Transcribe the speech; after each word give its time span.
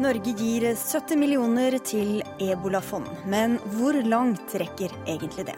Norge 0.00 0.32
gir 0.32 0.64
70 0.64 1.18
millioner 1.20 1.74
til 1.84 2.22
ebolafond, 2.40 3.08
men 3.28 3.58
hvor 3.74 3.98
langt 4.00 4.54
rekker 4.56 4.94
egentlig 5.04 5.44
det? 5.50 5.56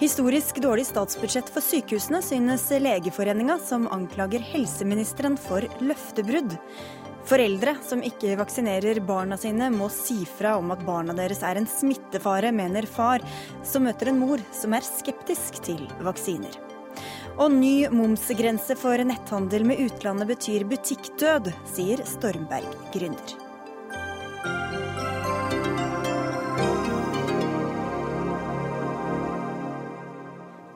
Historisk 0.00 0.58
dårlig 0.64 0.88
statsbudsjett 0.88 1.52
for 1.54 1.62
sykehusene, 1.62 2.18
synes 2.26 2.66
Legeforeninga, 2.82 3.60
som 3.62 3.86
anklager 3.94 4.42
helseministeren 4.42 5.38
for 5.38 5.62
løftebrudd. 5.78 6.56
Foreldre 7.30 7.76
som 7.86 8.02
ikke 8.02 8.34
vaksinerer 8.42 8.98
barna 9.06 9.38
sine, 9.38 9.70
må 9.70 9.86
si 9.86 10.24
fra 10.26 10.56
om 10.58 10.74
at 10.74 10.82
barna 10.82 11.14
deres 11.14 11.46
er 11.46 11.62
en 11.62 11.70
smittefare, 11.70 12.50
mener 12.50 12.90
far, 12.90 13.22
som 13.62 13.86
møter 13.86 14.10
en 14.10 14.18
mor 14.18 14.42
som 14.50 14.74
er 14.74 14.82
skeptisk 14.82 15.62
til 15.70 15.86
vaksiner. 16.02 16.58
Og 17.38 17.54
ny 17.54 17.86
momsgrense 17.94 18.74
for 18.78 18.98
netthandel 19.06 19.62
med 19.70 19.86
utlandet 19.86 20.34
betyr 20.34 20.66
butikkdød, 20.74 21.54
sier 21.70 22.02
Stormberg 22.16 22.94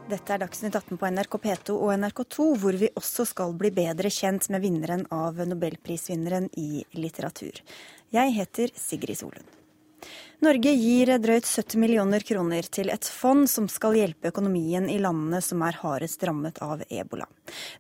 Dette 0.08 0.32
er 0.32 0.40
Dagsnytt 0.40 0.72
18 0.72 0.96
på 0.96 1.08
NRK 1.12 1.34
P2 1.42 1.74
og 1.76 1.90
NRK2, 1.92 2.44
hvor 2.62 2.76
vi 2.80 2.88
også 2.96 3.26
skal 3.28 3.52
bli 3.60 3.68
bedre 3.76 4.08
kjent 4.08 4.46
med 4.48 4.64
vinneren 4.64 5.04
av 5.12 5.36
nobelprisvinneren 5.50 6.48
i 6.56 6.80
litteratur. 6.96 7.60
Jeg 8.16 8.32
heter 8.38 8.72
Sigrid 8.72 9.20
Solund. 9.20 9.57
Norge 10.38 10.70
gir 10.70 11.10
drøyt 11.18 11.48
70 11.50 11.80
millioner 11.82 12.22
kroner 12.22 12.66
til 12.70 12.92
et 12.94 13.06
fond 13.10 13.48
som 13.50 13.64
skal 13.66 13.96
hjelpe 13.98 14.30
økonomien 14.30 14.84
i 14.86 15.00
landene 15.02 15.40
som 15.42 15.64
er 15.66 15.74
hardest 15.80 16.22
rammet 16.22 16.60
av 16.62 16.84
ebola. 16.86 17.26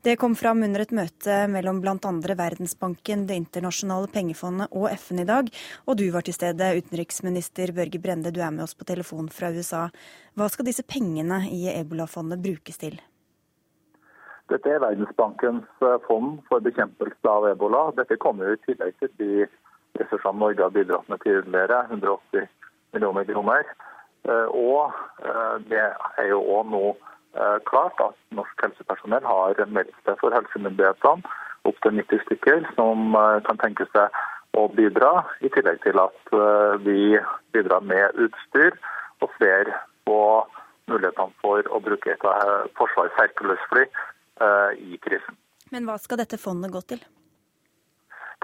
Det 0.02 0.16
kom 0.18 0.34
fram 0.34 0.64
under 0.66 0.82
et 0.82 0.94
møte 0.98 1.36
mellom 1.52 1.78
bl.a. 1.84 2.10
Verdensbanken, 2.40 3.28
Det 3.28 3.36
internasjonale 3.38 4.10
pengefondet 4.10 4.74
og 4.74 4.88
FN 4.90 5.22
i 5.22 5.28
dag. 5.28 5.52
Og 5.86 6.00
du 6.00 6.08
var 6.10 6.26
til 6.26 6.34
stede, 6.34 6.72
utenriksminister 6.82 7.70
Børge 7.76 8.02
Brende, 8.02 8.34
du 8.34 8.42
er 8.42 8.50
med 8.50 8.66
oss 8.66 8.74
på 8.74 8.88
telefon 8.90 9.30
fra 9.30 9.52
USA. 9.54 9.84
Hva 10.34 10.50
skal 10.50 10.66
disse 10.66 10.82
pengene 10.82 11.44
i 11.54 11.68
ebolafondet 11.70 12.42
brukes 12.42 12.82
til? 12.82 12.98
Dette 14.50 14.74
er 14.74 14.82
Verdensbankens 14.82 15.86
fond 16.10 16.42
for 16.50 16.66
bekjempelse 16.66 17.30
av 17.30 17.52
ebola. 17.52 17.92
Dette 17.94 18.18
kommer 18.18 18.50
i 18.50 18.60
tillegg 18.66 18.98
til 18.98 19.14
de 19.22 19.46
ressursene 20.00 20.38
Norge 20.40 20.64
har 20.64 20.74
bidratt 20.74 21.08
med 21.08 21.20
tidligere, 21.24 21.82
180 21.90 22.48
millioner 22.92 23.24
kroner. 23.28 23.68
Eh, 24.28 24.48
og 24.52 24.92
eh, 25.24 25.56
det 25.70 25.84
er 26.20 26.30
jo 26.30 26.40
òg 26.56 26.70
nå 26.72 26.82
eh, 26.92 27.58
klart 27.70 28.00
at 28.04 28.16
norsk 28.36 28.64
helsepersonell 28.64 29.24
har 29.24 29.62
meldt 29.72 29.94
seg 30.06 30.18
for 30.20 30.34
helsemyndighetene, 30.34 31.36
opptil 31.68 31.98
90 32.00 32.24
stykker, 32.26 32.64
som 32.78 33.16
kan 33.44 33.58
tenke 33.60 33.84
seg 33.92 34.14
å 34.56 34.68
bidra. 34.72 35.10
I 35.44 35.50
tillegg 35.52 35.82
til 35.84 35.98
at 36.00 36.30
vi 36.80 37.18
bidrar 37.52 37.84
med 37.84 38.16
utstyr 38.24 38.78
og 39.20 39.34
ser 39.36 39.68
på 40.08 40.20
mulighetene 40.88 41.36
for 41.42 41.68
å 41.68 41.82
bruke 41.84 42.14
et 42.14 42.24
av 42.24 42.70
Forsvarets 42.78 43.18
Hercules-fly 43.20 43.84
i 44.80 44.96
krisen. 45.04 45.36
Men 45.74 45.84
hva 45.84 45.98
skal 46.00 46.22
dette 46.22 46.40
fondet 46.40 46.72
gå 46.72 46.80
til? 46.94 47.04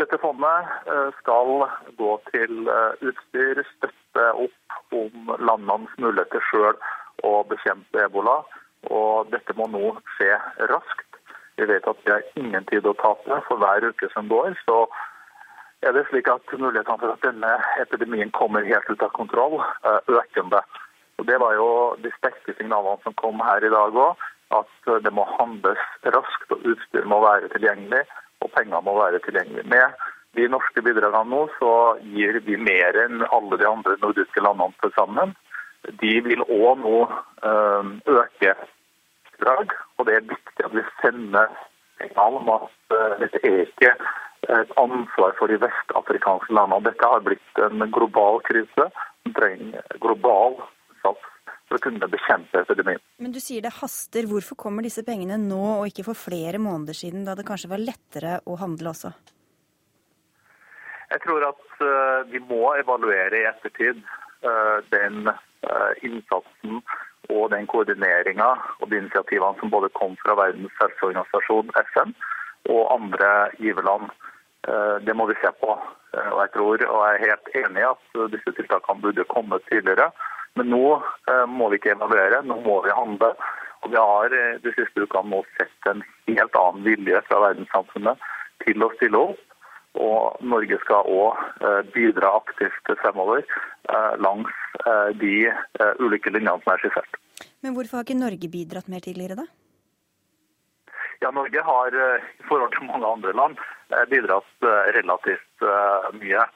Dette 0.01 0.19
fondet 0.19 0.67
eh, 0.91 1.11
skal 1.21 1.69
gå 1.99 2.13
til 2.33 2.67
eh, 2.67 2.95
utstyr, 3.07 3.61
støtte 3.77 4.25
opp 4.43 4.95
om 4.99 5.31
landenes 5.39 5.93
muligheter 6.03 6.43
sjøl 6.49 6.81
å 7.23 7.35
bekjempe 7.47 8.03
ebola. 8.03 8.41
Og 8.91 9.31
dette 9.31 9.55
må 9.55 9.69
nå 9.71 9.93
skje 10.17 10.35
raskt. 10.73 11.21
Vi 11.55 11.69
vet 11.71 11.87
at 11.87 12.01
vi 12.03 12.11
har 12.11 12.27
ingen 12.41 12.67
tid 12.67 12.89
å 12.91 12.97
tape. 12.99 13.39
For 13.47 13.63
hver 13.63 13.87
uke 13.87 14.11
som 14.17 14.27
går, 14.33 14.59
så 14.67 14.81
er 15.87 15.95
det 15.95 16.09
slik 16.09 16.27
at 16.33 16.57
mulighetene 16.59 16.99
for 16.99 17.15
at 17.15 17.23
denne 17.23 17.55
epidemien 17.85 18.35
kommer 18.35 18.67
helt 18.67 18.91
ut 18.91 19.07
av 19.07 19.15
kontroll, 19.15 19.61
eh, 19.63 20.01
økende. 20.11 20.65
Og 21.23 21.31
Det 21.31 21.39
var 21.39 21.55
jo 21.55 21.71
de 22.03 22.11
sterke 22.19 22.59
signalene 22.59 22.99
som 23.07 23.15
kom 23.23 23.39
her 23.47 23.63
i 23.63 23.71
dag 23.71 23.95
òg. 23.95 24.19
At 24.51 24.93
det 25.07 25.15
må 25.15 25.23
handles 25.39 25.81
raskt, 26.03 26.51
og 26.51 26.67
utstyr 26.75 27.07
må 27.07 27.23
være 27.23 27.49
tilgjengelig 27.55 28.03
og 28.45 28.53
pengene 28.53 28.83
må 28.85 28.97
være 29.01 29.23
tilgjengelige. 29.25 29.67
Med 29.73 29.97
de 30.37 30.49
norske 30.53 30.83
bidragene 30.85 31.31
nå, 31.31 31.43
så 31.59 31.73
gir 32.15 32.41
vi 32.47 32.59
mer 32.61 33.01
enn 33.05 33.25
alle 33.31 33.59
de 33.61 33.69
andre 33.69 33.97
nordiske 34.03 34.45
landene 34.45 34.77
til 34.83 34.95
sammen. 34.99 35.35
De 36.01 36.15
vil 36.25 36.43
òg 36.45 36.81
nå 36.81 36.99
øh, 37.05 37.93
øke 38.09 38.55
bidrag, 39.35 39.75
og 39.99 40.07
det 40.07 40.17
er 40.17 40.29
viktig 40.33 40.65
at 40.65 40.75
vi 40.75 40.85
sender 41.01 41.49
signal 42.01 42.39
om 42.41 42.49
at 42.59 42.71
uh, 42.95 43.13
dette 43.21 43.41
er 43.45 43.65
ikke 43.65 43.93
et 44.55 44.73
ansvar 44.81 45.35
for 45.39 45.51
de 45.51 45.61
vestafrikanske 45.63 46.55
landene. 46.55 46.85
Dette 46.89 47.11
har 47.13 47.23
blitt 47.25 47.63
en 47.67 47.87
global 47.97 48.41
krise 48.49 48.89
som 48.89 49.37
trenger 49.39 50.01
global 50.05 50.59
sats 51.03 51.34
for 51.75 51.83
å 51.83 51.91
kunne 51.91 52.11
bekjempe 52.11 52.63
epidemien. 52.63 53.03
Men 53.19 53.35
du 53.35 53.41
sier 53.43 53.65
det 53.65 53.75
haster. 53.81 54.29
Hvorfor 54.31 54.59
kommer 54.59 54.85
disse 54.87 55.05
pengene 55.07 55.39
nå 55.41 55.63
og 55.81 55.89
ikke 55.91 56.07
for 56.07 56.19
flere 56.19 56.61
måneder 56.63 56.97
siden, 56.97 57.25
da 57.27 57.35
det 57.35 57.47
kanskje 57.49 57.73
var 57.73 57.83
lettere 57.83 58.39
å 58.47 58.59
handle 58.61 58.93
også? 58.93 59.13
Jeg 61.11 61.23
tror 61.25 61.47
at 61.51 61.65
uh, 61.83 62.21
vi 62.31 62.41
må 62.43 62.75
evaluere 62.79 63.41
i 63.41 63.49
ettertid 63.49 64.01
uh, 64.47 64.79
den 64.95 65.29
uh, 65.31 65.93
innsatsen 66.07 66.81
og 67.33 67.51
den 67.55 67.67
koordineringa 67.71 68.51
og 68.81 68.89
de 68.91 69.01
initiativene 69.01 69.59
som 69.61 69.73
både 69.73 69.91
kom 69.97 70.17
fra 70.21 70.37
Verdens 70.39 70.75
helseorganisasjon, 70.81 71.73
FN, 71.95 72.13
og 72.69 72.83
andre 72.93 73.31
giverland. 73.61 74.11
Det 75.05 75.13
må 75.17 75.27
vi 75.29 75.35
se 75.41 75.51
på. 75.61 75.73
Og 75.77 76.39
jeg 76.41 76.51
tror, 76.55 76.85
og 76.89 77.01
jeg 77.05 77.17
er 77.17 77.25
helt 77.25 77.49
enig 77.61 77.83
i 77.83 77.89
at 77.89 78.21
disse 78.33 78.53
tiltakene 78.57 79.05
burde 79.05 79.27
kommet 79.33 79.65
tidligere. 79.69 80.07
Men 80.59 80.71
nå 80.71 80.85
eh, 81.31 81.47
må 81.51 81.69
vi 81.71 81.81
ikke 81.81 81.95
evaluere, 81.97 82.43
nå 82.47 82.61
må 82.63 82.79
vi 82.85 82.95
handle. 82.95 83.33
Og 83.85 83.91
Vi 83.93 83.99
har 83.99 84.37
eh, 84.39 84.61
de 84.63 84.75
siste 84.77 85.03
ukene 85.03 85.33
nå 85.33 85.43
sett 85.59 85.91
en 85.91 86.05
helt 86.31 86.61
annen 86.61 86.87
vilje 86.87 87.23
fra 87.29 87.41
verdenssamfunnet 87.49 88.23
til 88.65 88.87
å 88.87 88.93
stille 88.95 89.25
opp. 89.31 89.43
Og 90.05 90.39
Norge 90.43 90.79
skal 90.83 91.11
òg 91.11 91.43
eh, 91.67 91.83
bidra 91.95 92.37
aktivt 92.41 92.95
fremover 93.03 93.45
langs 94.19 94.49
de 95.21 95.35
ulike 96.01 96.31
linjene 96.33 96.57
som 96.63 96.71
er 96.73 96.81
skissert. 96.81 97.19
Men 97.63 97.75
hvorfor 97.77 97.99
har 97.99 98.07
ikke 98.07 98.17
Norge 98.17 98.49
bidratt 98.49 98.89
mer 98.89 99.03
tidligere, 99.05 99.37
da? 99.37 99.45
Ja, 101.21 101.29
Norge 101.37 101.61
har 101.67 101.95
i 101.95 102.47
forhold 102.49 102.73
til 102.73 102.89
mange 102.89 103.11
andre 103.11 103.35
land 103.37 103.61
bidratt 104.09 104.67
relativt 104.97 105.67
mye. 106.17 106.47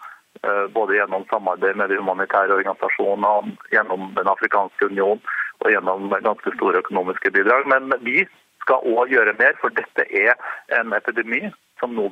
Eh, 0.46 0.66
både 0.68 0.96
gjennom 0.96 1.24
samarbeid 1.30 1.76
med 1.76 1.90
de 1.90 1.96
humanitære 1.98 2.54
organisasjonene, 2.54 3.56
gjennom 3.74 4.12
Den 4.14 4.28
afrikanske 4.30 4.86
union 4.86 5.20
og 5.58 5.70
gjennom 5.72 6.12
ganske 6.14 6.52
store 6.54 6.78
økonomiske 6.78 7.32
bidrag. 7.34 7.66
Men 7.66 7.90
vi 8.06 8.22
skal 8.62 8.86
òg 8.86 9.10
gjøre 9.10 9.34
mer, 9.38 9.56
for 9.60 9.74
dette 9.74 10.04
er 10.14 10.36
en 10.78 10.94
epidemi 10.94 11.48
som 11.80 11.94
nå 11.94 12.06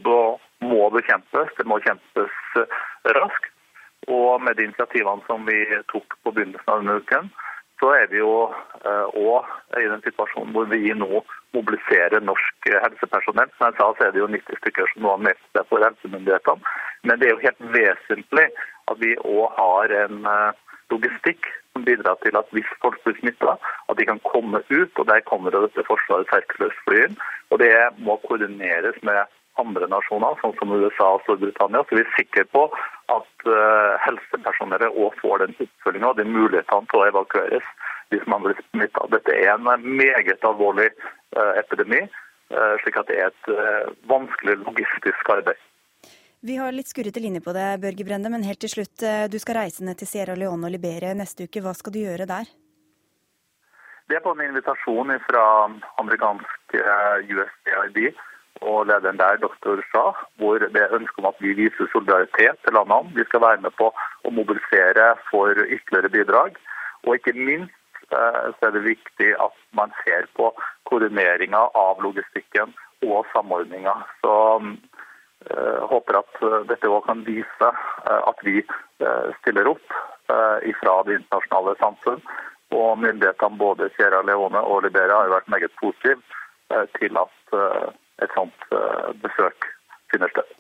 må 0.61 0.91
bekjempes. 0.91 1.53
Det 1.59 1.67
må 1.71 1.79
kjempes 1.85 2.35
eh, 2.59 2.81
raskt. 3.19 3.53
Og 4.11 4.43
med 4.43 4.57
de 4.57 4.67
initiativene 4.69 5.23
som 5.27 5.47
vi 5.47 5.63
tok 5.93 6.19
på 6.23 6.33
begynnelsen 6.35 6.71
av 6.71 6.83
denne 6.83 6.99
uken, 7.03 7.31
så 7.81 7.93
er 7.93 8.07
vi 8.13 8.23
jo 8.23 8.31
òg 8.87 9.49
eh, 9.77 9.83
i 9.85 9.91
den 9.91 10.05
situasjonen 10.05 10.55
hvor 10.57 10.69
vi 10.71 10.95
nå 10.97 11.23
mobiliserer 11.57 12.25
norsk 12.25 12.71
helsepersonell. 12.71 13.51
Som 13.57 13.69
jeg 13.69 13.77
sa, 13.79 13.91
så 13.99 14.07
er 14.07 14.15
det 14.15 14.23
jo 14.23 14.31
90 14.33 14.61
stykker 14.63 14.89
som 14.93 15.05
nå 15.05 15.13
har 15.15 15.25
meldt 15.29 15.45
seg 15.57 15.69
for 15.71 15.85
helsemyndighetene. 15.85 16.75
Men 17.07 17.21
det 17.21 17.29
er 17.29 17.35
jo 17.35 17.45
helt 17.45 17.63
vesentlig 17.77 18.47
at 18.91 19.01
vi 19.03 19.13
òg 19.21 19.47
har 19.59 19.97
en 20.05 20.29
eh, 20.33 20.65
logistikk 20.95 21.49
som 21.75 21.85
bidrar 21.85 22.17
til 22.23 22.39
at 22.41 22.53
hvis 22.57 22.69
folk 22.83 23.01
blir 23.05 23.19
smitta, 23.21 23.57
at 23.91 23.99
de 23.99 24.07
kan 24.09 24.23
komme 24.25 24.63
ut. 24.71 24.93
og 24.99 25.09
Der 25.11 25.25
kommer 25.29 25.53
det 25.53 25.67
dette 25.67 25.87
Forsvarets 25.89 26.33
Hercules-fly 26.33 27.03
inn. 27.09 27.19
Og 27.51 27.61
det 27.63 27.73
må 27.99 28.17
koordineres 28.25 28.97
med 29.07 29.21
andre 29.63 29.89
nasjoner, 29.91 30.37
sånn 30.41 30.55
som 30.59 30.75
USA 30.77 31.13
og 31.17 31.23
Storbritannia. 31.25 31.85
Så 31.87 31.99
vi 31.99 32.05
er 32.05 32.13
sikre 32.17 32.45
på 32.53 32.67
at 33.13 33.47
uh, 33.49 33.95
helsepersonellet 34.05 34.97
òg 34.97 35.17
får 35.21 35.45
den 35.45 35.57
oppfølginga 35.65 36.11
og 36.13 36.21
de 36.21 36.27
mulighetene 36.29 36.91
til 36.91 37.03
å 37.03 37.07
evakueres 37.11 37.71
hvis 38.15 38.27
man 38.31 38.45
blir 38.45 38.59
smitta. 38.69 39.07
Dette 39.15 39.35
er 39.35 39.55
en 39.55 39.89
meget 39.99 40.45
alvorlig 40.47 40.91
uh, 41.37 41.55
epidemi, 41.59 42.05
slik 42.83 42.95
at 43.01 43.09
det 43.09 43.17
er 43.19 43.33
et 43.33 43.49
vanskelig 44.07 44.55
logistisk 44.61 45.31
arbeid. 45.35 45.59
Vi 46.47 46.55
har 46.61 46.71
litt 46.71 46.87
skurrete 46.87 47.19
linje 47.19 47.41
på 47.43 47.51
det, 47.57 47.65
Børge 47.83 48.05
Brende, 48.07 48.31
men 48.31 48.47
helt 48.47 48.61
til 48.63 48.71
slutt. 48.71 49.03
Du 49.03 49.35
skal 49.43 49.59
reise 49.65 49.83
ned 49.83 49.99
til 49.99 50.07
Sierra 50.07 50.37
Leone 50.39 50.69
og 50.69 50.71
Liberia 50.71 51.11
neste 51.19 51.49
uke. 51.49 51.65
Hva 51.65 51.73
skal 51.75 51.97
du 51.97 51.99
gjøre 52.05 52.29
der? 52.31 52.47
Det 54.07 54.21
er 54.21 54.23
på 54.23 54.37
en 54.37 54.45
invitasjon 54.45 55.11
fra 55.27 55.43
amerikansk 55.99 56.79
USAID 57.35 57.99
og 58.61 58.87
lederen 58.87 59.19
der, 59.19 59.37
doktor 59.43 59.83
Shah, 59.91 60.15
hvor 60.39 60.59
det 60.59 60.83
er 60.83 60.95
ønske 60.99 61.19
om 61.21 61.29
at 61.31 61.41
vi 61.45 61.53
viser 61.59 61.91
solidaritet 61.93 62.57
til 62.65 62.77
landene. 62.77 63.13
Vi 63.19 63.25
skal 63.29 63.45
være 63.45 63.61
med 63.65 63.75
på 63.81 63.91
å 64.25 64.33
mobilisere 64.39 65.13
for 65.31 65.53
ytterligere 65.53 66.13
bidrag. 66.17 66.57
Og 67.05 67.15
ikke 67.19 67.37
minst 67.37 67.73
eh, 68.11 68.45
så 68.57 68.69
er 68.69 68.75
det 68.77 68.89
viktig 68.89 69.31
at 69.47 69.57
man 69.79 69.95
ser 70.03 70.29
på 70.39 70.51
koordineringa 70.89 71.63
av 71.75 72.03
logistikken 72.03 72.75
og 73.05 73.27
samordninga. 73.33 73.95
Så 74.25 74.35
håper 75.91 76.17
at 76.19 76.39
dette 76.67 76.89
òg 76.91 77.05
kan 77.07 77.21
vise 77.27 77.69
at 78.09 78.41
vi 78.43 78.63
stiller 79.41 79.69
opp 79.71 79.93
ifra 80.67 80.95
det 81.07 81.21
internasjonale 81.21 81.77
samfunn. 81.79 82.25
Og 82.75 82.99
myndighetene 82.99 83.61
både 83.61 83.91
Sierra 83.95 84.25
Leone 84.27 84.59
og 84.59 84.83
Liberia 84.83 85.21
har 85.21 85.35
vært 85.37 85.53
meget 85.53 85.77
positive 85.79 86.19
til 86.99 87.21
at 87.21 87.55
et 88.25 88.33
sånt 88.37 88.69
besøk 89.23 89.71
finner 90.13 90.31
sted. 90.33 90.57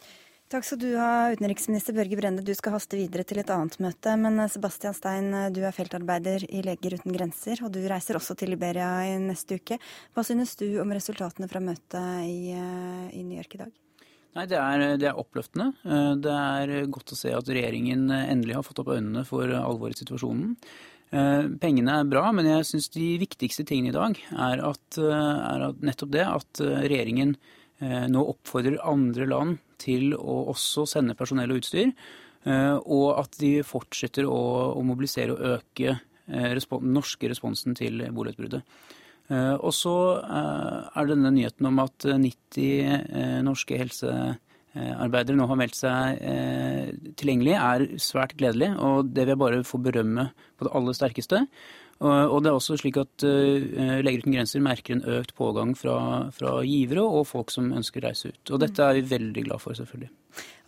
Takk 0.46 0.62
skal 0.62 0.78
du 0.78 0.92
ha, 0.94 1.32
utenriksminister 1.34 1.94
Børge 1.96 2.14
Brende. 2.20 2.42
Du 2.46 2.52
skal 2.54 2.76
haste 2.76 2.94
videre 2.94 3.24
til 3.26 3.40
et 3.42 3.48
annet 3.50 3.80
møte. 3.82 4.12
Men 4.22 4.38
eh, 4.38 4.50
Sebastian 4.52 4.94
Stein, 4.94 5.32
eh, 5.34 5.48
du 5.50 5.58
er 5.66 5.74
feltarbeider 5.74 6.44
i 6.46 6.60
Leger 6.62 6.94
uten 7.00 7.16
grenser, 7.16 7.64
og 7.66 7.72
du 7.74 7.80
reiser 7.82 8.14
også 8.14 8.36
til 8.38 8.52
Liberia 8.54 8.92
i 9.08 9.16
neste 9.18 9.58
uke. 9.58 9.80
Hva 10.14 10.22
synes 10.22 10.54
du 10.60 10.68
om 10.78 10.94
resultatene 10.94 11.50
fra 11.50 11.58
møtet 11.58 12.28
i, 12.30 12.54
eh, 12.54 13.08
i 13.18 13.24
New 13.26 13.40
York 13.40 13.58
i 13.58 13.62
dag? 13.64 13.74
Nei, 14.38 14.46
det 14.46 14.60
er, 14.60 14.84
det 15.02 15.10
er, 15.10 15.18
oppløftende. 15.18 15.72
Det 16.22 16.38
er 16.38 16.90
godt 16.94 17.16
å 17.16 17.18
se 17.18 17.32
at 17.34 17.50
regjeringen 17.50 18.04
endelig 18.12 18.58
har 18.58 18.66
fått 18.68 18.84
opp 18.84 18.92
øynene 18.92 19.24
for 19.26 19.48
alvoret 19.48 19.96
i 19.96 20.04
situasjonen. 20.04 20.52
Pengene 21.10 22.00
er 22.00 22.08
bra, 22.10 22.24
men 22.34 22.48
jeg 22.50 22.66
syns 22.66 22.88
de 22.92 23.12
viktigste 23.22 23.62
tingene 23.64 23.92
i 23.92 23.94
dag 23.94 24.18
er, 24.34 24.62
at, 24.66 24.98
er 24.98 25.62
at 25.68 25.84
nettopp 25.86 26.10
det 26.12 26.24
at 26.26 26.60
regjeringen 26.60 27.36
nå 28.10 28.24
oppfordrer 28.32 28.82
andre 28.82 29.28
land 29.30 29.60
til 29.78 30.16
å 30.18 30.40
også 30.50 30.84
sende 30.90 31.14
personell 31.16 31.54
og 31.54 31.62
utstyr. 31.62 31.94
Eh, 32.46 32.76
og 32.78 33.16
at 33.18 33.38
de 33.40 33.58
fortsetter 33.66 34.26
å, 34.30 34.38
å 34.78 34.82
mobilisere 34.86 35.34
og 35.34 35.56
øke 35.56 35.96
eh, 35.96 36.52
den 36.54 36.92
norske 36.94 37.30
responsen 37.30 37.74
til 37.78 38.04
ebola-utbruddet. 38.06 38.62
Eh, 39.26 39.54
og 39.56 39.72
så 39.74 39.96
er 40.22 41.08
denne 41.10 41.32
nyheten 41.34 41.66
om 41.66 41.82
at 41.82 42.06
90 42.06 43.42
norske 43.46 43.80
helsearbeidere 44.76 45.38
nå 45.38 45.48
har 45.50 45.58
meldt 45.58 45.78
seg 45.78 46.20
tilgjengelig, 47.18 47.56
er 47.56 47.86
svært 48.02 48.36
gledelig. 48.38 48.72
Og 48.76 49.10
det 49.10 49.24
vil 49.24 49.34
jeg 49.34 49.42
bare 49.42 49.64
få 49.66 49.80
berømme 49.82 50.30
på 50.56 50.68
det 50.68 50.74
aller 50.76 50.96
sterkeste. 50.96 51.42
Og 52.04 52.42
det 52.44 52.50
er 52.50 52.56
også 52.58 52.76
slik 52.76 52.98
at 53.00 53.24
uh, 53.24 54.00
Leger 54.04 54.20
uten 54.20 54.34
grenser 54.34 54.60
merker 54.60 54.98
en 54.98 55.04
økt 55.16 55.32
pågang 55.36 55.72
fra, 55.78 56.28
fra, 56.34 56.58
givere 56.66 57.00
og 57.00 57.24
folk 57.30 57.52
som 57.54 57.70
ønsker 57.72 58.04
å 58.04 58.10
reise 58.10 58.32
ut. 58.34 58.52
Og 58.52 58.60
dette 58.60 58.84
er 58.84 58.98
vi 58.98 59.06
veldig 59.14 59.46
glad 59.46 59.62
for, 59.62 59.76
selvfølgelig. 59.78 60.10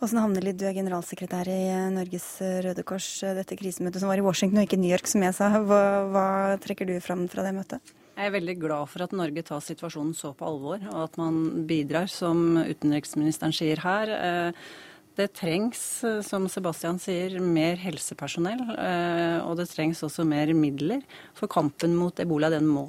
Åsen 0.01 0.21
Hamnelid, 0.23 0.57
du 0.57 0.65
er 0.65 0.73
generalsekretær 0.73 1.51
i 1.53 1.61
Norges 1.93 2.27
Røde 2.65 2.85
Kors. 2.87 3.11
Dette 3.37 3.59
krisemøtet 3.59 4.01
som 4.01 4.09
var 4.09 4.17
i 4.17 4.25
Washington 4.25 4.63
og 4.63 4.65
ikke 4.65 4.81
New 4.81 4.89
York, 4.89 5.09
som 5.11 5.21
jeg 5.27 5.37
sa. 5.37 5.51
Hva, 5.61 5.83
hva 6.09 6.27
trekker 6.63 6.89
du 6.89 6.95
fram 7.03 7.27
fra 7.29 7.45
det 7.45 7.53
møtet? 7.59 7.93
Jeg 8.19 8.27
er 8.27 8.35
veldig 8.35 8.57
glad 8.59 8.89
for 8.91 9.05
at 9.05 9.13
Norge 9.15 9.45
tar 9.47 9.61
situasjonen 9.63 10.11
så 10.17 10.33
på 10.35 10.43
alvor, 10.43 10.81
og 10.91 11.03
at 11.05 11.13
man 11.21 11.63
bidrar, 11.69 12.09
som 12.11 12.57
utenriksministeren 12.59 13.55
sier 13.55 13.79
her. 13.79 14.11
Uh, 14.11 14.89
det 15.19 15.33
trengs, 15.35 15.79
eh, 16.07 16.21
som 16.23 16.45
Sebastian 16.47 16.99
sier, 17.01 17.33
mer 17.43 17.79
helsepersonell. 17.81 18.61
Eh, 18.71 19.39
og 19.43 19.57
det 19.59 19.67
trengs 19.67 19.99
også 20.05 20.23
mer 20.27 20.51
midler. 20.55 21.01
For 21.35 21.51
kampen 21.51 21.97
mot 21.99 22.19
ebola 22.23 22.47
den 22.53 22.69
må, 22.69 22.85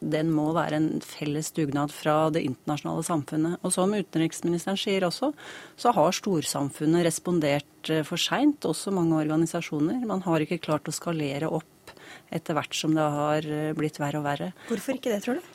den 0.00 0.32
må 0.34 0.50
være 0.56 0.76
en 0.76 0.90
felles 1.00 1.48
dugnad 1.56 1.94
fra 1.94 2.28
det 2.34 2.44
internasjonale 2.44 3.06
samfunnet. 3.06 3.58
Og 3.64 3.72
som 3.72 3.96
utenriksministeren 3.96 4.76
sier 4.80 5.08
også, 5.08 5.32
så 5.80 5.94
har 5.96 6.16
storsamfunnet 6.20 7.06
respondert 7.08 7.92
eh, 7.92 8.04
for 8.04 8.20
seint, 8.20 8.68
også 8.68 8.92
mange 8.92 9.16
organisasjoner. 9.22 10.04
Man 10.04 10.24
har 10.26 10.44
ikke 10.44 10.60
klart 10.60 10.90
å 10.90 10.96
skalere 10.96 11.48
opp 11.48 11.79
etter 12.30 12.56
hvert 12.56 12.76
som 12.76 12.94
det 12.96 13.06
har 13.16 13.48
blitt 13.76 13.98
verre 14.00 14.20
og 14.20 14.26
verre. 14.28 14.52
Hvorfor 14.68 14.98
ikke 14.98 15.12
det, 15.12 15.22
tror 15.24 15.40
du? 15.40 15.48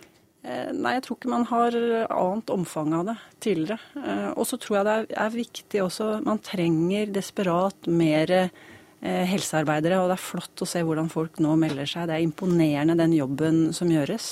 Eh, 0.46 0.70
nei, 0.78 0.94
jeg 0.98 1.06
tror 1.06 1.18
ikke 1.18 1.32
man 1.32 1.48
har 1.50 1.74
annet 1.74 2.54
omfang 2.54 2.94
av 2.94 3.10
det 3.10 3.16
tidligere. 3.42 3.80
Eh, 3.98 4.30
og 4.36 4.46
så 4.46 4.60
tror 4.62 4.78
jeg 4.78 4.88
det 4.88 5.18
er 5.24 5.34
viktig 5.34 5.82
også 5.82 6.10
Man 6.26 6.42
trenger 6.46 7.10
desperat 7.16 7.90
mer 7.90 8.34
eh, 8.36 9.26
helsearbeidere, 9.32 10.04
og 10.04 10.12
det 10.12 10.20
er 10.20 10.28
flott 10.28 10.62
å 10.62 10.70
se 10.70 10.84
hvordan 10.86 11.10
folk 11.14 11.42
nå 11.42 11.56
melder 11.62 11.90
seg. 11.90 12.10
Det 12.10 12.20
er 12.20 12.28
imponerende 12.28 12.98
den 13.00 13.18
jobben 13.18 13.68
som 13.76 13.90
gjøres. 13.90 14.30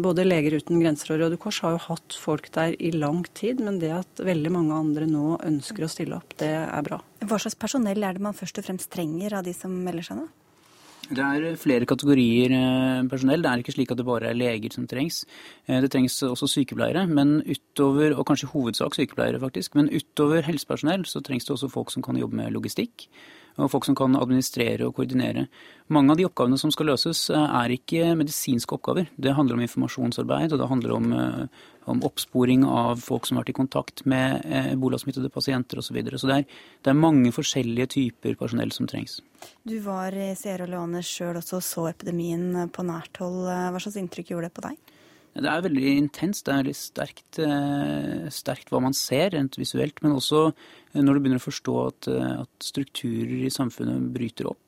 Både 0.00 0.24
Leger 0.24 0.54
uten 0.62 0.78
grenser 0.80 1.12
og 1.12 1.18
Røde 1.20 1.36
Kors 1.42 1.58
har 1.60 1.74
jo 1.74 1.82
hatt 1.90 2.14
folk 2.16 2.46
der 2.54 2.72
i 2.78 2.94
lang 2.94 3.20
tid, 3.36 3.58
men 3.60 3.82
det 3.82 3.90
at 3.92 4.22
veldig 4.24 4.52
mange 4.54 4.78
andre 4.78 5.08
nå 5.10 5.34
ønsker 5.44 5.84
å 5.84 5.90
stille 5.92 6.16
opp, 6.16 6.38
det 6.40 6.54
er 6.54 6.86
bra. 6.86 7.02
Hva 7.20 7.40
slags 7.42 7.58
personell 7.60 8.00
er 8.00 8.16
det 8.16 8.24
man 8.24 8.38
først 8.38 8.62
og 8.62 8.68
fremst 8.70 8.88
trenger 8.94 9.36
av 9.36 9.44
de 9.44 9.52
som 9.52 9.74
melder 9.84 10.06
seg 10.06 10.22
nå? 10.22 10.30
Det 11.04 11.20
er 11.20 11.56
flere 11.60 11.84
kategorier 11.84 12.52
eh, 12.54 13.04
personell. 13.10 13.42
Det 13.44 13.50
er 13.50 13.60
ikke 13.60 13.74
slik 13.74 13.92
at 13.92 14.00
det 14.00 14.06
bare 14.08 14.30
er 14.30 14.38
leger 14.38 14.72
som 14.72 14.86
trengs. 14.88 15.24
Eh, 15.68 15.80
det 15.84 15.90
trengs 15.92 16.16
også 16.24 16.48
sykepleiere, 16.48 17.04
men 17.06 17.42
utover, 17.44 18.16
og 18.16 18.24
kanskje 18.30 18.48
hovedsak 18.54 18.96
sykepleiere 18.96 19.40
faktisk, 19.42 19.74
men 19.76 19.90
utover 19.92 20.46
helsepersonell 20.48 21.04
så 21.04 21.20
trengs 21.20 21.44
det 21.44 21.56
også 21.56 21.68
folk 21.68 21.92
som 21.92 22.02
kan 22.02 22.16
jobbe 22.16 22.40
med 22.40 22.54
logistikk 22.56 23.08
og 23.56 23.70
folk 23.70 23.86
som 23.86 23.96
kan 23.98 24.16
administrere 24.18 24.86
og 24.88 24.96
koordinere. 24.96 25.46
Mange 25.94 26.14
av 26.14 26.18
de 26.18 26.26
oppgavene 26.26 26.58
som 26.58 26.72
skal 26.74 26.88
løses, 26.90 27.28
eh, 27.30 27.38
er 27.38 27.74
ikke 27.74 28.16
medisinske 28.18 28.74
oppgaver. 28.74 29.06
Det 29.20 29.34
handler 29.34 29.54
om 29.54 29.60
informasjonsarbeid, 29.60 30.52
og 30.52 30.58
det 30.58 30.68
handler 30.68 30.92
om, 30.92 31.12
eh, 31.12 31.46
om 31.86 32.00
oppsporing 32.02 32.64
av 32.64 33.00
folk 33.00 33.26
som 33.26 33.36
har 33.36 33.44
vært 33.44 33.50
i 33.50 33.60
kontakt 33.60 34.06
med 34.06 34.44
eh, 34.46 34.72
ebolasmittede 34.72 35.30
pasienter 35.30 35.78
osv. 35.78 35.84
Så, 35.84 35.94
videre. 35.94 36.18
så 36.18 36.26
det 36.26 36.36
er, 36.38 36.44
det 36.82 36.90
er 36.90 36.98
mange 36.98 37.30
forskjellige 37.30 37.86
typer 37.86 38.34
personell 38.34 38.72
som 38.72 38.86
trengs. 38.86 39.20
Du 39.62 39.78
var 39.80 40.08
i 40.12 40.34
Sierra 40.34 40.66
Leone 40.66 41.02
sjøl 41.02 41.36
også 41.36 41.56
og 41.56 41.62
så 41.62 41.88
epidemien 41.92 42.70
på 42.70 42.82
nært 42.82 43.16
hold. 43.18 43.44
Hva 43.44 43.78
slags 43.78 44.00
inntrykk 44.00 44.32
gjorde 44.32 44.48
det 44.48 44.54
på 44.54 44.64
deg? 44.64 44.93
Det 45.34 45.50
er 45.50 45.64
veldig 45.64 45.92
intenst. 45.98 46.44
Det 46.46 46.52
er 46.52 46.60
veldig 46.62 46.76
sterkt, 46.78 47.38
eh, 47.42 48.26
sterkt 48.30 48.70
hva 48.70 48.80
man 48.84 48.94
ser 48.94 49.32
rent 49.34 49.58
visuelt, 49.58 49.98
men 50.02 50.14
også 50.14 50.52
når 50.94 51.14
du 51.14 51.20
begynner 51.20 51.42
å 51.42 51.48
forstå 51.48 51.74
at, 51.88 52.08
eh, 52.08 52.42
at 52.44 52.62
strukturer 52.62 53.42
i 53.42 53.50
samfunnet 53.50 54.12
bryter 54.14 54.46
opp. 54.46 54.62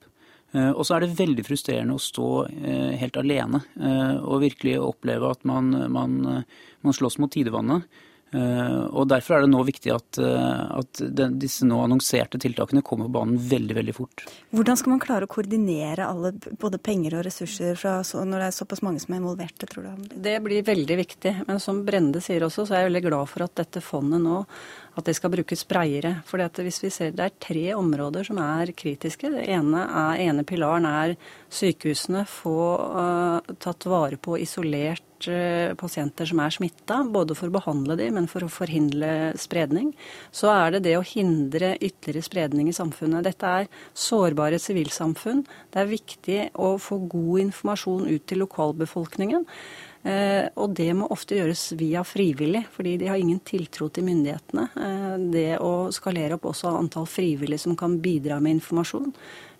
Eh, 0.54 0.72
og 0.72 0.82
så 0.82 0.96
er 0.96 1.00
det 1.06 1.18
veldig 1.18 1.44
frustrerende 1.46 1.94
å 1.94 2.02
stå 2.02 2.28
helt 2.98 3.16
alene 3.16 3.62
og 4.22 4.42
virkelig 4.42 4.78
oppleve 4.80 5.30
at 5.30 5.44
man, 5.44 5.70
man, 5.92 6.44
man 6.82 6.92
slåss 6.92 7.18
mot 7.18 7.30
tidevannet. 7.30 7.84
Eh, 8.34 8.84
og 8.90 9.06
Derfor 9.06 9.36
er 9.36 9.44
det 9.44 9.52
nå 9.52 9.60
viktig 9.66 9.92
at, 9.94 10.18
eh, 10.18 10.62
at 10.80 11.02
den, 11.14 11.36
disse 11.38 11.66
nå 11.66 11.78
annonserte 11.84 12.40
tiltakene 12.42 12.82
kommer 12.82 13.06
på 13.06 13.14
banen 13.20 13.38
veldig 13.38 13.76
veldig 13.78 13.94
fort. 13.94 14.24
Hvordan 14.56 14.80
skal 14.80 14.94
man 14.94 15.02
klare 15.02 15.28
å 15.28 15.30
koordinere 15.30 16.08
alle, 16.08 16.32
både 16.58 16.80
penger 16.82 17.20
og 17.20 17.26
ressurser 17.28 17.78
fra, 17.78 18.00
når 18.02 18.42
det 18.42 18.48
er 18.48 18.56
såpass 18.56 18.82
mange 18.82 19.02
som 19.02 19.14
er 19.14 19.22
involverte, 19.22 19.70
tror 19.70 19.86
du? 19.86 20.08
Det 20.26 20.34
blir 20.42 20.66
veldig 20.66 20.98
viktig. 21.04 21.34
Men 21.46 21.62
som 21.62 21.84
Brende 21.86 22.22
sier 22.24 22.42
også, 22.46 22.66
så 22.66 22.74
er 22.74 22.84
jeg 22.84 22.90
veldig 22.90 23.06
glad 23.06 23.30
for 23.30 23.46
at 23.46 23.56
dette 23.62 23.84
fondet 23.84 24.24
nå 24.24 24.42
at 24.96 25.04
det 25.06 25.14
skal 25.18 25.32
brukes 25.32 25.62
breiere. 25.68 26.16
For 26.26 26.40
hvis 26.40 26.82
vi 26.82 26.90
ser 26.90 27.10
Det 27.12 27.24
er 27.24 27.40
tre 27.40 27.74
områder 27.74 28.24
som 28.24 28.38
er 28.38 28.72
kritiske. 28.72 29.30
Det 29.30 29.44
ene, 29.48 29.84
er, 29.86 30.22
ene 30.24 30.44
pilaren 30.44 30.86
er 30.88 31.16
sykehusene. 31.52 32.24
Få 32.26 32.56
uh, 32.80 33.54
tatt 33.60 33.86
vare 33.86 34.16
på 34.16 34.38
isolert 34.40 35.04
uh, 35.30 35.74
pasienter 35.78 36.28
som 36.28 36.42
er 36.42 36.54
smitta. 36.54 37.00
Både 37.12 37.36
for 37.38 37.50
å 37.50 37.56
behandle 37.56 37.96
dem, 38.00 38.16
men 38.18 38.28
for 38.30 38.46
å 38.46 38.50
forhindre 38.52 39.32
spredning. 39.40 39.92
Så 40.34 40.50
er 40.52 40.76
det 40.76 40.84
det 40.88 40.96
å 40.98 41.06
hindre 41.06 41.74
ytterligere 41.76 42.26
spredning 42.26 42.70
i 42.70 42.76
samfunnet. 42.76 43.26
Dette 43.26 43.56
er 43.62 43.72
sårbare 43.96 44.60
sivilsamfunn. 44.62 45.44
Det 45.72 45.82
er 45.82 45.92
viktig 45.92 46.40
å 46.60 46.76
få 46.82 47.02
god 47.10 47.46
informasjon 47.48 48.08
ut 48.10 48.26
til 48.26 48.42
lokalbefolkningen. 48.44 49.46
Eh, 50.06 50.46
og 50.54 50.74
det 50.78 50.92
må 50.94 51.08
ofte 51.10 51.34
gjøres 51.38 51.72
via 51.78 52.04
frivillig, 52.06 52.62
fordi 52.74 52.94
de 53.00 53.08
har 53.10 53.18
ingen 53.18 53.40
tiltro 53.46 53.88
til 53.90 54.06
myndighetene. 54.06 54.68
Eh, 54.78 55.16
det 55.32 55.48
å 55.58 55.88
skalere 55.94 56.38
opp 56.38 56.46
også 56.52 56.76
antall 56.78 57.08
frivillige 57.10 57.64
som 57.64 57.74
kan 57.78 57.98
bidra 58.02 58.38
med 58.40 58.60
informasjon. 58.60 59.10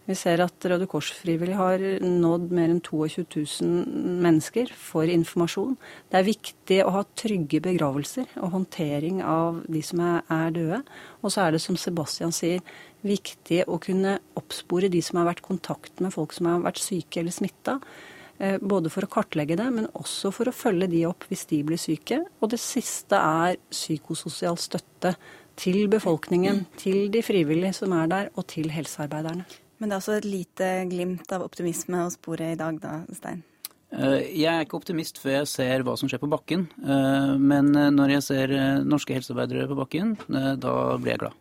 Vi 0.06 0.14
ser 0.14 0.38
at 0.44 0.66
Røde 0.70 0.86
Kors 0.86 1.08
frivillig 1.18 1.56
har 1.58 1.82
nådd 1.98 2.52
mer 2.54 2.70
enn 2.70 2.82
22 2.84 3.24
000 3.26 4.20
mennesker 4.22 4.70
for 4.70 5.10
informasjon. 5.10 5.74
Det 6.12 6.20
er 6.20 6.28
viktig 6.28 6.78
å 6.84 6.92
ha 6.94 7.02
trygge 7.18 7.58
begravelser 7.64 8.36
og 8.38 8.52
håndtering 8.54 9.18
av 9.26 9.64
de 9.66 9.82
som 9.82 10.04
er 10.06 10.54
døde. 10.54 10.78
Og 11.26 11.34
så 11.34 11.46
er 11.46 11.56
det, 11.56 11.62
som 11.64 11.78
Sebastian 11.80 12.34
sier, 12.34 12.62
viktig 13.06 13.64
å 13.66 13.80
kunne 13.82 14.20
oppspore 14.38 14.92
de 14.92 15.02
som 15.02 15.18
har 15.18 15.32
vært 15.32 15.42
i 15.42 15.48
kontakt 15.48 16.04
med 16.04 16.14
folk 16.14 16.36
som 16.36 16.52
har 16.52 16.62
vært 16.68 16.84
syke 16.84 17.24
eller 17.24 17.34
smitta. 17.34 17.80
Eh, 18.38 18.62
både 18.62 18.92
for 18.94 19.06
å 19.06 19.10
kartlegge 19.10 19.58
det, 19.58 19.68
men 19.74 19.90
også 19.98 20.30
for 20.34 20.46
å 20.46 20.54
følge 20.54 20.90
de 20.92 21.02
opp 21.10 21.26
hvis 21.30 21.46
de 21.50 21.62
blir 21.66 21.82
syke. 21.82 22.22
Og 22.38 22.54
det 22.54 22.62
siste 22.62 23.18
er 23.18 23.58
psykososial 23.74 24.58
støtte 24.60 25.16
til 25.58 25.86
befolkningen, 25.90 26.66
til 26.78 27.08
de 27.10 27.26
frivillige 27.26 27.74
som 27.82 27.98
er 27.98 28.10
der, 28.12 28.34
og 28.36 28.46
til 28.54 28.70
helsearbeiderne. 28.70 29.65
Men 29.78 29.90
det 29.90 29.96
er 29.96 30.00
også 30.00 30.16
et 30.20 30.28
lite 30.28 30.70
glimt 30.90 31.32
av 31.34 31.44
optimisme 31.44 32.06
å 32.06 32.12
spore 32.12 32.54
i 32.54 32.58
dag, 32.58 32.78
da, 32.80 33.02
Stein? 33.16 33.42
Eh, 33.94 34.40
jeg 34.40 34.50
er 34.50 34.64
ikke 34.64 34.78
optimist 34.80 35.20
før 35.22 35.40
jeg 35.40 35.50
ser 35.52 35.84
hva 35.86 35.94
som 36.00 36.10
skjer 36.10 36.22
på 36.22 36.30
bakken. 36.32 36.66
Eh, 36.80 37.34
men 37.36 37.70
når 37.72 38.16
jeg 38.16 38.26
ser 38.26 38.54
norske 38.88 39.14
helsearbeidere 39.16 39.68
på 39.70 39.78
bakken, 39.78 40.16
da 40.26 40.72
blir 40.96 41.14
jeg 41.14 41.22
glad. 41.26 41.36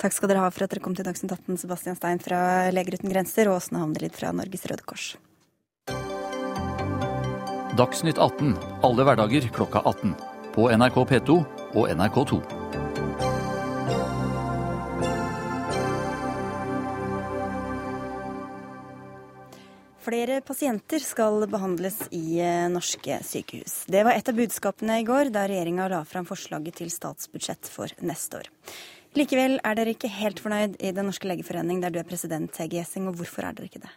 Takk 0.00 0.14
skal 0.16 0.30
dere 0.30 0.44
ha 0.44 0.52
for 0.52 0.64
at 0.64 0.72
dere 0.72 0.84
kom 0.84 0.94
til 0.96 1.04
Dagsnytt 1.04 1.34
18, 1.36 1.58
Sebastian 1.60 1.98
Stein 1.98 2.22
fra 2.22 2.70
Leger 2.72 3.00
uten 3.00 3.12
grenser 3.12 3.50
og 3.50 3.58
Åsne 3.58 3.82
Havnelid 3.82 4.16
fra 4.16 4.32
Norges 4.36 4.64
Røde 4.70 4.86
Kors. 4.88 5.10
Dagsnytt 7.80 8.18
18 8.18 8.56
alle 8.84 9.04
hverdager 9.08 9.46
klokka 9.56 9.80
18. 9.84 10.16
På 10.52 10.68
NRK 10.74 11.04
P2 11.12 11.36
og 11.78 11.86
NRK2. 11.94 12.59
Pasienter 20.00 20.98
skal 20.98 21.46
behandles 21.50 21.98
i 22.10 22.40
eh, 22.40 22.68
norske 22.72 23.18
sykehus. 23.24 23.84
Det 23.86 24.04
var 24.04 24.16
et 24.16 24.28
av 24.28 24.34
budskapene 24.34 25.00
i 25.00 25.04
går 25.04 25.30
da 25.30 25.46
regjeringa 25.48 25.88
la 25.88 26.04
fram 26.04 26.26
forslaget 26.26 26.80
til 26.80 26.90
statsbudsjett 26.90 27.68
for 27.68 27.88
neste 28.00 28.40
år. 28.40 28.50
Likevel 29.18 29.58
er 29.66 29.74
dere 29.74 29.96
ikke 29.96 30.08
helt 30.20 30.38
fornøyd 30.38 30.76
i 30.78 30.92
Den 30.94 31.10
norske 31.10 31.26
legeforening, 31.26 31.80
der 31.82 31.90
du 31.90 31.98
er 31.98 32.06
president, 32.06 32.54
Hege 32.56 32.78
Gjessing. 32.78 33.08
Og 33.10 33.18
hvorfor 33.18 33.42
er 33.42 33.56
dere 33.56 33.66
ikke 33.66 33.82
det? 33.82 33.90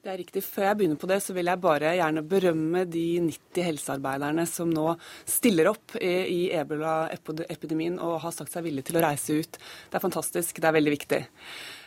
Det 0.00 0.08
er 0.08 0.16
riktig. 0.16 0.40
Før 0.46 0.64
jeg 0.64 0.76
begynner 0.78 0.96
på 0.96 1.08
det, 1.10 1.18
så 1.20 1.34
vil 1.36 1.50
jeg 1.50 1.60
bare 1.60 1.90
gjerne 1.98 2.22
berømme 2.24 2.86
de 2.88 3.02
90 3.26 3.66
helsearbeiderne 3.66 4.46
som 4.48 4.70
nå 4.72 4.94
stiller 5.28 5.68
opp 5.74 5.98
i 6.00 6.46
ebola-epidemien 6.56 7.98
og 8.00 8.22
har 8.22 8.32
sagt 8.32 8.54
seg 8.54 8.64
villige 8.64 8.88
til 8.88 8.96
å 8.96 9.02
reise 9.04 9.36
ut. 9.42 9.58
Det 9.60 9.98
er 9.98 10.06
fantastisk. 10.06 10.56
Det 10.56 10.70
er 10.70 10.78
veldig 10.78 10.94
viktig. 10.94 11.20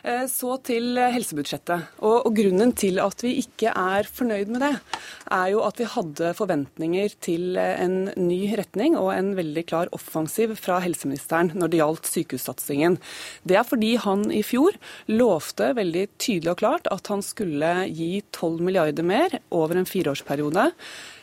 Eh, 0.04 0.26
så 0.28 0.58
til 0.60 0.98
helsebudsjettet. 1.00 1.86
Og, 2.04 2.26
og, 2.26 2.34
grunnen 2.36 2.74
til 2.76 3.00
at 3.00 3.24
vi 3.24 3.38
ikke 3.40 3.72
er 3.72 4.04
fornøyd 4.04 4.50
med 4.52 4.60
det, 4.60 4.72
er 5.32 5.46
jo 5.54 5.62
at 5.64 5.80
vi 5.80 5.88
hadde 5.88 6.34
forventninger 6.36 7.14
til 7.24 7.56
en 7.56 8.10
ny 8.20 8.40
retning 8.60 8.98
og 9.00 9.14
en 9.14 9.32
veldig 9.38 9.64
klar 9.70 9.92
offensiv 9.96 10.52
fra 10.60 10.82
helseministeren 10.84 11.54
når 11.56 11.72
det 11.72 11.80
gjaldt 11.80 12.12
sykehussatsingen. 12.12 12.98
Det 13.48 13.56
er 13.56 13.64
fordi 13.64 13.94
han 14.04 14.28
i 14.28 14.44
fjor 14.44 14.76
lovte 15.08 15.72
veldig 15.78 16.06
tydelig 16.18 16.52
og 16.52 16.60
klart 16.60 16.92
at 16.92 17.08
han 17.08 17.24
skulle 17.24 17.72
gi 17.88 18.12
12 18.28 18.60
milliarder 18.60 19.08
mer 19.08 19.40
over 19.56 19.80
en 19.80 19.88
fireårsperiode. 19.88 20.68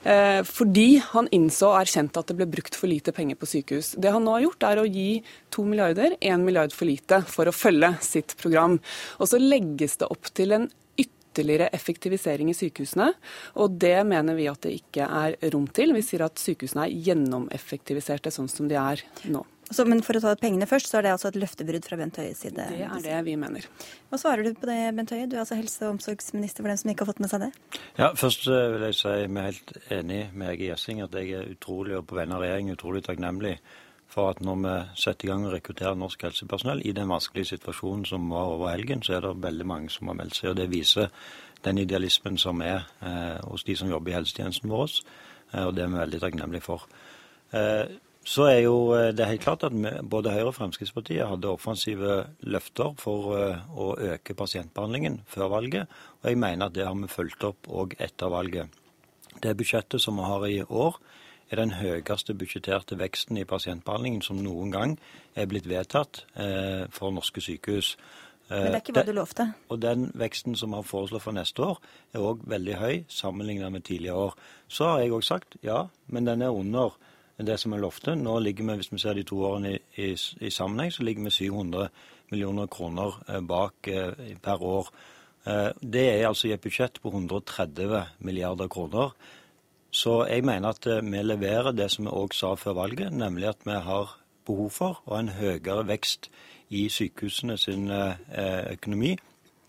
Eh, 0.03 0.41
fordi 0.47 0.97
han 1.11 1.29
innså 1.35 1.69
og 1.69 1.79
erkjente 1.83 2.21
at 2.21 2.31
det 2.31 2.37
ble 2.39 2.47
brukt 2.49 2.77
for 2.77 2.89
lite 2.89 3.13
penger 3.13 3.37
på 3.37 3.49
sykehus. 3.49 3.93
Det 4.01 4.13
han 4.13 4.25
nå 4.25 4.33
har 4.37 4.45
gjort, 4.47 4.65
er 4.65 4.81
å 4.81 4.89
gi 4.89 5.21
to 5.53 5.65
milliarder, 5.67 6.17
én 6.21 6.45
milliard 6.45 6.73
for 6.73 6.89
lite, 6.89 7.21
for 7.29 7.49
å 7.49 7.55
følge 7.55 7.93
sitt 8.05 8.35
program. 8.41 8.79
Og 9.19 9.29
så 9.29 9.41
legges 9.41 9.99
det 10.01 10.09
opp 10.09 10.31
til 10.33 10.57
en 10.57 10.67
ytterligere 11.01 11.69
effektivisering 11.71 12.49
i 12.51 12.57
sykehusene, 12.57 13.11
og 13.61 13.77
det 13.79 13.95
mener 14.09 14.35
vi 14.35 14.49
at 14.51 14.65
det 14.65 14.73
ikke 14.81 15.05
er 15.05 15.37
rom 15.53 15.69
til. 15.71 15.93
Vi 15.95 16.03
sier 16.05 16.25
at 16.25 16.41
sykehusene 16.41 16.87
er 16.87 17.09
gjennomeffektiviserte 17.11 18.33
sånn 18.33 18.51
som 18.51 18.67
de 18.71 18.79
er 18.81 19.05
nå. 19.31 19.45
Så, 19.71 19.85
men 19.87 20.03
for 20.03 20.19
å 20.19 20.21
ta 20.23 20.33
pengene 20.39 20.67
først, 20.67 20.89
så 20.91 20.99
er 20.99 21.07
det 21.07 21.13
altså 21.15 21.29
et 21.31 21.39
løftebrudd 21.39 21.85
fra 21.87 21.97
Bent 21.99 22.19
Høies 22.19 22.41
side? 22.43 22.65
Det 22.71 22.87
er 22.87 23.05
det 23.05 23.19
vi 23.27 23.37
mener. 23.39 23.67
Hva 24.11 24.19
svarer 24.19 24.43
du 24.43 24.57
på 24.59 24.67
det, 24.67 24.79
Bent 24.97 25.13
Høie? 25.15 25.27
Du 25.31 25.37
er 25.37 25.43
altså 25.45 25.59
helse- 25.59 25.85
og 25.85 25.95
omsorgsminister 25.95 26.65
for 26.65 26.71
dem 26.71 26.81
som 26.81 26.91
ikke 26.91 27.05
har 27.05 27.11
fått 27.13 27.21
med 27.23 27.31
seg 27.31 27.45
det? 27.45 27.51
Ja, 27.99 28.11
Først 28.19 28.49
eh, 28.51 28.65
vil 28.75 28.89
jeg 28.89 28.99
si 28.99 29.13
vi 29.21 29.39
er 29.39 29.47
helt 29.47 29.77
enig 29.99 30.19
med 30.33 30.51
Hege 30.51 30.67
Gjessing 30.71 30.99
at 31.05 31.15
jeg 31.15 31.37
er 31.37 31.53
utrolig, 31.53 31.95
og 31.97 32.09
på 32.09 32.19
vegne 32.19 32.35
av 32.35 32.43
regjeringen 32.43 32.75
utrolig 32.75 33.05
takknemlig 33.07 33.55
for 34.11 34.33
at 34.33 34.41
når 34.43 34.59
vi 34.59 34.73
setter 34.99 35.27
i 35.27 35.31
gang 35.31 35.45
å 35.47 35.53
rekruttere 35.53 35.95
norsk 35.95 36.25
helsepersonell 36.27 36.83
i 36.83 36.91
den 36.95 37.07
vanskelige 37.11 37.53
situasjonen 37.53 38.03
som 38.09 38.27
var 38.33 38.51
over 38.57 38.73
helgen, 38.73 39.03
så 39.05 39.15
er 39.15 39.23
det 39.23 39.37
veldig 39.45 39.67
mange 39.71 39.93
som 39.93 40.11
har 40.11 40.17
meldt 40.19 40.35
seg. 40.35 40.51
og 40.51 40.59
Det 40.59 40.67
viser 40.71 41.07
den 41.63 41.79
idealismen 41.79 42.39
som 42.41 42.61
er 42.65 42.83
eh, 42.99 43.39
hos 43.47 43.63
de 43.63 43.77
som 43.79 43.91
jobber 43.91 44.11
i 44.11 44.17
helsetjenesten 44.19 44.71
vår, 44.71 44.97
eh, 45.53 45.63
og 45.63 45.75
det 45.77 45.85
er 45.85 45.93
vi 45.93 46.01
veldig 46.01 46.21
takknemlige 46.25 46.65
for. 46.65 46.87
Eh, 47.55 47.85
så 48.23 48.45
er 48.51 48.59
jo 48.67 48.75
eh, 48.93 49.09
det 49.17 49.25
helt 49.25 49.41
klart 49.41 49.63
at 49.65 49.73
både 50.05 50.33
Høyre 50.33 50.51
og 50.51 50.57
Fremskrittspartiet 50.59 51.25
hadde 51.25 51.49
offensive 51.49 52.19
løfter 52.45 52.93
for 53.01 53.33
eh, 53.37 53.63
å 53.73 53.95
øke 54.13 54.35
pasientbehandlingen 54.37 55.21
før 55.29 55.49
valget, 55.55 55.89
og 56.21 56.29
jeg 56.29 56.37
mener 56.41 56.67
at 56.67 56.75
det 56.77 56.85
har 56.85 56.97
vi 56.99 57.09
fulgt 57.09 57.47
opp 57.47 57.69
òg 57.69 57.97
etter 57.99 58.29
valget. 58.29 58.69
Det 59.41 59.55
budsjettet 59.57 60.03
som 60.03 60.19
vi 60.19 60.27
har 60.27 60.47
i 60.47 60.61
år, 60.61 60.99
er 61.51 61.59
den 61.59 61.73
høyeste 61.75 62.33
budsjetterte 62.37 62.95
veksten 62.95 63.39
i 63.41 63.47
pasientbehandlingen 63.47 64.21
som 64.23 64.39
noen 64.39 64.71
gang 64.71 64.93
er 65.35 65.49
blitt 65.51 65.67
vedtatt 65.67 66.23
eh, 66.39 66.85
for 66.93 67.11
norske 67.11 67.43
sykehus. 67.43 67.95
Men 68.51 68.67
det 68.67 68.77
er 68.77 68.81
ikke 68.83 68.95
hva 68.99 69.03
du 69.07 69.13
lovte? 69.15 69.45
Og 69.71 69.79
den 69.79 70.09
veksten 70.19 70.57
som 70.59 70.73
vi 70.73 70.79
har 70.79 70.87
foreslått 70.87 71.23
for 71.23 71.35
neste 71.35 71.63
år, 71.63 71.77
er 72.13 72.23
òg 72.23 72.43
veldig 72.51 72.77
høy 72.79 72.95
sammenlignet 73.11 73.71
med 73.71 73.85
tidligere 73.87 74.27
år. 74.27 74.35
Så 74.67 74.89
har 74.89 75.03
jeg 75.03 75.13
òg 75.15 75.23
sagt 75.23 75.55
ja, 75.63 75.85
men 76.11 76.27
den 76.27 76.43
er 76.43 76.55
under 76.55 76.97
det 77.37 77.59
som 77.59 77.73
er 77.73 77.81
lovte. 77.81 78.15
Nå 78.15 78.39
ligger 78.39 78.67
vi, 78.67 78.75
hvis 78.81 78.91
vi 78.91 78.99
ser 79.01 79.17
de 79.17 79.23
to 79.27 79.39
årene 79.45 79.75
i, 79.75 79.79
i, 79.97 80.11
i 80.41 80.49
sammenheng, 80.49 80.91
så 80.91 81.03
ligger 81.03 81.23
vi 81.23 81.29
700 81.31 81.87
millioner 82.31 82.67
kroner 82.67 83.17
eh, 83.29 83.41
bak 83.41 83.87
eh, 83.87 84.35
per 84.41 84.63
år. 84.63 84.89
Eh, 85.45 85.69
det 85.81 86.07
er 86.09 86.27
altså 86.27 86.47
i 86.47 86.55
et 86.55 86.63
budsjett 86.63 87.01
på 87.01 87.11
130 87.11 88.01
milliarder 88.19 88.67
kroner. 88.71 89.15
Så 89.91 90.21
jeg 90.29 90.45
mener 90.47 90.71
at 90.71 90.85
vi 90.87 91.23
leverer 91.23 91.73
det 91.75 91.89
som 91.91 92.05
vi 92.07 92.13
òg 92.15 92.35
sa 92.35 92.53
før 92.55 92.77
valget, 92.77 93.11
nemlig 93.11 93.49
at 93.49 93.65
vi 93.67 93.75
har 93.75 94.15
behov 94.47 94.69
for 94.71 95.01
og 95.05 95.17
en 95.19 95.33
høyere 95.35 95.83
vekst 95.87 96.29
i 96.71 96.85
sykehusene 96.89 97.57
sin 97.59 97.91
økonomi. 97.91 99.17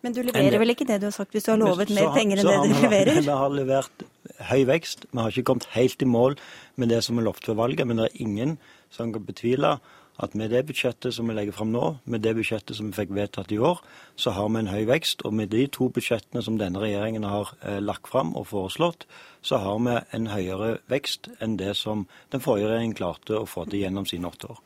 Men 0.03 0.15
du 0.15 0.21
leverer 0.23 0.63
vel 0.63 0.75
ikke 0.77 0.87
det 0.87 1.01
du 1.03 1.09
har 1.09 1.17
sagt 1.17 1.35
hvis 1.35 1.49
du 1.49 1.51
har 1.51 1.59
lovet 1.59 1.91
mer 1.91 2.15
penger 2.15 2.39
enn 2.39 2.53
det 2.53 2.71
du 2.71 2.79
leverer? 2.85 3.19
Vi 3.19 3.35
har 3.43 3.57
levert 3.57 4.07
høy 4.51 4.67
vekst. 4.69 5.07
Vi 5.11 5.19
har 5.19 5.33
ikke 5.33 5.49
kommet 5.51 5.71
helt 5.75 6.03
i 6.03 6.09
mål 6.09 6.39
med 6.77 6.93
det 6.93 7.03
som 7.05 7.19
er 7.19 7.27
lovte 7.27 7.53
ved 7.53 7.61
valget, 7.61 7.87
men 7.87 7.99
det 7.99 8.09
er 8.09 8.23
ingen 8.25 8.57
som 8.93 9.13
kan 9.13 9.27
betvile 9.27 9.77
at 10.23 10.35
med 10.35 10.53
det 10.53 10.67
budsjettet 10.69 11.15
som 11.15 11.29
vi 11.29 11.35
legger 11.35 11.55
fram 11.57 11.73
nå, 11.73 11.97
med 12.05 12.23
det 12.23 12.35
budsjettet 12.37 12.77
som 12.77 12.91
vi 12.91 12.99
fikk 12.99 13.15
vedtatt 13.17 13.53
i 13.53 13.59
år, 13.59 13.81
så 14.17 14.35
har 14.37 14.51
vi 14.53 14.61
en 14.61 14.71
høy 14.71 14.85
vekst. 14.91 15.25
Og 15.25 15.35
med 15.35 15.51
de 15.55 15.65
to 15.73 15.89
budsjettene 15.89 16.43
som 16.45 16.59
denne 16.61 16.83
regjeringen 16.83 17.25
har 17.25 17.55
eh, 17.63 17.81
lagt 17.81 18.11
fram 18.13 18.35
og 18.37 18.51
foreslått, 18.53 19.07
så 19.43 19.59
har 19.65 19.81
vi 19.83 19.97
en 20.19 20.29
høyere 20.31 20.77
vekst 20.93 21.31
enn 21.41 21.57
det 21.61 21.75
som 21.81 22.07
den 22.35 22.45
forrige 22.45 22.69
regjeringen 22.71 22.99
klarte 22.99 23.41
å 23.41 23.49
få 23.49 23.65
til 23.67 23.87
gjennom 23.87 24.07
sine 24.09 24.29
åtte 24.29 24.53
år. 24.53 24.61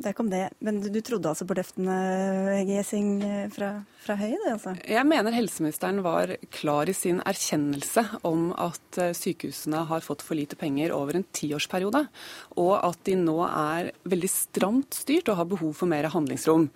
Der 0.00 0.14
kom 0.16 0.30
det. 0.32 0.46
Men 0.64 0.80
du 0.80 1.00
trodde 1.04 1.28
altså 1.28 1.44
på 1.44 1.56
løftene, 1.56 1.94
Hege 2.56 2.78
Gjessing, 2.78 3.10
fra, 3.52 3.72
fra 4.00 4.16
Høie? 4.16 4.38
det 4.40 4.54
altså? 4.54 4.72
Jeg 4.88 5.04
mener 5.08 5.36
helseministeren 5.36 6.00
var 6.04 6.32
klar 6.54 6.88
i 6.88 6.94
sin 6.96 7.20
erkjennelse 7.28 8.04
om 8.28 8.50
at 8.56 8.98
eh, 9.02 9.12
sykehusene 9.16 9.84
har 9.90 10.04
fått 10.04 10.24
for 10.24 10.38
lite 10.38 10.56
penger 10.56 10.94
over 10.96 11.18
en 11.18 11.26
tiårsperiode, 11.36 12.06
og 12.56 12.72
at 12.78 13.02
de 13.08 13.18
nå 13.20 13.36
er 13.48 13.92
veldig 14.08 14.32
stramt 14.32 15.02
styrt 15.02 15.28
og 15.28 15.38
har 15.42 15.50
behov 15.52 15.76
for 15.76 15.92
mer 15.92 16.08
handlingsrom. 16.12 16.70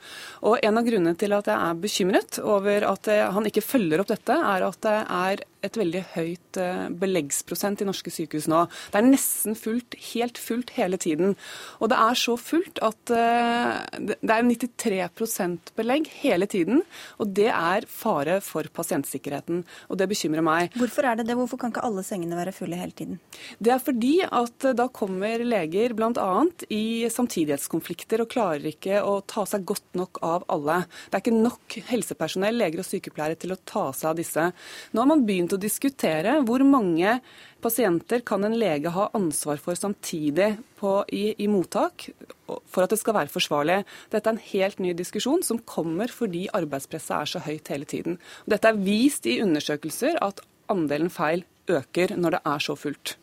Og 0.45 0.61
En 0.67 0.81
av 0.81 0.87
grunnene 0.87 1.17
til 1.19 1.33
at 1.37 1.49
jeg 1.49 1.57
er 1.57 1.83
bekymret 1.83 2.41
over 2.45 2.91
at 2.93 3.13
eh, 3.13 3.25
han 3.33 3.49
ikke 3.49 3.65
følger 3.65 4.05
opp 4.05 4.13
dette, 4.13 4.37
er 4.37 4.69
at 4.69 4.81
det 4.85 4.97
er 5.01 5.47
et 5.67 5.79
veldig 5.81 6.03
høyt 6.15 6.61
eh, 6.61 6.87
beleggsprosent 7.03 7.83
i 7.83 7.89
norske 7.89 8.13
sykehus 8.13 8.49
nå. 8.51 8.65
Det 8.93 9.01
er 9.01 9.09
nesten 9.09 9.57
fullt, 9.59 9.97
helt 10.13 10.41
fullt 10.41 10.73
hele 10.77 10.99
tiden. 11.01 11.35
Og 11.81 11.91
det 11.93 11.99
er 12.01 12.19
så 12.19 12.37
fullt 12.41 12.81
at 12.85 13.13
eh, 13.15 14.01
det 14.23 14.33
er 14.33 14.47
93% 14.47 15.73
belegg 15.79 16.11
hele 16.23 16.49
tiden. 16.51 16.83
Og 17.23 17.33
det 17.37 17.51
er 17.53 17.87
fare 17.91 18.39
for 18.45 18.69
pasientsikkerheten. 18.77 19.65
Og 19.91 20.01
det 20.01 20.09
bekymrer 20.11 20.45
meg. 20.47 20.75
Hvorfor 20.79 21.09
er 21.09 21.21
det 21.21 21.29
det? 21.29 21.37
Hvorfor 21.39 21.61
kan 21.61 21.75
ikke 21.75 21.85
alle 21.87 22.05
sengene 22.07 22.39
være 22.39 22.55
fulle 22.57 22.79
hele 22.79 22.97
tiden? 22.97 23.21
Det 23.59 23.75
er 23.75 23.83
fordi 23.83 24.15
at 24.27 24.69
eh, 24.69 24.77
da 24.77 24.89
kommer 24.93 25.45
leger 25.47 25.97
bl.a. 25.97 26.31
i 26.73 27.07
samtidighetskonflikter 27.13 28.23
og 28.23 28.31
klarer 28.33 28.71
ikke 28.73 29.03
å 29.05 29.19
ta 29.27 29.47
seg 29.49 29.67
godt 29.69 29.99
nok 29.99 30.23
av 30.27 30.47
alle. 30.53 30.83
Det 31.09 31.19
er 31.19 31.25
ikke 31.25 31.37
nok 31.37 31.79
helsepersonell, 31.91 32.59
leger 32.61 32.83
og 32.83 32.89
sykepleiere 32.89 33.39
til 33.41 33.55
å 33.55 33.61
ta 33.67 33.89
seg 33.97 34.13
av 34.13 34.21
disse. 34.21 34.47
Nå 34.93 35.03
har 35.03 35.11
man 35.11 35.25
begynt 35.27 35.55
å 35.55 35.56
diskutere 35.61 36.37
hvor 36.47 36.63
mange 36.67 37.19
pasienter 37.65 38.23
kan 38.27 38.45
en 38.47 38.57
lege 38.59 38.93
ha 38.95 39.09
ansvar 39.17 39.59
for 39.63 39.79
samtidig 39.79 40.53
på, 40.79 40.93
i, 41.09 41.35
i, 41.39 41.49
mottak 41.51 42.09
for 42.47 42.85
at 42.85 42.93
det 42.93 43.01
skal 43.01 43.17
være 43.17 43.33
forsvarlig. 43.33 43.81
Dette 44.13 44.31
er 44.31 44.37
en 44.37 44.49
helt 44.53 44.83
ny 44.83 44.95
diskusjon 44.97 45.43
som 45.47 45.63
kommer 45.67 46.13
fordi 46.13 46.47
arbeidspresset 46.57 47.17
er 47.19 47.33
så 47.33 47.45
høyt 47.47 47.73
hele 47.73 47.89
tiden. 47.89 48.19
Dette 48.47 48.71
er 48.71 48.81
vist 48.81 49.27
i 49.27 49.41
undersøkelser 49.45 50.21
at 50.23 50.45
andelen 50.73 51.11
feil 51.13 51.47
øker 51.71 52.15
når 52.17 52.37
det 52.37 52.45
er 52.47 52.63
så 52.63 52.77
fullt. 52.79 53.17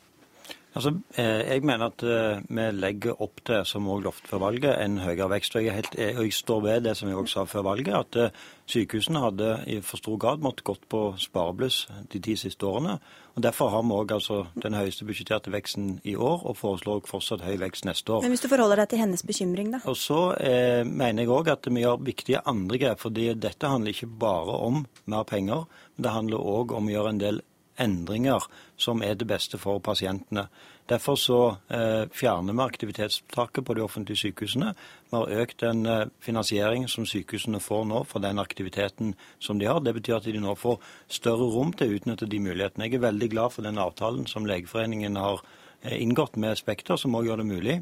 Altså, 0.74 0.94
eh, 1.18 1.53
Jeg 1.53 1.62
mener 1.62 1.86
at 1.86 2.03
eh, 2.03 2.42
vi 2.50 2.65
legger 2.74 3.22
opp 3.22 3.44
til, 3.46 3.62
som 3.65 3.88
også 3.88 4.03
lovte 4.03 4.27
før 4.27 4.42
valget, 4.48 4.74
en 4.82 4.98
høyere 4.98 5.30
vekst. 5.30 5.56
Og 5.56 5.65
jeg, 5.65 5.74
helt, 5.74 5.96
og 6.18 6.24
jeg, 6.24 6.34
står 6.34 6.62
ved 6.62 6.82
det 6.88 6.96
som 6.98 7.10
jeg 7.10 7.18
også 7.18 7.34
sa 7.34 7.44
før 7.46 7.65
valget, 7.70 7.94
at 7.94 8.15
eh, 8.15 8.39
sykehusene 8.65 9.22
hadde 9.22 9.51
i 9.70 9.80
for 9.86 10.01
stor 10.01 10.18
grad 10.18 10.42
måttet 10.42 10.65
gått 10.65 10.88
på 10.89 11.03
sparebluss 11.22 11.86
de 12.10 12.20
ti 12.20 12.36
siste 12.39 12.65
årene. 12.65 12.98
og 13.36 13.44
Derfor 13.44 13.70
har 13.70 13.84
vi 13.84 13.94
også 13.94 14.15
altså, 14.15 14.39
den 14.63 14.74
høyeste 14.74 15.06
budsjetterte 15.06 15.53
veksten 15.53 16.00
i 16.03 16.15
år, 16.15 16.42
og 16.42 16.58
foreslår 16.58 17.06
fortsatt 17.06 17.46
høy 17.46 17.58
vekst 17.62 17.86
neste 17.86 18.18
år. 18.18 18.25
Men 18.25 18.34
hvis 18.34 18.42
du 18.42 18.50
forholder 18.50 18.82
deg 18.82 18.89
til 18.89 19.03
hennes 19.06 19.24
bekymring, 19.24 19.72
da? 19.77 19.84
Og 19.86 19.98
Så 19.98 20.34
eh, 20.42 20.82
mener 20.84 21.24
jeg 21.24 21.30
òg 21.30 21.53
at 21.53 21.70
vi 21.70 21.86
gjør 21.86 22.01
viktige 22.01 22.42
andre 22.46 22.82
grep. 22.82 23.00
fordi 23.00 23.34
dette 23.34 23.68
handler 23.68 23.94
ikke 23.94 24.08
bare 24.08 24.58
om 24.58 24.86
mer 25.06 25.24
penger, 25.24 25.65
men 25.96 26.03
det 26.03 26.18
handler 26.18 26.38
òg 26.38 26.74
om 26.74 26.88
å 26.88 26.98
gjøre 26.98 27.10
en 27.10 27.20
del 27.20 27.42
endringer 27.82 28.44
som 28.84 29.04
er 29.06 29.16
det 29.16 29.28
beste 29.30 29.60
for 29.62 29.80
pasientene. 29.84 30.48
Derfor 30.92 31.16
så 31.16 31.40
eh, 31.72 32.04
fjerner 32.12 32.54
vi 32.54 32.63
aktivitetstaket 32.66 33.66
på 33.66 33.75
de 33.78 33.84
offentlige 33.86 34.20
sykehusene. 34.20 34.74
Vi 35.10 35.16
har 35.16 35.44
økt 35.44 35.63
den 35.63 35.86
eh, 35.88 36.10
finansieringen 36.24 36.92
som 36.92 37.08
sykehusene 37.08 37.62
får 37.63 37.88
nå 37.88 38.04
for 38.10 38.24
den 38.24 38.42
aktiviteten 38.44 39.16
som 39.40 39.62
de 39.62 39.70
har. 39.72 39.80
Det 39.80 39.96
betyr 39.96 40.18
at 40.20 40.28
de 40.28 40.44
nå 40.44 40.58
får 40.60 40.82
større 41.08 41.48
rom 41.56 41.72
til 41.72 41.94
å 41.94 42.00
utnytte 42.00 42.28
de 42.28 42.42
mulighetene. 42.44 42.90
Jeg 42.90 43.00
er 43.00 43.08
veldig 43.08 43.32
glad 43.32 43.56
for 43.56 43.68
den 43.68 43.80
avtalen 43.80 44.28
som 44.28 44.48
Legeforeningen 44.50 45.16
har 45.20 45.40
eh, 45.82 45.96
inngått 46.02 46.36
med 46.36 46.60
Spekter, 46.60 47.00
som 47.00 47.16
òg 47.16 47.32
gjør 47.32 47.44
det 47.44 47.52
mulig 47.54 47.82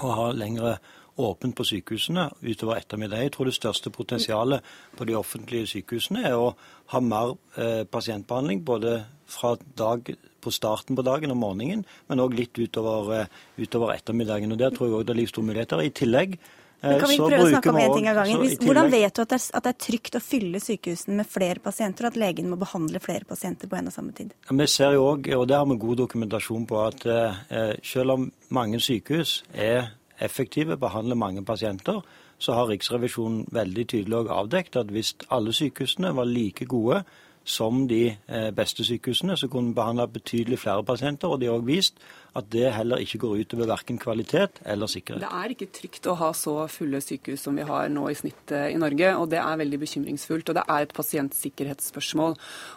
å 0.00 0.14
ha 0.16 0.30
lengre 0.32 0.78
åpent 1.18 1.56
på 1.56 1.66
sykehusene 1.66 2.28
utover 2.42 2.78
ettermiddag. 2.78 3.24
Jeg 3.24 3.34
tror 3.34 3.50
det 3.50 3.56
største 3.56 3.92
potensialet 3.94 4.66
på 4.96 5.06
de 5.08 5.16
offentlige 5.18 5.68
sykehusene 5.74 6.24
er 6.28 6.36
å 6.38 6.52
ha 6.92 7.00
mer 7.04 7.34
eh, 7.56 7.82
pasientbehandling 7.84 8.64
både 8.66 9.00
fra 9.30 9.56
dag 9.78 10.12
på 10.40 10.52
starten 10.54 10.96
på 10.96 11.04
dagen 11.06 11.34
og 11.34 11.40
morgenen, 11.42 11.84
men 12.08 12.22
òg 12.22 12.34
litt 12.38 12.58
utover, 12.58 13.12
eh, 13.18 13.44
utover, 13.60 13.94
ettermiddagen. 13.94 14.52
og 14.52 14.58
Der 14.58 14.70
tror 14.74 14.88
jeg 14.88 14.98
òg 14.98 15.06
det 15.06 15.14
er 15.16 15.22
livsstore 15.22 15.50
muligheter. 15.50 15.84
I 15.84 15.94
tillegg 15.94 16.38
men 16.80 16.96
kan 16.96 17.10
vi 17.12 17.16
prøve 17.20 17.44
å 17.44 17.48
snakke 17.50 17.72
om 17.74 17.76
en 17.76 17.92
ting 17.92 18.06
av 18.08 18.18
gangen? 18.22 18.40
Hvis, 18.40 18.54
hvordan 18.64 18.88
vet 18.92 19.12
du 19.12 19.20
at 19.20 19.32
det, 19.34 19.36
er, 19.36 19.46
at 19.58 19.66
det, 19.66 19.72
er, 19.74 19.78
trygt 19.84 20.16
å 20.16 20.22
fylle 20.24 20.60
sykehusene 20.64 21.18
med 21.18 21.28
flere 21.28 21.60
pasienter, 21.60 22.06
og 22.06 22.14
at 22.14 22.20
legen 22.22 22.48
må 22.48 22.56
behandle 22.60 23.02
flere 23.04 23.28
pasienter 23.28 23.68
på 23.68 23.76
en 23.76 23.90
og 23.90 23.94
samme 23.94 24.14
tid? 24.16 24.32
Ja, 24.48 24.56
vi 24.56 24.68
ser 24.70 24.96
jo 24.96 25.04
også, 25.10 25.36
og 25.36 25.46
det 25.50 25.58
har 25.60 25.68
vi 25.68 25.76
god 25.82 26.00
dokumentasjon 26.00 26.64
på, 26.70 26.80
at 26.86 27.04
eh, 27.04 27.74
selv 27.84 28.16
om 28.16 28.28
mange 28.56 28.80
sykehus 28.80 29.42
er 29.52 29.92
effektive, 30.20 30.76
behandler 30.76 31.14
mange 31.14 31.44
pasienter, 31.44 32.00
så 32.38 32.52
har 32.52 32.68
Riksrevisjonen 32.68 33.46
veldig 33.52 33.88
tydelig 33.88 34.30
avdekket 34.30 34.76
at 34.76 34.92
hvis 34.94 35.16
alle 35.30 35.52
sykehusene 35.52 36.14
var 36.16 36.24
like 36.24 36.64
gode 36.64 37.02
som 37.44 37.88
de 37.88 38.16
eh, 38.28 38.50
beste 38.56 38.84
sykehusene, 38.84 39.36
så 39.36 39.48
kunne 39.48 39.68
vi 39.68 39.74
behandle 39.74 40.08
betydelig 40.08 40.58
flere 40.58 40.84
pasienter. 40.84 41.28
Og 41.28 41.40
de 41.40 41.46
har 41.46 41.52
også 41.52 41.66
vist 41.66 41.94
at 42.38 42.50
det 42.52 42.68
heller 42.76 43.02
ikke 43.02 43.20
går 43.24 43.44
utover 43.44 43.70
verken 43.70 43.98
kvalitet 44.00 44.60
eller 44.64 44.90
sikkerhet. 44.90 45.24
Det 45.24 45.30
er 45.40 45.54
ikke 45.54 45.70
trygt 45.74 46.08
å 46.10 46.16
ha 46.20 46.30
så 46.36 46.54
fulle 46.70 47.00
sykehus 47.02 47.46
som 47.46 47.56
vi 47.58 47.66
har 47.66 47.90
nå 47.92 48.06
i 48.10 48.16
snitt 48.18 48.54
i 48.54 48.78
Norge, 48.80 49.12
og 49.18 49.30
det 49.32 49.40
er 49.42 49.60
veldig 49.60 49.80
bekymringsfullt. 49.82 50.50
Og 50.50 50.58
det 50.58 50.64
er 50.64 50.86
et 50.86 50.94
pasientsikkerhetsspørsmål. 50.96 52.36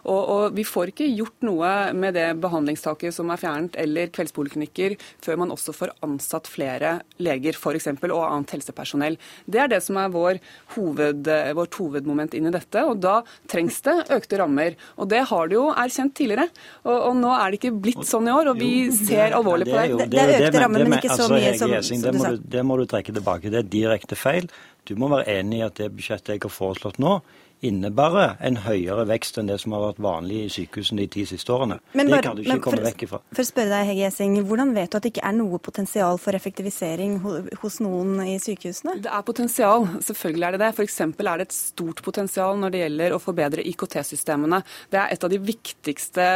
Og, 0.09 0.21
og 0.35 0.57
vi 0.57 0.65
får 0.67 0.93
ikke 0.93 1.09
gjort 1.11 1.45
noe 1.45 1.71
med 1.97 2.17
det 2.17 2.27
behandlingstaket 2.43 3.15
som 3.15 3.31
er 3.33 3.41
fjernet, 3.41 3.77
eller 3.79 4.11
kveldspoliklinikker, 4.13 4.97
før 5.23 5.41
man 5.43 5.53
også 5.53 5.75
får 5.75 5.93
ansatt 6.05 6.49
flere 6.51 6.95
leger 7.23 7.57
f.eks. 7.57 7.89
og 8.09 8.23
annet 8.25 8.55
helsepersonell. 8.57 9.19
Det 9.45 9.61
er 9.63 9.71
det 9.71 9.81
som 9.85 9.99
er 10.01 10.13
vår 10.13 10.41
hoved, 10.75 11.29
vårt 11.57 11.79
hovedmoment 11.79 12.37
inn 12.37 12.49
i 12.49 12.55
dette, 12.55 12.85
og 12.87 13.01
da 13.03 13.19
trengs 13.51 13.81
det 13.85 13.97
økte 14.13 14.41
rammer. 14.41 14.77
Og 14.97 15.09
det 15.11 15.23
har 15.29 15.49
det 15.49 15.59
jo 15.59 15.69
erkjent 15.71 16.15
tidligere. 16.17 16.49
Og, 16.85 16.95
og 16.95 17.17
nå 17.19 17.33
er 17.37 17.51
det 17.51 17.61
ikke 17.61 17.75
blitt 17.83 18.07
sånn 18.07 18.29
i 18.29 18.35
år, 18.35 18.53
og 18.53 18.61
vi 18.61 18.73
ser 18.93 19.37
alvorlig 19.43 19.69
på 19.69 19.77
det. 19.77 20.07
Det, 20.09 20.09
det 20.15 20.47
økte 20.47 20.63
rammer, 20.63 20.85
men 20.87 20.97
ikke 20.97 21.13
så 21.13 21.27
altså, 21.27 21.37
mye 21.37 21.53
som, 21.59 21.75
som 21.85 22.17
du 22.17 22.21
sa. 22.23 22.33
Det 22.55 22.63
må 22.65 22.79
du 22.79 22.85
trekke 22.89 23.15
tilbake. 23.15 23.51
Det 23.53 23.61
er 23.61 23.71
direkte 23.75 24.17
feil. 24.19 24.49
Du 24.87 24.95
må 24.99 25.11
være 25.11 25.37
enig 25.39 25.61
i 25.61 25.65
at 25.67 25.79
det 25.79 25.91
budsjettet 25.93 26.35
jeg 26.35 26.43
har 26.43 26.53
foreslått 26.53 26.99
nå, 27.03 27.19
innebærer 27.63 28.35
en 28.43 28.57
høyere 28.65 29.05
vekst 29.09 29.39
enn 29.39 29.49
det 29.49 29.59
som 29.61 29.75
har 29.75 29.85
vært 29.87 30.01
vanlig 30.03 30.39
i 30.43 30.49
sykehusene 30.51 31.03
de 31.03 31.07
ti 31.15 31.23
siste 31.29 31.53
årene. 31.53 31.79
Men 31.93 32.11
bare, 32.11 32.19
det 32.19 32.27
kan 32.27 32.37
du 32.37 32.41
ikke 32.43 32.57
komme 32.65 32.79
for, 32.81 32.87
vekk 32.89 33.05
ifra. 33.07 33.19
For 33.31 33.43
å 33.45 33.47
spørre 33.47 33.71
deg, 33.71 33.89
Hege 33.89 34.03
Gjessing, 34.03 34.35
Hvordan 34.49 34.73
vet 34.75 34.91
du 34.91 34.97
at 34.99 35.05
det 35.05 35.13
ikke 35.13 35.25
er 35.29 35.35
noe 35.37 35.59
potensial 35.63 36.19
for 36.21 36.35
effektivisering 36.37 37.15
hos 37.61 37.79
noen 37.83 38.17
i 38.25 38.35
sykehusene? 38.41 38.97
Det 39.05 39.11
er 39.11 39.25
potensial, 39.25 39.87
selvfølgelig 40.03 40.47
er 40.47 40.57
det 40.57 40.61
det. 40.63 40.71
F.eks. 40.73 40.99
er 41.05 41.13
det 41.23 41.47
et 41.47 41.55
stort 41.55 42.03
potensial 42.05 42.59
når 42.59 42.73
det 42.73 42.83
gjelder 42.83 43.15
å 43.15 43.21
forbedre 43.23 43.65
IKT-systemene. 43.71 44.59
Det 44.91 44.99
er 44.99 45.15
et 45.15 45.23
av 45.23 45.31
de 45.31 45.39
viktigste 45.43 46.27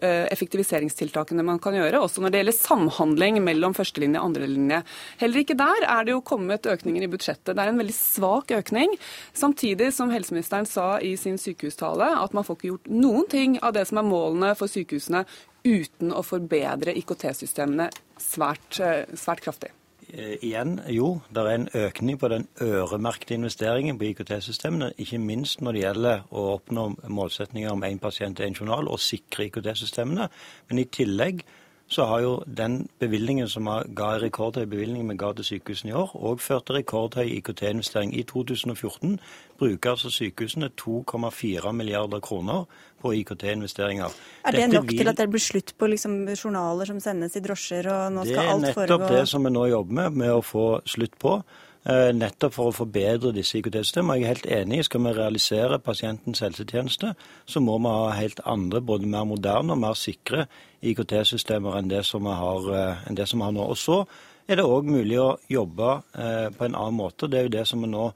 eh, 0.00 0.24
effektiviseringstiltakene 0.32 1.44
man 1.46 1.60
kan 1.62 1.76
gjøre, 1.76 2.00
også 2.00 2.24
når 2.24 2.32
det 2.32 2.42
gjelder 2.42 2.58
samhandling 2.58 3.42
mellom 3.44 3.76
førstelinje 3.76 4.22
og 4.22 4.30
andrelinje. 4.30 4.80
Heller 5.20 5.44
ikke 5.44 5.58
der 5.58 5.84
er 5.84 6.08
det 6.08 6.16
jo 6.16 6.24
kommet 6.24 6.66
økninger 6.70 7.04
i 7.04 7.12
budsjettet. 7.12 7.52
Det 7.52 7.60
er 7.60 7.74
en 7.74 7.84
veldig 7.84 7.96
svak 7.96 8.56
økning. 8.56 8.96
Samtidig 9.36 9.92
som 9.94 10.10
helseministeren 10.14 10.45
helseministeren 10.46 10.66
sa 10.66 10.98
i 11.00 11.16
sin 11.16 11.38
sykehustale 11.38 12.22
at 12.22 12.34
man 12.34 12.44
får 12.44 12.56
ikke 12.56 12.68
gjort 12.68 12.90
noen 12.90 13.26
ting 13.28 13.58
av 13.62 13.74
det 13.74 13.86
som 13.88 13.98
er 13.98 14.06
målene 14.06 14.54
for 14.56 14.68
sykehusene, 14.68 15.24
uten 15.64 16.12
å 16.12 16.22
forbedre 16.22 16.94
IKT-systemene 16.94 17.90
svært, 18.18 18.80
eh, 18.80 19.06
svært 19.14 19.42
kraftig. 19.42 19.70
Eh, 20.08 20.38
igjen, 20.40 20.80
jo, 20.88 21.20
det 21.32 21.42
er 21.42 21.48
en 21.50 21.68
økning 21.74 22.18
på 22.18 22.28
den 22.28 22.46
øremerkede 22.60 23.34
investeringen 23.34 23.98
på 23.98 24.14
IKT-systemene. 24.14 24.92
Ikke 24.98 25.18
minst 25.18 25.60
når 25.60 25.72
det 25.72 25.82
gjelder 25.82 26.22
å 26.30 26.60
oppnå 26.60 27.08
målsetninger 27.08 27.70
om 27.70 27.82
én 27.82 27.98
pasient, 27.98 28.38
én 28.38 28.54
journal 28.54 28.86
og 28.88 29.00
sikre 29.00 29.50
IKT-systemene. 29.50 30.28
Men 30.68 30.78
i 30.78 30.84
tillegg 30.84 31.42
så 31.88 32.04
har 32.04 32.20
jo 32.20 32.42
den 32.46 32.88
bevilgningen 32.98 33.48
som 33.48 33.64
ga 33.94 34.18
rekordhøy 34.18 34.66
bevilgning 34.66 35.08
vi 35.08 35.16
ga 35.16 35.32
til 35.32 35.44
sykehusene 35.44 35.92
i 35.92 35.94
år, 35.94 36.14
òg 36.14 36.40
ført 36.42 36.66
til 36.66 36.76
rekordhøy 36.80 37.28
IKT-investering. 37.38 38.14
I 38.14 38.22
2014 38.22 39.20
bruker 39.58 39.94
altså 39.94 40.10
sykehusene 40.12 40.70
2,4 40.78 41.72
milliarder 41.76 42.22
kroner 42.24 42.64
på 43.02 43.12
IKT-investeringer. 43.20 44.16
Er 44.44 44.56
det 44.56 44.64
Dette 44.64 44.80
nok 44.80 44.90
vil... 44.90 44.98
til 45.02 45.12
at 45.12 45.20
det 45.20 45.28
blir 45.32 45.42
slutt 45.42 45.74
på 45.78 45.90
liksom 45.92 46.18
journaler 46.34 46.88
som 46.88 47.00
sendes 47.02 47.36
i 47.36 47.44
drosjer, 47.44 47.88
og 47.92 48.16
nå 48.16 48.26
skal 48.28 48.42
alt 48.56 48.72
foregå 48.72 48.74
Det 48.74 48.82
er 48.82 48.98
nettopp 48.98 49.16
det 49.18 49.28
som 49.32 49.46
vi 49.46 49.54
nå 49.54 49.68
jobber 49.72 50.00
med, 50.00 50.20
med 50.24 50.34
å 50.34 50.42
få 50.44 50.66
slutt 50.88 51.16
på. 51.22 51.38
Eh, 51.86 52.10
nettopp 52.10 52.54
for 52.56 52.72
å 52.72 52.74
forbedre 52.74 53.30
disse 53.34 53.60
IKT-systemene. 53.60 54.16
Jeg 54.18 54.24
er 54.24 54.32
helt 54.32 54.46
enig. 54.56 54.84
Skal 54.88 55.04
vi 55.04 55.12
realisere 55.14 55.78
pasientens 55.78 56.42
helsetjeneste, 56.42 57.12
så 57.46 57.62
må 57.62 57.76
vi 57.78 57.92
ha 57.94 58.08
helt 58.16 58.40
andre, 58.42 58.80
både 58.82 59.06
mer 59.06 59.28
moderne 59.28 59.76
og 59.76 59.84
mer 59.84 59.94
sikre 59.94 60.48
IKT-systemer 60.82 61.78
enn, 61.78 61.92
det 61.92 62.02
som 62.04 62.26
vi 62.26 62.34
har, 62.34 62.66
eh, 62.74 62.96
har 63.06 63.52
nå. 63.52 63.68
Og 63.70 63.76
Så 63.76 64.06
er 64.48 64.56
det 64.56 64.64
òg 64.64 64.84
mulig 64.84 65.18
å 65.18 65.38
jobbe 65.48 66.02
eh, 66.14 66.48
på 66.50 66.64
en 66.64 66.74
annen 66.74 66.98
måte. 66.98 67.30
Det 67.30 67.38
er 67.38 67.42
jo 67.44 67.56
det 67.58 67.66
som 67.68 67.80
vi 67.80 67.86
nå 67.86 68.12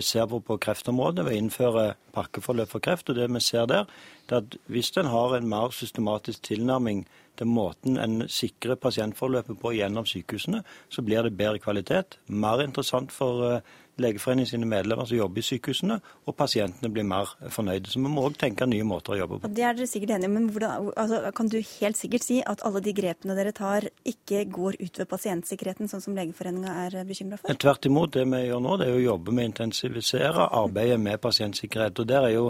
ser 0.00 0.26
på 0.30 0.40
på 0.40 0.56
kreftområdet 0.62 1.24
ved 1.26 1.34
å 1.34 1.40
innføre 1.42 1.84
pakkeforløp 2.14 2.70
for 2.70 2.84
kreft. 2.84 3.10
og 3.10 3.16
det 3.16 3.28
vi 3.32 3.40
ser 3.40 3.66
der, 3.66 3.86
er 4.28 4.36
at 4.36 4.56
Hvis 4.66 4.92
en 4.96 5.06
har 5.06 5.36
en 5.36 5.48
mer 5.48 5.70
systematisk 5.70 6.42
tilnærming 6.42 7.06
til 7.38 7.46
måten 7.46 7.98
en 7.98 8.28
sikrer 8.30 8.78
pasientforløpet 8.80 9.58
på 9.60 9.72
gjennom 9.74 10.06
sykehusene, 10.06 10.62
så 10.88 11.02
blir 11.02 11.22
det 11.22 11.36
bedre 11.36 11.58
kvalitet. 11.58 12.18
Mer 12.28 12.62
interessant 12.62 13.12
for 13.12 13.44
eh, 13.48 13.60
Legeforeningen 14.02 14.50
sine 14.50 14.66
medlemmer 14.68 15.06
som 15.06 15.18
jobber 15.18 15.42
i 15.42 15.46
sykehusene, 15.46 16.00
og 16.26 16.36
pasientene 16.38 16.90
blir 16.92 17.06
mer 17.06 17.30
fornøyde. 17.54 17.92
Så 17.92 18.00
vi 18.00 18.10
må 18.10 18.24
òg 18.26 18.38
tenke 18.40 18.66
nye 18.66 18.86
måter 18.86 19.14
å 19.14 19.20
jobbe 19.20 19.40
på. 19.42 19.50
Det 19.54 19.62
er 19.62 19.76
dere 19.78 19.90
sikkert 19.90 20.16
enige 20.16 20.32
men 20.34 20.48
hvordan, 20.50 20.90
altså, 20.98 21.20
kan 21.36 21.50
du 21.52 21.58
helt 21.60 22.00
sikkert 22.00 22.26
si 22.26 22.40
at 22.42 22.64
alle 22.66 22.82
de 22.84 22.94
grepene 22.96 23.36
dere 23.38 23.54
tar, 23.54 23.88
ikke 24.08 24.44
går 24.52 24.80
ut 24.80 24.98
ved 25.02 25.10
pasientsikkerheten, 25.10 25.90
sånn 25.90 26.02
som 26.04 26.18
Legeforeninga 26.18 26.74
er 26.86 26.98
bekymra 27.06 27.38
for? 27.40 27.60
Tvert 27.64 27.88
imot. 27.90 28.14
Det 28.14 28.26
vi 28.30 28.42
gjør 28.46 28.62
nå, 28.64 28.76
det 28.80 28.88
er 28.90 28.98
å 28.98 29.04
jobbe 29.04 29.34
med 29.34 29.46
å 29.46 29.52
intensivisere 29.52 30.48
arbeidet 30.62 30.98
med 31.02 31.22
pasientsikkerhet. 31.22 32.02
Og 32.02 32.10
der 32.10 32.28
er 32.28 32.34
jo 32.36 32.48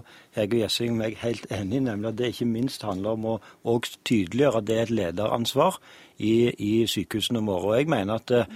og 0.54 0.56
Gjessing 0.58 0.96
meg 0.98 1.18
helt 1.22 1.46
enig, 1.52 1.82
nemlig 1.84 2.10
at 2.10 2.18
det 2.18 2.32
ikke 2.32 2.48
minst 2.48 2.84
handler 2.86 3.18
om 3.18 3.28
å 3.34 3.76
tydeliggjøre 4.06 4.60
at 4.60 4.68
det 4.68 4.76
er 4.76 4.86
et 4.86 4.94
lederansvar 4.94 5.78
i, 6.18 6.34
i 6.52 6.72
sykehusene 6.90 7.42
våre. 7.46 7.70
Og 7.70 7.78
jeg 7.78 7.90
mener 7.90 8.20
at 8.20 8.34
eh, 8.34 8.50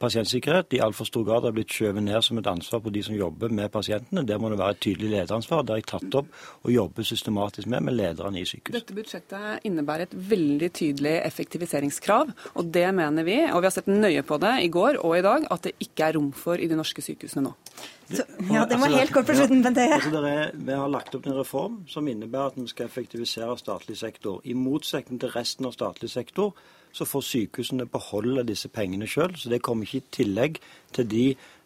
pasientsikkerhet 0.00 0.74
i 0.76 0.80
altfor 0.84 1.08
stor 1.08 1.24
grad 1.26 1.44
har 1.46 1.54
blitt 1.54 1.72
skjøvet 1.72 2.02
ned 2.06 2.24
som 2.24 2.38
et 2.40 2.48
ansvar 2.50 2.80
på 2.84 2.92
de 2.94 3.02
som 3.04 3.16
jobber 3.16 3.52
med 3.54 3.70
pasientene. 3.72 4.24
Der 4.26 4.40
må 4.40 4.50
det 4.50 4.58
være 4.58 4.76
et 4.76 4.82
tydelig 4.86 5.10
lederansvar. 5.12 5.62
Det 5.62 5.74
har 5.74 5.82
jeg 5.82 5.88
tatt 5.92 6.18
opp 6.20 6.30
og 6.64 6.72
jobber 6.72 7.06
systematisk 7.06 7.68
med 7.70 7.84
med 7.88 7.98
lederne 7.98 8.40
i 8.40 8.46
sykehus. 8.48 8.74
Dette 8.78 8.96
budsjettet 8.96 9.66
innebærer 9.68 10.08
et 10.08 10.16
veldig 10.34 10.70
tydelig 10.74 11.14
effektiviseringskrav, 11.24 12.32
og 12.54 12.70
det 12.74 12.86
mener 12.96 13.26
vi, 13.26 13.38
og 13.50 13.60
vi 13.60 13.68
har 13.68 13.74
sett 13.76 13.90
nøye 13.90 14.24
på 14.26 14.38
det 14.42 14.54
i 14.64 14.70
går 14.72 15.00
og 15.04 15.18
i 15.18 15.24
dag, 15.26 15.48
at 15.52 15.68
det 15.68 15.74
ikke 15.84 16.08
er 16.08 16.18
rom 16.18 16.30
for 16.36 16.60
i 16.60 16.70
de 16.70 16.78
norske 16.78 17.04
sykehusene 17.04 17.48
nå. 17.48 17.54
Så, 18.04 18.24
ja, 18.52 18.64
det 18.68 18.76
var 18.76 18.88
altså, 18.88 19.00
helt 19.00 19.12
kort 19.14 19.28
på 19.28 19.36
slutten, 19.38 19.62
Bent 19.64 19.80
Høie. 19.80 19.96
Altså, 19.96 20.22
vi 20.52 20.76
har 20.76 20.90
lagt 20.92 21.14
opp 21.16 21.26
en 21.26 21.38
reform 21.38 21.76
som 21.88 22.08
innebærer 22.08 22.52
at 22.52 22.58
vi 22.60 22.68
skal 22.68 22.88
effektivisere 22.90 23.56
statlig 23.58 23.96
sektor. 23.96 24.40
I 24.44 24.56
motsetning 24.56 25.20
til 25.22 25.32
resten 25.32 25.68
av 25.68 25.72
statlig 25.76 26.12
sektor 26.12 26.52
så 26.94 27.04
får 27.08 27.22
sykehusene 27.28 27.86
beholde 27.90 28.44
disse 28.46 28.68
pengene 28.70 29.06
sjøl. 29.10 29.34
Så 29.36 29.50
det 29.50 29.62
kommer 29.66 29.82
ikke 29.88 30.02
i 30.02 30.10
tillegg 30.20 30.52
til 30.94 31.04
de 31.10 31.24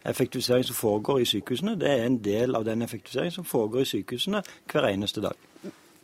effektivisering 0.08 0.64
som 0.64 0.76
foregår 0.78 1.20
i 1.20 1.28
sykehusene. 1.28 1.76
Det 1.80 1.90
er 1.90 2.06
en 2.06 2.22
del 2.24 2.56
av 2.56 2.64
den 2.68 2.80
effektivisering 2.86 3.32
som 3.34 3.44
foregår 3.44 3.80
i 3.84 3.90
sykehusene 3.92 4.40
hver 4.72 4.84
eneste 4.88 5.20
dag. 5.24 5.36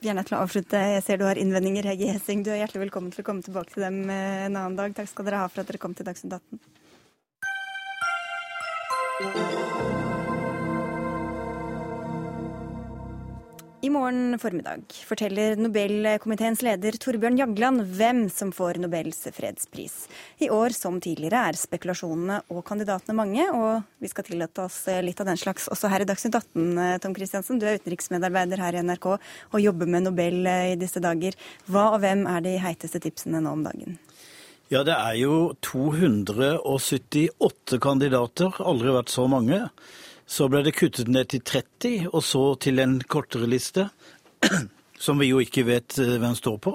Vi 0.04 0.08
er 0.12 0.16
nødt 0.18 0.28
til 0.28 0.36
å 0.36 0.44
avslutte. 0.44 0.76
Jeg 0.76 1.00
ser 1.06 1.16
du 1.16 1.24
har 1.24 1.40
innvendinger, 1.40 1.88
Hegge 1.88 2.12
Hessing. 2.12 2.44
Du 2.44 2.52
er 2.52 2.60
hjertelig 2.60 2.90
velkommen 2.90 3.08
til 3.14 3.24
å 3.24 3.28
komme 3.30 3.40
tilbake 3.46 3.72
til 3.72 3.80
dem 3.86 3.96
en 4.04 4.52
annen 4.52 4.76
dag. 4.76 4.92
Takk 4.98 5.08
skal 5.08 5.24
dere 5.30 5.40
ha 5.40 5.48
for 5.48 5.64
at 5.64 5.68
dere 5.72 5.80
kom 5.80 5.96
til 5.96 6.04
Dagsnytt 6.10 6.36
18. 6.36 6.60
I 13.84 13.90
morgen 13.92 14.38
formiddag 14.40 14.80
forteller 15.04 15.58
Nobelkomiteens 15.60 16.62
leder 16.64 16.96
Torbjørn 16.96 17.36
Jagland 17.36 17.82
hvem 17.98 18.30
som 18.32 18.48
får 18.54 18.78
Nobels 18.80 19.18
fredspris. 19.36 20.08
I 20.40 20.48
år 20.48 20.72
som 20.72 20.96
tidligere 21.04 21.42
er 21.50 21.58
spekulasjonene 21.60 22.38
og 22.48 22.64
kandidatene 22.64 23.14
mange, 23.18 23.44
og 23.52 23.82
vi 24.00 24.08
skal 24.08 24.24
tillate 24.24 24.64
oss 24.64 24.88
litt 25.04 25.20
av 25.20 25.28
den 25.28 25.36
slags 25.42 25.68
også 25.68 25.90
her 25.92 26.00
i 26.00 26.08
Dagsnytt 26.08 26.38
18. 26.38 26.80
Tom 27.04 27.12
Christiansen, 27.18 27.60
du 27.60 27.66
er 27.68 27.76
utenriksmedarbeider 27.76 28.56
her 28.64 28.72
i 28.78 28.84
NRK 28.88 29.06
og 29.12 29.58
jobber 29.60 29.84
med 29.92 30.08
Nobel 30.08 30.48
i 30.48 30.80
disse 30.80 31.00
dager. 31.04 31.36
Hva 31.68 31.84
og 31.90 32.00
hvem 32.06 32.24
er 32.30 32.40
de 32.46 32.54
heiteste 32.64 32.98
tipsene 33.04 33.44
nå 33.44 33.50
om 33.52 33.64
dagen? 33.68 34.00
Ja, 34.72 34.80
det 34.80 34.96
er 34.96 35.12
jo 35.20 35.52
278 35.60 37.76
kandidater. 37.84 38.48
Aldri 38.64 38.96
vært 38.96 39.12
så 39.12 39.28
mange. 39.28 39.68
Så 40.26 40.48
ble 40.48 40.62
det 40.64 40.76
kuttet 40.78 41.10
ned 41.12 41.28
til 41.32 41.42
30, 41.44 42.08
og 42.12 42.22
så 42.24 42.44
til 42.60 42.80
en 42.80 42.98
kortere 43.00 43.48
liste. 43.50 43.90
som 45.04 45.18
vi 45.18 45.30
jo 45.30 45.40
ikke 45.42 45.66
vet 45.68 45.98
eh, 46.00 46.16
hvem 46.20 46.36
står 46.38 46.58
på. 46.64 46.74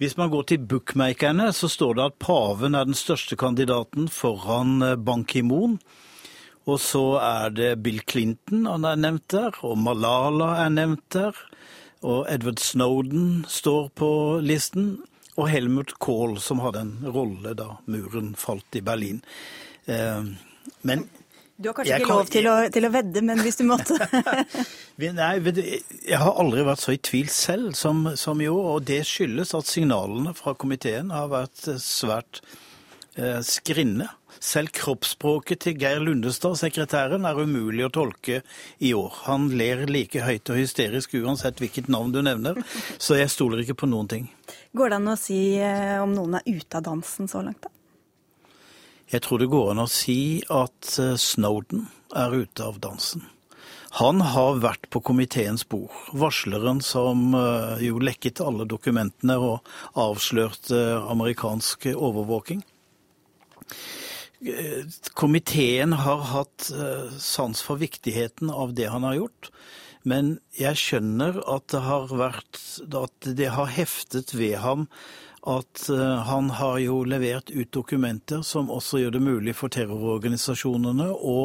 Hvis 0.00 0.16
man 0.18 0.30
går 0.32 0.48
til 0.50 0.66
bookmakerne, 0.68 1.50
så 1.56 1.70
står 1.72 1.96
det 1.96 2.04
at 2.10 2.18
paven 2.22 2.76
er 2.76 2.88
den 2.88 2.98
største 2.98 3.38
kandidaten 3.40 4.10
foran 4.12 4.82
eh, 4.84 4.96
Ban 4.96 5.24
Ki-moon. 5.24 5.78
Og 6.66 6.80
så 6.82 7.04
er 7.22 7.52
det 7.54 7.76
Bill 7.82 8.00
Clinton 8.02 8.66
han 8.66 8.86
er 8.88 8.98
nevnt 8.98 9.28
der, 9.30 9.54
og 9.62 9.78
Malala 9.78 10.56
er 10.64 10.72
nevnt 10.74 11.04
der. 11.14 11.36
Og 12.06 12.26
Edward 12.30 12.60
Snowden 12.62 13.44
står 13.48 13.92
på 13.98 14.10
listen. 14.42 14.96
Og 15.36 15.50
Helmut 15.52 15.98
Kohl, 16.00 16.38
som 16.40 16.62
hadde 16.64 16.80
en 16.80 16.94
rolle 17.12 17.52
da 17.58 17.74
muren 17.92 18.32
falt 18.40 18.78
i 18.78 18.82
Berlin. 18.84 19.20
Eh, 19.86 20.24
men 20.82 21.06
Du 21.56 21.70
har 21.70 21.74
kanskje 21.78 21.88
Jeg 21.94 22.02
ikke 22.02 22.08
kan- 22.10 22.18
lov 22.20 22.28
til 22.34 22.46
å, 22.50 22.54
til 22.74 22.84
å 22.84 22.90
vedde, 22.92 23.22
men 23.24 23.38
hvis 23.40 23.56
du 23.56 23.64
måtte 23.64 23.96
Nei, 25.16 25.32
vet 25.44 25.56
du, 25.56 25.62
jeg 25.64 26.18
har 26.20 26.36
aldri 26.42 26.64
vært 26.66 26.82
så 26.82 26.92
i 26.92 27.00
tvil 27.00 27.30
selv 27.32 27.72
som, 27.78 28.02
som 28.16 28.40
i 28.44 28.48
år, 28.50 28.68
og 28.76 28.84
det 28.88 29.02
skyldes 29.08 29.54
at 29.56 29.68
signalene 29.70 30.34
fra 30.36 30.52
komiteen 30.58 31.10
har 31.14 31.30
vært 31.32 31.66
eh, 31.72 31.78
svært 31.80 32.42
eh, 33.16 33.40
skrinne. 33.44 34.10
Selv 34.36 34.68
kroppsspråket 34.76 35.62
til 35.64 35.78
Geir 35.80 36.02
Lundestad, 36.04 36.58
sekretæren, 36.60 37.24
er 37.24 37.38
umulig 37.40 37.86
å 37.86 37.92
tolke 37.94 38.42
i 38.84 38.90
år. 38.92 39.14
Han 39.30 39.48
ler 39.56 39.86
like 39.88 40.20
høyt 40.26 40.52
og 40.52 40.60
hysterisk 40.60 41.16
uansett 41.22 41.56
hvilket 41.62 41.88
navn 41.88 42.12
du 42.12 42.20
nevner, 42.20 42.60
så 43.00 43.16
jeg 43.16 43.32
stoler 43.32 43.64
ikke 43.64 43.78
på 43.80 43.88
noen 43.88 44.12
ting. 44.12 44.28
Går 44.76 44.92
det 44.92 45.00
an 45.00 45.08
å 45.08 45.16
si 45.16 45.40
eh, 45.56 45.96
om 46.04 46.12
noen 46.12 46.36
er 46.42 46.44
ute 46.52 46.76
av 46.76 46.84
dansen 46.92 47.32
så 47.32 47.40
langt, 47.48 47.64
da? 47.64 47.72
Jeg 49.12 49.22
tror 49.22 49.38
det 49.38 49.50
går 49.52 49.70
an 49.70 49.84
å 49.84 49.90
si 49.90 50.42
at 50.50 50.96
eh, 50.98 51.14
Snowden 51.20 51.86
er 52.16 52.34
ute 52.34 52.64
av 52.66 52.80
dansen. 52.82 53.22
Han 54.00 54.20
har 54.34 54.58
vært 54.60 54.88
på 54.92 55.00
komiteens 55.00 55.62
bord. 55.70 55.94
Varsleren 56.10 56.82
som 56.84 57.30
eh, 57.38 57.86
jo 57.86 58.02
lekket 58.02 58.42
alle 58.42 58.66
dokumentene 58.66 59.38
og 59.38 59.70
avslørte 59.94 60.80
amerikansk 61.06 61.86
overvåking. 61.94 62.64
Eh, 64.42 64.82
Komiteen 65.14 65.94
har 66.02 66.26
hatt 66.34 66.66
sans 67.22 67.62
for 67.62 67.78
viktigheten 67.78 68.50
av 68.50 68.74
det 68.74 68.90
han 68.90 69.06
har 69.06 69.20
gjort. 69.20 69.52
Men 70.06 70.36
jeg 70.58 70.78
skjønner 70.82 71.38
at 71.50 71.70
det 71.72 71.80
har 71.82 72.10
vært 72.14 72.60
At 72.94 73.26
det 73.38 73.48
har 73.54 73.70
heftet 73.74 74.34
ved 74.36 74.60
ham 74.62 74.86
at 75.46 75.88
eh, 75.88 76.18
han 76.26 76.50
har 76.50 76.78
jo 76.82 77.02
levert 77.06 77.50
ut 77.50 77.70
dokumenter 77.72 78.42
som 78.42 78.70
også 78.72 79.00
gjør 79.02 79.16
det 79.16 79.22
mulig 79.22 79.54
for 79.56 79.70
terrororganisasjonene 79.72 81.06
å 81.14 81.38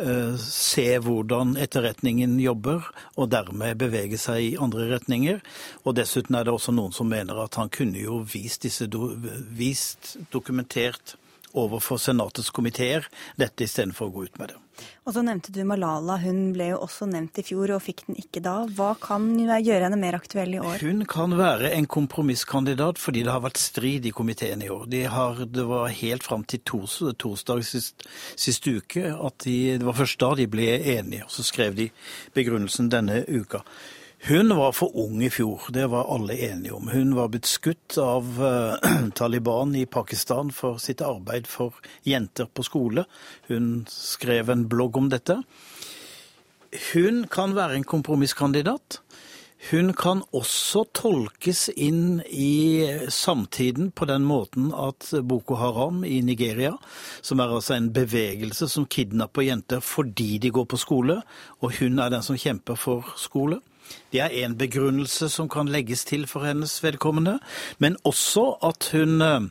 eh, 0.00 0.38
se 0.40 0.86
hvordan 1.04 1.56
etterretningen 1.60 2.38
jobber, 2.40 2.88
og 3.20 3.30
dermed 3.34 3.76
bevege 3.82 4.18
seg 4.20 4.40
i 4.40 4.56
andre 4.60 4.88
retninger. 4.94 5.42
Og 5.84 5.98
dessuten 6.00 6.38
er 6.38 6.48
det 6.48 6.56
også 6.56 6.74
noen 6.76 6.96
som 6.96 7.12
mener 7.12 7.44
at 7.44 7.60
han 7.60 7.72
kunne 7.72 8.00
jo 8.00 8.22
vist 8.24 8.64
disse 8.64 8.88
vist 8.88 10.16
dokumentert 10.32 11.18
overfor 11.56 12.00
Senatets 12.00 12.52
komiteer 12.54 13.08
dette 13.40 13.66
istedenfor 13.66 14.10
å 14.10 14.14
gå 14.14 14.28
ut 14.28 14.40
med 14.40 14.52
det. 14.52 14.60
Og 15.06 15.14
så 15.14 15.22
nevnte 15.24 15.52
du 15.54 15.62
Malala. 15.64 16.18
Hun 16.20 16.50
ble 16.52 16.70
jo 16.72 16.80
også 16.84 17.06
nevnt 17.08 17.38
i 17.40 17.44
fjor 17.46 17.70
og 17.76 17.82
fikk 17.84 18.02
den 18.08 18.18
ikke 18.20 18.42
da. 18.44 18.56
Hva 18.76 18.90
kan 19.00 19.28
gjøre 19.38 19.86
henne 19.86 19.98
mer 20.00 20.18
aktuell 20.18 20.56
i 20.56 20.60
år? 20.60 20.82
Hun 20.84 21.04
kan 21.08 21.32
være 21.38 21.70
en 21.76 21.88
kompromisskandidat 21.88 23.00
fordi 23.00 23.24
det 23.26 23.32
har 23.32 23.44
vært 23.44 23.62
strid 23.62 24.08
i 24.08 24.14
komiteen 24.16 24.64
i 24.66 24.70
år. 24.72 24.86
De 24.92 25.04
har, 25.10 25.44
det 25.48 25.66
var 25.68 25.94
helt 26.02 26.26
fram 26.26 26.44
til 26.44 26.60
tors, 26.66 26.98
torsdag 27.22 27.64
sist, 27.66 28.08
sist 28.36 28.66
uke 28.66 29.14
at 29.14 29.46
de, 29.46 29.56
det 29.80 29.86
var 29.86 29.96
først 30.02 30.20
da 30.22 30.34
de 30.36 30.48
ble 30.50 30.68
enige. 30.96 31.24
og 31.24 31.32
Så 31.32 31.46
skrev 31.46 31.78
de 31.78 31.88
begrunnelsen 32.36 32.90
denne 32.92 33.22
uka. 33.30 33.62
Hun 34.18 34.56
var 34.56 34.72
for 34.72 34.96
ung 34.96 35.20
i 35.22 35.30
fjor, 35.30 35.68
det 35.70 35.86
var 35.92 36.08
alle 36.14 36.34
enige 36.48 36.72
om. 36.74 36.88
Hun 36.88 37.14
var 37.14 37.28
blitt 37.28 37.46
skutt 37.46 37.98
av 38.00 38.40
eh, 38.42 38.94
Taliban 39.18 39.76
i 39.76 39.86
Pakistan 39.86 40.50
for 40.52 40.80
sitt 40.82 41.04
arbeid 41.04 41.46
for 41.46 41.76
jenter 42.02 42.48
på 42.48 42.64
skole. 42.66 43.04
Hun 43.46 43.84
skrev 43.92 44.50
en 44.50 44.66
blogg 44.68 44.96
om 44.96 45.10
dette. 45.12 45.42
Hun 46.92 47.26
kan 47.30 47.54
være 47.54 47.76
en 47.76 47.86
kompromisskandidat. 47.86 49.00
Hun 49.70 49.92
kan 49.96 50.20
også 50.36 50.84
tolkes 50.94 51.68
inn 51.72 52.20
i 52.26 52.86
samtiden 53.12 53.88
på 53.96 54.08
den 54.10 54.26
måten 54.28 54.68
at 54.74 55.08
Boko 55.22 55.56
Haram 55.58 56.04
i 56.04 56.20
Nigeria, 56.22 56.74
som 57.20 57.40
er 57.40 57.54
altså 57.56 57.74
en 57.78 57.88
bevegelse 57.94 58.68
som 58.70 58.86
kidnapper 58.86 59.46
jenter 59.46 59.80
fordi 59.82 60.36
de 60.42 60.52
går 60.54 60.68
på 60.70 60.78
skole, 60.82 61.20
og 61.62 61.80
hun 61.80 61.98
er 61.98 62.12
den 62.12 62.26
som 62.26 62.38
kjemper 62.38 62.78
for 62.78 63.14
skole. 63.18 63.62
Det 64.12 64.22
er 64.22 64.34
en 64.44 64.56
begrunnelse 64.58 65.28
som 65.32 65.48
kan 65.48 65.68
legges 65.68 66.04
til 66.08 66.26
for 66.30 66.46
hennes 66.46 66.78
vedkommende, 66.82 67.38
men 67.78 67.98
også 68.04 68.46
at 68.64 68.88
hun 68.92 69.22
eh, 69.22 69.48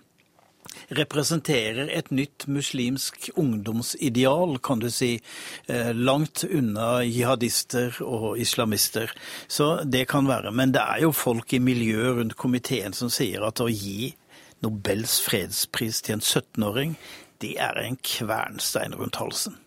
representerer 0.95 1.89
et 1.91 2.11
nytt 2.11 2.47
muslimsk 2.51 3.29
ungdomsideal, 3.35 4.57
kan 4.63 4.79
du 4.79 4.89
si, 4.89 5.19
eh, 5.67 5.91
langt 5.93 6.43
unna 6.43 7.03
jihadister 7.03 8.01
og 8.03 8.39
islamister. 8.39 9.11
Så 9.47 9.83
det 9.83 10.07
kan 10.07 10.27
være. 10.27 10.51
Men 10.51 10.71
det 10.71 10.81
er 10.81 11.01
jo 11.01 11.11
folk 11.11 11.53
i 11.53 11.59
miljøet 11.59 12.17
rundt 12.17 12.37
komiteen 12.37 12.93
som 12.93 13.09
sier 13.09 13.45
at 13.45 13.61
å 13.61 13.69
gi 13.69 14.15
Nobels 14.63 15.19
fredspris 15.21 16.01
til 16.01 16.17
en 16.17 16.23
17-åring, 16.23 16.95
det 17.41 17.57
er 17.61 17.77
en 17.81 17.97
kvernstein 18.01 18.95
rundt 18.95 19.19
halsen. 19.19 19.59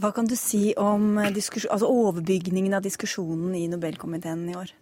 Hva 0.00 0.12
kan 0.16 0.28
du 0.28 0.36
si 0.38 0.72
om 0.80 1.18
altså 1.20 1.88
overbygningen 1.88 2.78
av 2.78 2.84
diskusjonen 2.84 3.56
i 3.58 3.66
Nobelkomiteen 3.68 4.46
i 4.48 4.56
år? 4.56 4.72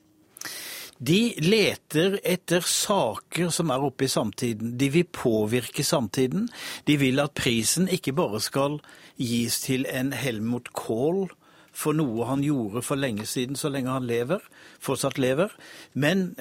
De 1.01 1.33
leter 1.41 2.19
etter 2.29 2.61
saker 2.61 3.49
som 3.55 3.73
er 3.73 3.83
oppe 3.87 4.05
i 4.05 4.13
samtiden. 4.13 4.75
De 4.79 4.91
vil 4.93 5.09
påvirke 5.09 5.85
samtiden. 5.87 6.51
De 6.85 6.99
vil 7.01 7.23
at 7.23 7.33
prisen 7.35 7.89
ikke 7.89 8.13
bare 8.19 8.41
skal 8.45 8.77
gis 9.17 9.63
til 9.65 9.87
en 9.89 10.13
Helmut 10.13 10.69
Kohl 10.77 11.31
for 11.73 11.97
noe 11.97 12.27
han 12.29 12.43
gjorde 12.45 12.83
for 12.85 13.01
lenge 13.01 13.25
siden, 13.31 13.57
så 13.57 13.71
lenge 13.73 13.95
han 13.95 14.09
lever, 14.09 14.43
fortsatt 14.83 15.21
lever, 15.23 15.53
men 15.95 16.35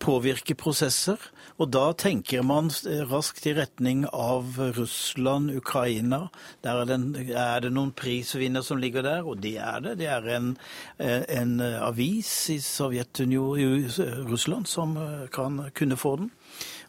påvirke 0.00 0.56
prosesser. 0.58 1.20
Og 1.58 1.72
da 1.74 1.90
tenker 1.98 2.44
man 2.46 2.70
raskt 3.10 3.46
i 3.50 3.54
retning 3.56 4.04
av 4.12 4.58
Russland, 4.76 5.50
Ukraina. 5.58 6.28
Der 6.62 6.82
er 6.82 6.90
det, 6.90 7.28
er 7.34 7.64
det 7.64 7.72
noen 7.74 7.92
prisvinner 7.98 8.62
som 8.62 8.78
ligger 8.78 9.06
der, 9.06 9.26
og 9.26 9.42
det 9.42 9.56
er 9.58 9.82
det. 9.84 9.96
Det 10.02 10.10
er 10.14 10.28
en, 10.36 10.52
en 10.98 11.60
avis 11.60 12.30
i 12.54 12.60
Sovjetunionen, 12.62 13.88
i 13.88 14.08
Russland, 14.30 14.70
som 14.70 14.94
kan 15.34 15.64
kunne 15.74 15.98
få 15.98 16.16
den. 16.22 16.30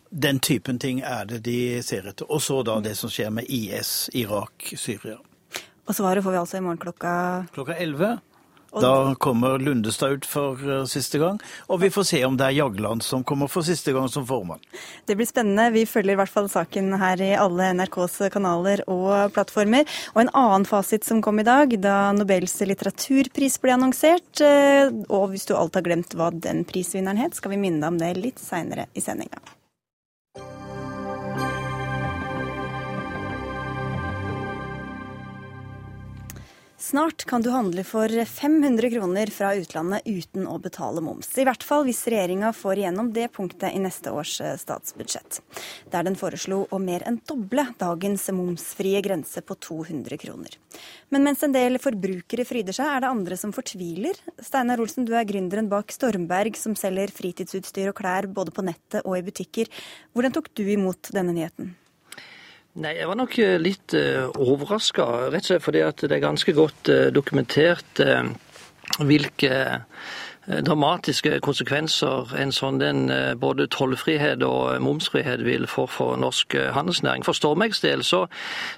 Den 0.09 0.39
typen 0.39 0.79
ting 0.79 1.01
er 1.05 1.25
det 1.29 1.43
de 1.45 1.81
ser 1.85 2.07
etter. 2.09 2.29
Og 2.29 2.41
så 2.41 2.61
da 2.65 2.79
det 2.81 2.95
som 2.97 3.11
skjer 3.13 3.33
med 3.33 3.49
IS, 3.49 4.09
Irak, 4.17 4.71
Syria. 4.77 5.19
Og 5.89 5.95
svaret 5.97 6.23
får 6.23 6.33
vi 6.33 6.37
altså 6.37 6.57
i 6.57 6.61
morgen 6.65 6.81
klokka 6.81 7.11
Klokka 7.53 7.73
11. 7.77 8.19
Da 8.71 9.15
kommer 9.15 9.59
Lundestad 9.59 10.19
ut 10.19 10.27
for 10.29 10.59
uh, 10.69 10.83
siste 10.89 11.19
gang, 11.21 11.39
og 11.67 11.81
vi 11.81 11.89
får 11.93 12.07
se 12.11 12.21
om 12.25 12.37
det 12.37 12.47
er 12.49 12.57
Jagland 12.59 13.03
som 13.05 13.23
kommer 13.27 13.49
for 13.51 13.65
siste 13.65 13.93
gang 13.95 14.09
som 14.11 14.27
formann. 14.29 14.61
Det 15.09 15.17
blir 15.17 15.29
spennende. 15.29 15.69
Vi 15.73 15.85
følger 15.89 16.13
i 16.13 16.19
hvert 16.19 16.33
fall 16.33 16.49
saken 16.51 16.93
her 17.01 17.21
i 17.23 17.31
alle 17.39 17.71
NRKs 17.79 18.19
kanaler 18.33 18.83
og 18.87 19.33
plattformer. 19.35 19.89
Og 20.13 20.23
en 20.23 20.33
annen 20.37 20.67
fasit 20.69 21.07
som 21.07 21.23
kom 21.25 21.41
i 21.41 21.47
dag, 21.47 21.73
da 21.81 22.11
Nobels 22.15 22.59
litteraturpris 22.61 23.59
ble 23.63 23.77
annonsert. 23.77 24.43
Og 25.09 25.29
hvis 25.33 25.49
du 25.49 25.55
alt 25.57 25.77
har 25.79 25.85
glemt 25.85 26.13
hva 26.17 26.31
den 26.33 26.65
prisvinneren 26.69 27.21
het, 27.21 27.37
skal 27.39 27.55
vi 27.55 27.63
minne 27.63 27.81
deg 27.81 27.95
om 27.95 28.01
det 28.01 28.15
litt 28.19 28.43
seinere 28.43 28.89
i 28.93 29.03
sendinga. 29.03 29.58
Snart 36.89 37.25
kan 37.25 37.41
du 37.41 37.49
handle 37.49 37.83
for 37.83 38.25
500 38.25 38.89
kroner 38.89 39.29
fra 39.29 39.51
utlandet 39.53 40.07
uten 40.09 40.47
å 40.49 40.55
betale 40.57 41.03
moms. 41.05 41.27
I 41.37 41.43
hvert 41.45 41.61
fall 41.61 41.83
hvis 41.85 41.99
regjeringa 42.09 42.49
får 42.57 42.79
igjennom 42.81 43.11
det 43.13 43.27
punktet 43.35 43.75
i 43.77 43.81
neste 43.83 44.09
års 44.09 44.31
statsbudsjett. 44.57 45.37
Der 45.93 46.07
den 46.07 46.17
foreslo 46.17 46.63
å 46.73 46.79
mer 46.81 47.05
enn 47.05 47.19
doble 47.29 47.67
dagens 47.77 48.25
momsfrie 48.33 49.03
grense 49.05 49.43
på 49.45 49.53
200 49.67 50.17
kroner. 50.23 50.55
Men 51.13 51.27
mens 51.27 51.45
en 51.45 51.53
del 51.53 51.77
forbrukere 51.83 52.47
fryder 52.49 52.73
seg, 52.79 52.89
er 52.89 53.05
det 53.05 53.11
andre 53.13 53.37
som 53.37 53.53
fortviler. 53.53 54.17
Steinar 54.41 54.81
Olsen, 54.81 55.05
du 55.05 55.13
er 55.13 55.29
gründeren 55.29 55.69
bak 55.69 55.93
Stormberg, 55.93 56.57
som 56.57 56.73
selger 56.73 57.13
fritidsutstyr 57.13 57.91
og 57.93 57.99
klær 58.01 58.31
både 58.33 58.55
på 58.55 58.65
nettet 58.65 59.05
og 59.05 59.13
i 59.19 59.21
butikker. 59.29 59.69
Hvordan 60.17 60.33
tok 60.39 60.49
du 60.57 60.65
imot 60.65 61.13
denne 61.13 61.37
nyheten? 61.37 61.69
Nei, 62.77 62.93
Jeg 62.99 63.09
var 63.09 63.17
nok 63.17 63.35
litt 63.59 63.95
uh, 63.97 64.29
overraska, 64.37 65.05
rett 65.33 65.41
og 65.41 65.49
slett 65.49 65.65
fordi 65.65 65.81
det 66.05 66.15
er 66.15 66.21
ganske 66.23 66.53
godt 66.53 66.91
uh, 66.93 67.07
dokumentert 67.11 68.03
hvilke 68.99 69.55
dramatiske 70.49 71.37
konsekvenser 71.45 72.31
en 72.41 72.51
sånn 72.53 72.79
den, 72.81 73.11
både 73.39 73.67
tollfrihet 73.69 74.41
og 74.45 74.81
momsfrihet 74.81 75.43
vil 75.45 75.67
få 75.69 75.85
for 75.89 76.17
norsk 76.17 76.55
handelsnæring. 76.73 77.25
For 77.25 77.37
Stormegs 77.37 77.83
del 77.83 78.01
så, 78.03 78.23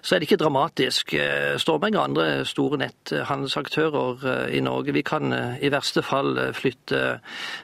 så, 0.02 0.16
er 0.16 0.20
det 0.20 0.28
ikke 0.28 0.42
dramatisk. 0.44 1.16
Stormeg 1.62 1.96
og 1.96 2.04
andre 2.04 2.26
store 2.48 2.82
netthandelsaktører 2.82 4.50
i 4.52 4.60
Norge 4.64 4.96
vi 4.96 5.04
kan 5.08 5.32
i 5.32 5.72
verste 5.72 6.04
fall 6.04 6.36
flytte 6.58 7.22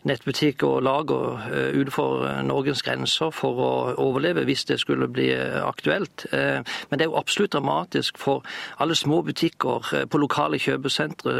nettbutikk 0.07 0.63
og 0.67 0.85
lager 0.87 1.43
utenfor 1.75 2.43
Norges 2.47 2.85
grenser 2.87 3.33
for 3.35 3.59
å 3.59 3.71
overleve 4.07 4.45
hvis 4.47 4.65
det 4.71 4.79
skulle 4.79 5.09
bli 5.11 5.29
aktuelt. 5.35 6.29
Men 6.31 6.95
det 6.95 7.07
er 7.07 7.11
jo 7.11 7.19
absolutt 7.19 7.57
dramatisk 7.57 8.17
for 8.21 8.45
alle 8.79 8.95
små 8.95 9.19
butikker 9.27 10.07
på 10.07 10.23
lokale 10.23 10.61
kjøpesentre 10.63 11.35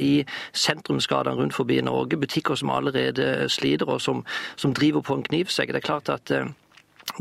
i 0.00 0.14
sentrumsgatene 0.56 1.36
rundt 1.36 1.56
forbi 1.56 1.65
Norge. 1.84 2.16
Butikker 2.16 2.54
som 2.54 2.70
allerede 2.70 3.48
sliter, 3.48 3.88
og 3.88 4.00
som, 4.00 4.24
som 4.56 4.74
driver 4.74 5.00
på 5.00 5.14
en 5.14 5.26
knivsegg. 5.26 5.74
Det 5.74 5.82
er 5.82 5.90
klart 5.90 6.08
at 6.12 6.30
eh, 6.30 6.46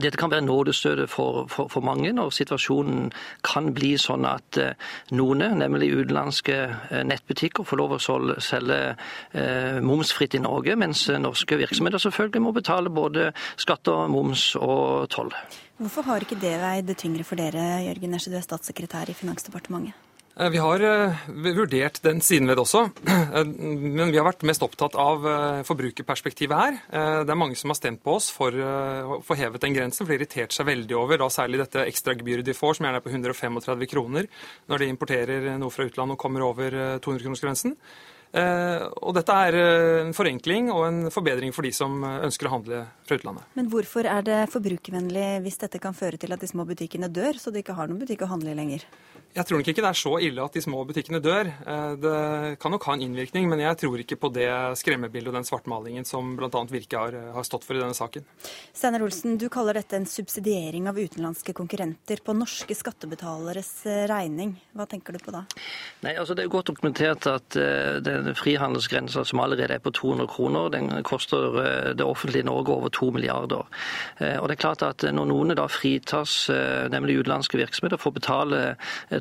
dette 0.02 0.18
kan 0.18 0.32
være 0.32 0.42
nådestøtet 0.42 1.10
for, 1.10 1.46
for, 1.48 1.68
for, 1.72 1.82
mange 1.86 2.12
når 2.14 2.34
situasjonen 2.36 3.12
kan 3.46 3.70
bli 3.76 3.94
sånn 4.02 4.26
at 4.28 4.58
eh, 4.60 4.74
noen, 5.16 5.46
nemlig 5.62 5.92
utenlandske 5.94 6.56
eh, 6.56 7.04
nettbutikker, 7.08 7.64
får 7.64 7.80
lov 7.80 7.96
å 7.96 8.00
selge 8.44 8.80
eh, 9.32 9.78
momsfritt 9.86 10.36
i 10.36 10.44
Norge, 10.44 10.76
mens 10.76 11.06
norske 11.22 11.60
virksomheter 11.62 12.02
selvfølgelig 12.02 12.44
må 12.44 12.56
betale 12.56 12.92
både 12.92 13.30
skatter, 13.62 14.10
moms 14.12 14.50
og 14.60 15.08
toll. 15.14 15.32
Hvorfor 15.80 16.10
har 16.10 16.26
ikke 16.26 16.40
det 16.42 16.58
veid 16.60 16.92
tyngre 17.00 17.24
for 17.28 17.40
dere, 17.40 17.86
Jørgen 17.86 18.16
Nesje, 18.16 18.34
du 18.34 18.40
er 18.40 18.44
statssekretær 18.48 19.12
i 19.12 19.16
Finansdepartementet? 19.16 19.96
Eh, 20.36 20.50
vi 20.52 20.60
har 20.60 20.84
eh, 20.84 21.28
vurdert 21.56 22.02
den 22.04 22.20
siden 22.22 22.50
ved 22.50 22.58
det 22.58 22.64
også, 22.66 22.82
eh, 23.08 23.46
men 23.48 24.12
vi 24.12 24.20
har 24.20 24.28
vært 24.28 24.44
mest 24.48 24.64
opptatt 24.66 24.98
av 25.00 25.24
forbrukerperspektivet 25.68 26.56
her. 26.60 26.80
Det 27.26 27.32
er 27.32 27.40
mange 27.40 27.56
som 27.60 27.72
har 27.72 27.80
stemt 27.80 28.02
på 28.04 28.18
oss 28.18 28.28
for 28.34 28.52
å 28.52 29.20
få 29.26 29.38
hevet 29.40 29.64
den 29.64 29.76
grensen, 29.76 30.04
for 30.04 30.12
de 30.12 30.20
irriterte 30.20 30.56
seg 30.56 30.68
veldig 30.68 30.98
over 31.00 31.22
da 31.22 31.30
særlig 31.32 31.62
dette 31.64 31.86
ekstragebyret 31.88 32.48
de 32.48 32.56
får, 32.58 32.78
som 32.78 32.88
gjerne 32.88 33.00
er 33.00 33.06
på 33.06 33.14
135 33.14 33.88
kroner 33.92 34.28
når 34.72 34.84
de 34.84 34.92
importerer 34.92 35.48
noe 35.62 35.74
fra 35.74 35.88
utlandet 35.88 36.18
og 36.18 36.22
kommer 36.22 36.46
over 36.46 36.76
200-kronersgrensen. 37.04 37.76
Og 38.36 39.14
dette 39.16 39.36
er 39.48 39.56
en 40.02 40.14
forenkling 40.16 40.68
og 40.74 40.82
en 40.90 40.98
forbedring 41.14 41.54
for 41.56 41.64
de 41.64 41.72
som 41.76 42.04
ønsker 42.04 42.50
å 42.50 42.56
handle 42.58 42.82
fra 43.08 43.16
utlandet. 43.20 43.48
Men 43.56 43.70
hvorfor 43.72 44.08
er 44.12 44.26
det 44.28 44.40
forbrukervennlig 44.52 45.28
hvis 45.46 45.62
dette 45.62 45.80
kan 45.80 45.96
føre 45.96 46.20
til 46.20 46.36
at 46.36 46.44
de 46.44 46.50
små 46.52 46.66
butikkene 46.68 47.08
dør, 47.08 47.40
så 47.40 47.54
de 47.54 47.64
ikke 47.64 47.78
har 47.78 47.88
noen 47.88 48.02
butikk 48.04 48.26
å 48.26 48.32
handle 48.34 48.52
i 48.52 48.58
lenger? 48.58 48.84
Jeg 49.36 49.50
tror 49.50 49.60
nok 49.60 49.68
ikke 49.68 49.84
det 49.84 49.90
er 49.90 49.98
så 50.00 50.12
ille 50.24 50.44
at 50.48 50.54
de 50.56 50.62
små 50.64 50.82
butikkene 50.88 51.20
dør. 51.20 51.50
Eh, 51.52 51.94
det 52.00 52.20
kan 52.64 52.72
nok 52.72 52.86
ha 52.88 52.94
en 52.96 53.02
innvirkning, 53.04 53.50
men 53.52 53.60
jeg 53.66 53.76
tror 53.82 54.00
ikke 54.00 54.16
på 54.22 54.30
det 54.32 54.48
skremmebildet 54.80 55.28
og 55.28 55.36
den 55.36 55.48
svartmalingen 55.48 56.08
som 56.08 56.30
bl.a. 56.40 56.62
Virke 56.72 57.02
har, 57.02 57.18
har, 57.36 57.44
stått 57.44 57.68
for 57.68 57.76
i 57.76 57.82
denne 57.82 57.98
saken. 57.98 58.24
Steinar 58.72 59.04
Olsen, 59.04 59.36
du 59.42 59.50
kaller 59.52 59.76
dette 59.76 60.00
en 60.00 60.08
subsidiering 60.08 60.88
av 60.88 60.96
utenlandske 60.96 61.52
konkurrenter 61.58 62.24
på 62.24 62.36
norske 62.38 62.78
skattebetaleres 62.80 63.74
eh, 63.92 64.06
regning. 64.08 64.56
Hva 64.72 64.88
tenker 64.88 65.18
du 65.18 65.20
på 65.20 65.36
da? 65.36 65.44
Nei, 66.06 66.16
altså 66.16 66.32
Det 66.38 66.46
er 66.46 66.56
godt 66.56 66.72
dokumentert 66.72 67.28
at 67.28 67.60
den 68.06 68.25
frihandelsgrensa 68.34 69.24
som 69.24 69.40
allerede 69.40 69.74
er 69.74 69.84
på 69.84 69.92
200 69.92 70.28
kroner, 70.28 70.70
den 70.70 71.04
koster 71.04 71.60
uh, 71.60 71.92
det 71.98 72.06
offentlige 72.06 72.46
Norge 72.46 72.74
over 72.74 72.90
2 72.90 73.12
milliarder. 73.16 73.68
Uh, 74.22 74.38
og 74.42 74.50
det 74.50 74.58
er 74.58 74.64
klart 74.66 74.82
at 74.82 75.04
Når 75.06 75.26
noen 75.26 75.56
da 75.56 75.68
fritas, 75.70 76.50
nemlig 76.92 77.20
utenlandske 77.20 77.58
virksomheter, 77.58 77.98
for 77.98 78.10
å 78.10 78.18
betale 78.18 78.60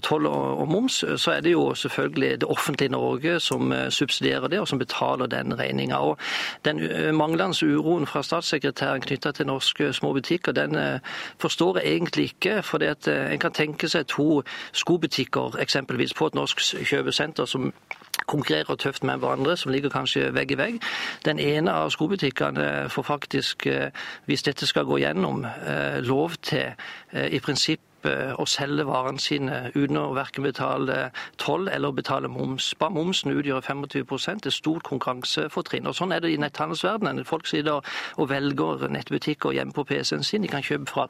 toll 0.03 0.27
og, 0.27 0.69
moms, 0.69 1.05
så 1.17 1.35
er 1.37 1.41
det 1.41 1.53
jo 1.53 1.75
selvfølgelig 1.75 2.41
det 2.41 2.49
offentlige 2.49 2.89
Norge 2.89 3.41
som 3.41 3.73
eh, 3.73 3.91
subsidierer 3.91 4.49
det, 4.49 4.61
og 4.61 4.69
som 4.69 4.79
betaler 4.79 5.27
den 5.27 5.59
regninga. 5.59 6.15
Den 6.65 6.81
eh, 6.91 7.13
manglende 7.15 7.67
uroen 7.67 8.07
fra 8.07 8.23
statssekretæren 8.23 9.01
knytta 9.01 9.33
til 9.33 9.47
norske 9.47 9.93
små 9.93 10.13
butikker, 10.13 10.53
den 10.53 10.75
eh, 10.75 11.01
forstår 11.39 11.79
jeg 11.79 11.87
egentlig 11.87 12.25
ikke. 12.25 12.63
For 12.63 12.83
en 12.83 13.39
kan 13.39 13.53
tenke 13.53 13.89
seg 13.89 14.07
to 14.07 14.43
skobutikker 14.73 15.61
eksempelvis 15.61 16.15
på 16.15 16.27
et 16.27 16.35
norsk 16.35 16.61
kjøpesenter 16.61 17.45
som 17.45 17.73
konkurrerer 18.27 18.77
tøft 18.77 19.05
med 19.05 19.19
hverandre, 19.23 19.57
som 19.57 19.73
ligger 19.73 19.93
kanskje 19.93 20.31
vegg 20.35 20.53
i 20.55 20.59
vegg. 20.59 20.83
Den 21.25 21.39
ene 21.39 21.73
av 21.73 21.91
skobutikkene 21.95 22.89
får 22.91 23.03
faktisk, 23.03 23.67
hvis 24.27 24.47
dette 24.47 24.67
skal 24.67 24.89
gå 24.89 25.01
gjennom, 25.03 25.45
lov 26.05 26.39
til 26.43 26.73
i 27.15 27.41
prinsipp 27.41 27.81
å 28.05 28.45
selge 28.49 28.85
varene 28.85 29.21
sine 29.23 29.71
uten 29.75 29.99
å 30.01 30.13
verken 30.17 30.45
betale 30.45 31.11
toll 31.41 31.69
eller 31.73 31.95
betale 31.97 32.29
moms. 32.29 32.75
Bare 32.79 32.95
momsen 32.95 33.33
utgjør 33.33 33.61
25 33.65 34.41
Det 34.43 34.47
er 34.47 34.51
stort 34.51 34.83
konkurransefortrinn. 34.83 35.87
Og 35.87 35.95
Sånn 35.95 36.13
er 36.13 36.21
det 36.21 36.35
i 36.35 36.41
netthandelsverdenen. 36.41 37.25
Folk 37.25 37.47
sitter 37.47 37.81
og 38.17 38.31
velger 38.31 38.89
nettbutikker 38.89 39.53
hjemme 39.53 39.73
på 39.73 39.85
PC-en 39.85 40.23
sin. 40.23 40.43
De 40.43 40.49
kan 40.49 40.63
kjøpe 40.63 40.91
fra 40.91 41.09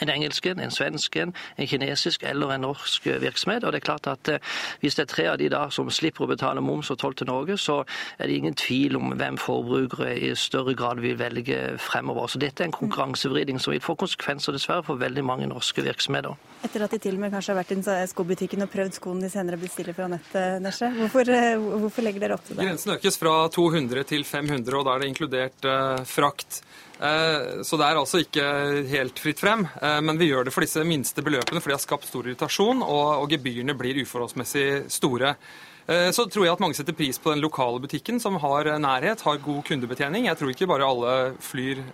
en 0.00 0.12
engelsk, 0.12 0.46
en 0.46 0.70
svensk, 0.70 1.16
en 1.16 1.34
kinesisk 1.66 2.22
eller 2.22 2.54
en 2.54 2.66
norsk 2.66 3.06
virksomhet. 3.06 3.64
Og 3.64 3.72
det 3.72 3.82
er 3.82 3.86
klart 3.86 4.06
at 4.10 4.28
eh, 4.28 4.38
Hvis 4.80 4.94
det 4.94 5.02
er 5.06 5.12
tre 5.12 5.26
av 5.30 5.38
de 5.38 5.48
da 5.48 5.66
som 5.70 5.88
slipper 5.90 6.24
å 6.24 6.30
betale 6.30 6.60
moms 6.60 6.90
og 6.90 6.98
toll 6.98 7.14
til 7.14 7.26
Norge, 7.30 7.56
så 7.58 7.82
er 8.18 8.28
det 8.28 8.36
ingen 8.36 8.54
tvil 8.54 8.96
om 8.96 9.14
hvem 9.16 9.38
forbrukere 9.40 10.14
i 10.18 10.34
større 10.34 10.74
grad 10.74 11.00
vil 11.00 11.18
velge 11.18 11.78
fremover. 11.78 12.28
Så 12.28 12.40
dette 12.42 12.62
er 12.62 12.70
en 12.70 12.76
konkurransevridning 12.76 13.60
som 13.62 13.72
vil 13.74 13.84
få 13.84 13.96
konsekvenser 13.98 14.56
dessverre 14.56 14.84
for 14.86 15.00
veldig 15.00 15.24
mange 15.24 15.48
norske 15.50 15.82
virksomheter. 15.82 16.36
Etter 16.64 16.84
at 16.86 16.94
de 16.94 17.00
til 17.02 17.18
og 17.18 17.24
med 17.24 17.34
kanskje 17.34 17.54
har 17.54 17.60
vært 17.60 17.74
i 17.76 18.08
skobutikken 18.10 18.64
og 18.66 18.72
prøvd 18.72 18.98
skoene 18.98 19.26
de 19.26 19.32
senere 19.32 19.60
bestiller 19.60 19.96
fra 19.96 20.08
nettet, 20.10 20.62
Nesje. 20.64 20.90
Hvorfor, 21.00 21.30
eh, 21.30 21.56
hvorfor 21.56 22.06
legger 22.06 22.26
dere 22.26 22.38
opp 22.38 22.46
til 22.46 22.56
det? 22.56 22.66
Grensen 22.66 22.96
økes 22.96 23.20
fra 23.20 23.36
200 23.52 24.04
til 24.04 24.24
500, 24.24 24.78
og 24.78 24.86
da 24.86 24.96
er 24.96 25.04
det 25.04 25.12
inkludert 25.12 25.68
uh, 25.68 26.04
frakt. 26.08 26.62
Eh, 26.96 27.62
så 27.62 27.76
det 27.76 27.84
er 27.86 27.98
altså 28.00 28.22
ikke 28.24 28.44
helt 28.88 29.20
fritt 29.20 29.40
frem. 29.42 29.66
Eh, 29.86 30.00
men 30.02 30.18
vi 30.18 30.30
gjør 30.30 30.46
det 30.46 30.54
for 30.54 30.66
disse 30.66 30.82
minste 30.86 31.24
beløpene, 31.24 31.62
for 31.62 31.70
de 31.70 31.76
har 31.76 31.82
skapt 31.82 32.08
stor 32.08 32.26
irritasjon, 32.26 32.82
og 32.82 33.26
gebyrene 33.32 33.76
blir 33.78 34.02
uforholdsmessig 34.02 34.86
store. 34.92 35.36
Eh, 35.86 36.10
så 36.14 36.26
tror 36.26 36.46
jeg 36.46 36.56
at 36.56 36.62
mange 36.64 36.78
setter 36.78 36.96
pris 36.96 37.20
på 37.22 37.34
den 37.34 37.44
lokale 37.44 37.82
butikken 37.82 38.20
som 38.22 38.40
har 38.42 38.72
nærhet, 38.82 39.22
har 39.26 39.44
god 39.44 39.62
kundebetjening. 39.68 40.30
Jeg 40.30 40.40
tror 40.40 40.54
ikke 40.54 40.70
bare 40.70 40.88
alle 40.88 41.18
flyr 41.44 41.84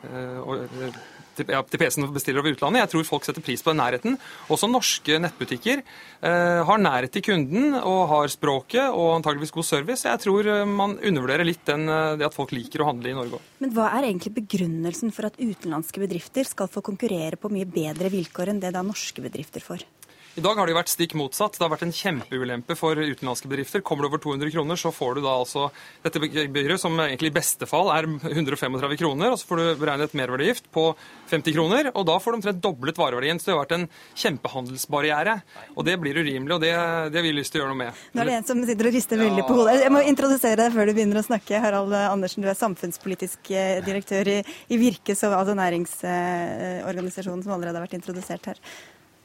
til, 1.36 1.48
ja, 1.52 1.62
til 1.66 1.80
PC-en 1.80 2.06
og 2.06 2.16
bestiller 2.16 2.42
over 2.42 2.54
utlandet. 2.54 2.82
Jeg 2.82 2.92
tror 2.92 3.08
folk 3.08 3.26
setter 3.26 3.44
pris 3.44 3.62
på 3.64 3.72
den 3.72 3.80
nærheten. 3.82 4.18
Også 4.52 4.70
norske 4.70 5.18
nettbutikker 5.22 5.82
eh, 5.82 6.60
har 6.68 6.82
nærhet 6.82 7.14
til 7.14 7.24
kunden 7.26 7.76
og 7.78 8.02
har 8.12 8.32
språket 8.32 8.84
og 8.88 9.16
antageligvis 9.18 9.54
god 9.54 9.68
service. 9.68 10.06
Jeg 10.08 10.22
tror 10.24 10.50
eh, 10.50 10.66
man 10.68 10.98
undervurderer 10.98 11.48
litt 11.48 11.64
den, 11.68 11.88
eh, 11.88 12.16
det 12.20 12.28
at 12.28 12.36
folk 12.36 12.54
liker 12.56 12.84
å 12.84 12.90
handle 12.92 13.12
i 13.12 13.16
Norge 13.16 13.40
òg. 13.40 13.48
Men 13.64 13.74
hva 13.76 13.88
er 13.96 14.08
egentlig 14.10 14.34
begrunnelsen 14.42 15.14
for 15.14 15.30
at 15.30 15.40
utenlandske 15.40 16.02
bedrifter 16.02 16.48
skal 16.48 16.70
få 16.72 16.84
konkurrere 16.84 17.40
på 17.40 17.52
mye 17.52 17.68
bedre 17.68 18.12
vilkår 18.12 18.52
enn 18.52 18.62
det 18.62 18.74
da 18.76 18.84
norske 18.86 19.24
bedrifter 19.24 19.64
får? 19.64 19.86
I 20.32 20.40
dag 20.40 20.56
har 20.56 20.64
det 20.64 20.72
jo 20.72 20.76
vært 20.78 20.88
stikk 20.88 21.12
motsatt. 21.20 21.58
Det 21.58 21.60
har 21.60 21.68
vært 21.74 21.82
en 21.84 21.90
kjempeulempe 21.92 22.72
for 22.72 22.96
utenlandske 22.96 23.50
bedrifter. 23.50 23.82
Kommer 23.84 24.06
du 24.06 24.08
over 24.08 24.20
200 24.22 24.48
kroner, 24.54 24.78
så 24.80 24.88
får 24.88 25.18
du 25.18 25.26
da 25.26 25.34
altså 25.42 25.66
dette 26.00 26.22
gebyret, 26.24 26.80
som 26.80 26.96
egentlig 27.04 27.28
i 27.28 27.34
beste 27.36 27.68
fall 27.68 27.90
er 27.92 28.08
135 28.08 28.96
kroner. 29.02 29.34
Og 29.34 29.36
så 29.36 29.50
får 29.50 29.60
du 29.60 29.64
beregnet 29.82 30.08
et 30.08 30.16
merverdigift 30.16 30.70
på 30.72 30.86
50 31.28 31.52
kroner, 31.52 31.90
og 31.92 32.06
da 32.08 32.16
får 32.16 32.32
du 32.32 32.38
omtrent 32.38 32.62
doblet 32.64 32.96
vareverdien. 33.02 33.36
Så 33.36 33.50
det 33.50 33.52
har 33.52 33.60
vært 33.60 33.74
en 33.76 33.84
kjempehandelsbarriere. 34.22 35.34
Og 35.76 35.84
det 35.90 35.98
blir 36.00 36.22
urimelig, 36.22 36.56
og 36.56 36.64
det, 36.64 36.72
det 37.12 37.20
har 37.20 37.28
vi 37.28 37.34
lyst 37.36 37.52
til 37.52 37.60
å 37.60 37.66
gjøre 37.66 37.74
noe 37.74 37.82
med. 37.82 38.00
Nå 38.16 38.24
er 38.24 38.32
det 38.32 38.38
en 38.38 38.48
som 38.54 38.64
sitter 38.72 38.88
og 38.88 38.96
rister 38.96 39.20
veldig 39.20 39.44
på 39.50 39.58
hodet. 39.60 39.76
Jeg 39.84 39.92
må 39.92 40.00
introdusere 40.14 40.60
deg 40.62 40.72
før 40.78 40.88
du 40.88 40.94
begynner 40.96 41.20
å 41.20 41.24
snakke. 41.28 41.60
Harald 41.66 41.92
Andersen, 42.06 42.40
du 42.40 42.48
er 42.48 42.56
samfunnspolitisk 42.56 43.52
eh, 43.52 43.84
direktør 43.84 44.32
i, 44.38 44.40
i 44.72 44.80
Virke, 44.80 45.12
altså 45.12 45.60
næringsorganisasjonen 45.60 47.44
som 47.44 47.52
allerede 47.58 47.76
har 47.76 47.84
vært 47.84 48.00
introdusert 48.00 48.54
her. 48.54 48.64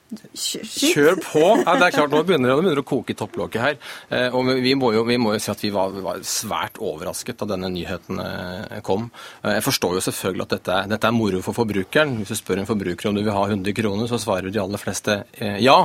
Kjør 0.07 1.17
på! 1.19 1.41
Ja, 1.65 1.73
det 1.75 1.89
er 1.89 1.95
klart, 1.97 2.13
Nå 2.13 2.21
begynner 2.23 2.61
det 2.63 2.79
å 2.79 2.85
koke 2.87 3.11
i 3.11 3.17
topplokket 3.17 3.59
her. 3.59 3.79
Eh, 4.07 4.35
og 4.35 4.47
vi 4.63 4.71
må, 4.79 4.93
jo, 4.95 5.03
vi 5.07 5.17
må 5.19 5.33
jo 5.35 5.41
si 5.43 5.51
at 5.51 5.63
vi 5.65 5.71
var, 5.73 5.91
var, 6.03 6.21
svært 6.23 6.79
overrasket 6.79 7.41
da 7.41 7.49
denne 7.51 7.71
nyheten 7.73 8.21
eh, 8.23 8.77
kom. 8.87 9.09
Eh, 9.41 9.57
jeg 9.57 9.65
forstår 9.67 9.97
jo 9.97 10.05
selvfølgelig 10.07 10.47
at 10.47 10.55
dette 10.55 10.77
dette 10.93 11.11
er 11.11 11.17
moro 11.17 11.41
for 11.43 11.57
forbrukeren. 11.57 12.15
Hvis 12.21 12.31
du 12.31 12.39
spør 12.39 12.63
en 12.63 12.69
forbruker 12.69 13.11
om 13.11 13.19
du 13.19 13.23
vil 13.25 13.35
ha 13.35 13.43
100 13.49 13.75
kroner, 13.75 14.07
så 14.07 14.21
svarer 14.21 14.53
de 14.53 14.63
aller 14.63 14.81
fleste 14.81 15.19
ja. 15.63 15.77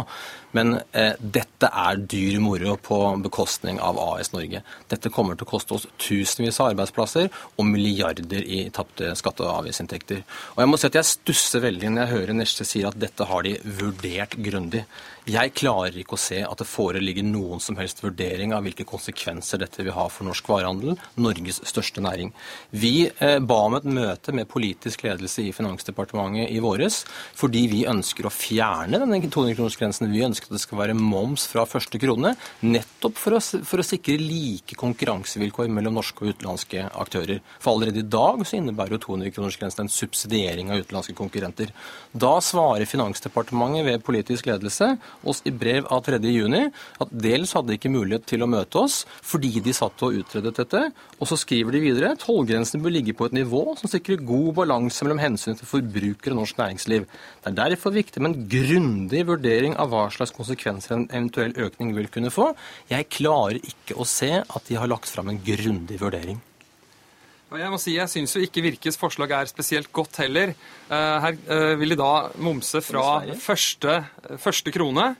Men 0.56 0.74
eh, 0.92 1.14
dette 1.18 1.68
er 1.68 2.00
dyr 2.12 2.38
moro 2.42 2.76
på 2.80 2.98
bekostning 3.24 3.80
av 3.80 3.98
AS 4.00 4.32
Norge. 4.34 4.62
Dette 4.92 5.12
kommer 5.12 5.38
til 5.38 5.46
å 5.46 5.52
koste 5.52 5.76
oss 5.78 5.86
tusenvis 6.02 6.60
av 6.60 6.72
arbeidsplasser 6.72 7.30
og 7.56 7.68
milliarder 7.68 8.44
i 8.44 8.66
tapte 8.74 9.14
skatte- 9.18 9.46
og 9.46 9.62
avgiftsinntekter. 9.62 10.22
Og 10.56 10.62
jeg 10.62 10.72
må 10.72 10.80
si 10.80 10.90
at 10.90 11.00
jeg 11.00 11.10
stusser 11.12 11.64
veldig 11.64 11.92
når 11.94 12.04
jeg 12.04 12.14
hører 12.16 12.38
Nesje 12.42 12.68
si 12.68 12.84
at 12.86 12.98
dette 13.00 13.28
har 13.28 13.46
de 13.46 13.56
vurdert 13.80 14.36
grundig. 14.44 14.84
Jeg 15.22 15.52
klarer 15.54 15.94
ikke 16.00 16.16
å 16.16 16.18
se 16.18 16.40
at 16.42 16.58
det 16.58 16.66
foreligger 16.66 17.22
noen 17.22 17.60
som 17.62 17.76
helst 17.78 18.00
vurdering 18.02 18.50
av 18.56 18.64
hvilke 18.66 18.82
konsekvenser 18.82 19.60
dette 19.62 19.84
vil 19.86 19.94
ha 19.94 20.08
for 20.10 20.26
norsk 20.26 20.48
varehandel, 20.50 20.96
Norges 21.14 21.60
største 21.70 22.02
næring. 22.02 22.32
Vi 22.74 23.06
eh, 23.06 23.36
ba 23.38 23.58
om 23.68 23.76
et 23.78 23.86
møte 23.86 24.34
med 24.34 24.50
politisk 24.50 25.04
ledelse 25.06 25.44
i 25.44 25.52
Finansdepartementet 25.54 26.50
i 26.50 26.58
våres 26.64 27.04
fordi 27.38 27.62
vi 27.70 27.84
ønsker 27.86 28.26
å 28.26 28.32
fjerne 28.34 28.98
denne 28.98 29.20
200-kronersgrensen. 29.22 30.10
Vi 30.10 30.24
ønsker 30.26 30.50
at 30.50 30.56
det 30.56 30.62
skal 30.64 30.80
være 30.80 30.98
moms 30.98 31.46
fra 31.52 31.68
første 31.70 32.02
krone, 32.02 32.34
nettopp 32.66 33.22
for 33.22 33.38
å, 33.38 33.40
for 33.40 33.78
å 33.78 33.86
sikre 33.86 34.18
like 34.18 34.74
konkurransevilkår 34.80 35.70
mellom 35.70 36.00
norske 36.00 36.26
og 36.26 36.34
utenlandske 36.34 36.88
aktører. 36.90 37.38
For 37.62 37.76
allerede 37.76 38.02
i 38.02 38.10
dag 38.10 38.42
så 38.42 38.58
innebærer 38.58 38.98
jo 38.98 39.04
200-kronersgrensen 39.06 39.86
en 39.86 39.94
subsidiering 40.00 40.74
av 40.74 40.82
utenlandske 40.82 41.14
konkurrenter. 41.14 41.70
Da 42.10 42.34
svarer 42.42 42.90
Finansdepartementet 42.90 43.86
ved 43.86 44.06
politisk 44.10 44.50
ledelse 44.50 44.96
oss 45.28 45.42
i 45.48 45.52
brev 45.54 45.86
av 45.92 46.04
3.6 46.06 46.68
at 47.02 47.14
dels 47.24 47.54
hadde 47.56 47.72
de 47.72 47.78
ikke 47.78 47.92
mulighet 47.92 48.26
til 48.28 48.44
å 48.44 48.50
møte 48.50 48.82
oss 48.82 49.02
fordi 49.22 49.60
de 49.64 49.74
satt 49.76 50.02
og 50.04 50.18
utredet 50.20 50.54
dette. 50.58 50.84
Og 51.18 51.30
så 51.30 51.38
skriver 51.40 51.76
de 51.76 51.82
videre 51.84 52.14
tollgrensene 52.20 52.82
bør 52.82 52.96
ligge 52.96 53.16
på 53.16 53.28
et 53.28 53.36
nivå 53.36 53.64
som 53.80 53.90
sikrer 53.90 54.22
god 54.26 54.52
balanse 54.60 55.06
mellom 55.06 55.22
hensynet 55.22 55.62
til 55.62 55.70
forbrukere 55.70 56.34
og 56.34 56.42
norsk 56.42 56.60
næringsliv. 56.60 57.08
Det 57.42 57.52
er 57.52 57.58
derfor 57.62 57.94
viktig 57.94 58.22
med 58.22 58.32
en 58.32 58.46
grundig 58.52 59.24
vurdering 59.28 59.76
av 59.80 59.92
hva 59.92 60.06
slags 60.14 60.34
konsekvenser 60.36 60.96
en 60.98 61.08
eventuell 61.10 61.56
økning 61.66 61.94
vil 61.96 62.10
kunne 62.12 62.32
få. 62.34 62.52
Jeg 62.92 63.10
klarer 63.12 63.60
ikke 63.62 63.98
å 63.98 64.08
se 64.08 64.34
at 64.42 64.68
de 64.68 64.80
har 64.80 64.90
lagt 64.90 65.10
fram 65.10 65.32
en 65.32 65.42
grundig 65.42 66.00
vurdering. 66.02 66.40
Jeg 67.60 67.72
må 67.72 67.78
si, 67.80 67.96
jeg 67.98 68.10
syns 68.10 68.36
jo 68.36 68.42
ikke 68.44 68.64
Virkes 68.64 68.98
forslag 69.00 69.34
er 69.36 69.50
spesielt 69.50 69.92
godt 69.92 70.22
heller. 70.22 70.54
Eh, 70.88 71.18
her 71.26 71.36
eh, 71.36 71.74
vil 71.80 71.94
de 71.94 72.00
da 72.00 72.12
momse 72.40 72.80
fra 72.84 73.22
første, 73.40 74.02
første 74.40 74.74
krone. 74.74 75.12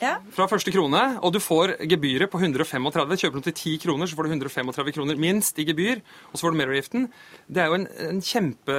Ja. 0.00 0.16
Fra 0.34 0.48
første 0.50 0.72
krone, 0.74 1.00
og 1.22 1.30
du 1.34 1.38
får 1.42 1.76
gebyret 1.86 2.30
på 2.32 2.40
135. 2.40 3.18
Kjøper 3.20 3.38
du 3.38 3.46
til 3.46 3.54
10 3.54 3.74
kroner, 3.84 4.08
så 4.08 4.16
får 4.18 4.26
du 4.26 4.32
135 4.32 4.94
kroner 4.96 5.20
minst 5.20 5.60
i 5.62 5.66
gebyr, 5.68 6.00
og 6.32 6.38
så 6.38 6.46
får 6.46 6.54
du 6.54 6.58
mervergiften. 6.58 7.06
Det 7.46 7.62
er 7.62 7.70
jo 7.70 7.78
en, 7.78 7.86
en 8.08 8.22
kjempe, 8.24 8.78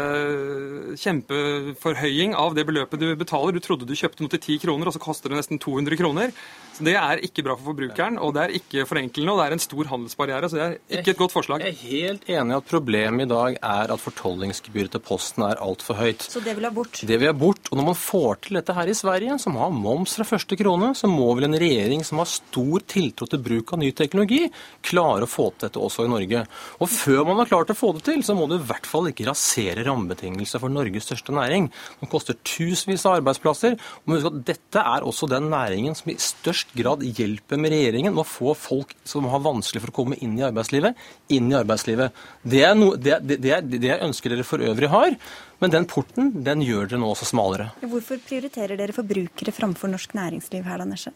kjempeforhøying 1.00 2.36
av 2.36 2.58
det 2.58 2.66
beløpet 2.68 3.00
du 3.00 3.08
betaler. 3.16 3.56
Du 3.56 3.64
trodde 3.64 3.88
du 3.88 3.96
kjøpte 3.96 4.26
noe 4.26 4.34
til 4.36 4.42
10 4.42 4.66
kroner, 4.66 4.90
og 4.90 4.98
så 4.98 5.04
koster 5.04 5.32
det 5.32 5.40
nesten 5.40 5.62
200 5.64 6.02
kroner. 6.02 6.36
Det 6.82 6.96
er 6.98 7.22
ikke 7.26 7.44
bra 7.46 7.56
for 7.58 7.72
forbrukeren, 7.72 8.18
og 8.22 8.34
det 8.36 8.44
er 8.44 8.56
ikke 8.58 8.86
forenklende, 8.90 9.34
og 9.34 9.40
det 9.40 9.46
er 9.46 9.56
en 9.56 9.64
stor 9.64 9.90
handelsbarriere. 9.92 10.50
Så 10.50 10.58
det 10.58 10.64
er 10.66 11.00
ikke 11.00 11.14
et 11.14 11.20
godt 11.20 11.36
forslag. 11.36 11.66
Jeg 11.66 11.76
er 11.76 11.82
helt 11.92 12.30
enig 12.32 12.56
i 12.56 12.58
at 12.58 12.70
problemet 12.72 13.28
i 13.28 13.30
dag 13.32 13.58
er 13.60 13.94
at 13.94 14.02
fortollingsgebyret 14.02 14.96
til 14.96 15.04
Posten 15.06 15.46
er 15.46 15.62
altfor 15.62 16.00
høyt. 16.00 16.26
Så 16.26 16.42
det 16.44 16.56
vil 16.58 16.66
ha 16.66 16.74
bort. 16.74 17.04
Det 17.08 17.20
vil 17.22 17.30
ha 17.30 17.36
bort. 17.38 17.70
Og 17.70 17.80
når 17.80 17.90
man 17.92 18.00
får 18.00 18.42
til 18.48 18.60
dette 18.60 18.76
her 18.78 18.90
i 18.90 18.98
Sverige, 18.98 19.38
som 19.44 19.60
har 19.62 19.74
moms 19.76 20.16
fra 20.18 20.28
første 20.28 20.58
krone, 20.60 20.94
så 20.98 21.10
må 21.12 21.30
vel 21.38 21.50
en 21.50 21.60
regjering 21.62 22.06
som 22.08 22.22
har 22.22 22.30
stor 22.32 22.86
tiltro 22.90 23.30
til 23.30 23.44
bruk 23.46 23.76
av 23.76 23.82
ny 23.84 23.92
teknologi, 23.96 24.42
klare 24.86 25.28
å 25.28 25.32
få 25.32 25.52
til 25.54 25.68
dette 25.68 25.82
også 25.82 26.08
i 26.08 26.12
Norge. 26.12 26.44
Og 26.82 26.90
før 26.92 27.24
man 27.30 27.44
har 27.44 27.52
klart 27.52 27.74
å 27.74 27.78
få 27.78 27.94
det 27.98 28.06
til, 28.10 28.26
så 28.26 28.36
må 28.38 28.48
du 28.50 28.58
i 28.58 28.64
hvert 28.72 28.90
fall 28.90 29.12
ikke 29.12 29.28
rasere 29.30 29.86
rammebetingelser 29.86 30.62
for 30.64 30.74
Norges 30.74 31.08
største 31.10 31.36
næring. 31.36 31.70
Den 32.02 32.12
koster 32.12 32.38
tusenvis 32.42 33.06
av 33.06 33.20
arbeidsplasser. 33.20 33.78
Og 34.02 34.10
må 34.10 34.18
huske 34.18 34.34
at 34.34 34.44
dette 34.50 34.86
er 34.96 35.06
også 35.08 35.30
den 35.32 35.50
næringen 35.52 35.98
som 35.98 36.12
i 36.12 36.18
størst 36.22 36.71
grad 36.78 37.04
hjelper 37.04 37.60
med 37.62 37.74
regjeringen 37.74 38.14
med 38.16 38.24
å 38.24 38.28
få 38.28 38.54
folk 38.58 38.94
som 39.08 39.26
har 39.32 39.44
vanskelig 39.44 39.82
for 39.84 39.94
å 39.94 39.98
komme 40.02 40.20
inn 40.24 40.38
i 40.40 40.46
arbeidslivet, 40.48 41.00
inn 41.36 41.50
i 41.52 41.58
arbeidslivet. 41.60 42.14
Det 42.44 42.62
er, 42.68 42.76
no, 42.78 42.94
det, 42.96 43.20
det, 43.28 43.40
det 43.44 43.56
er 43.58 43.66
det 43.72 43.82
jeg 43.90 44.06
ønsker 44.08 44.36
dere 44.36 44.48
for 44.48 44.64
øvrig 44.64 44.92
har. 44.94 45.18
Men 45.62 45.74
den 45.74 45.86
porten 45.90 46.32
den 46.46 46.64
gjør 46.66 46.88
dere 46.90 47.02
nå 47.02 47.12
også 47.14 47.28
smalere. 47.30 47.72
Hvorfor 47.84 48.22
prioriterer 48.26 48.80
dere 48.80 48.96
forbrukere 48.96 49.54
framfor 49.54 49.92
norsk 49.92 50.16
næringsliv 50.18 50.66
her, 50.66 50.82
da, 50.82 50.88
Nesje? 50.90 51.14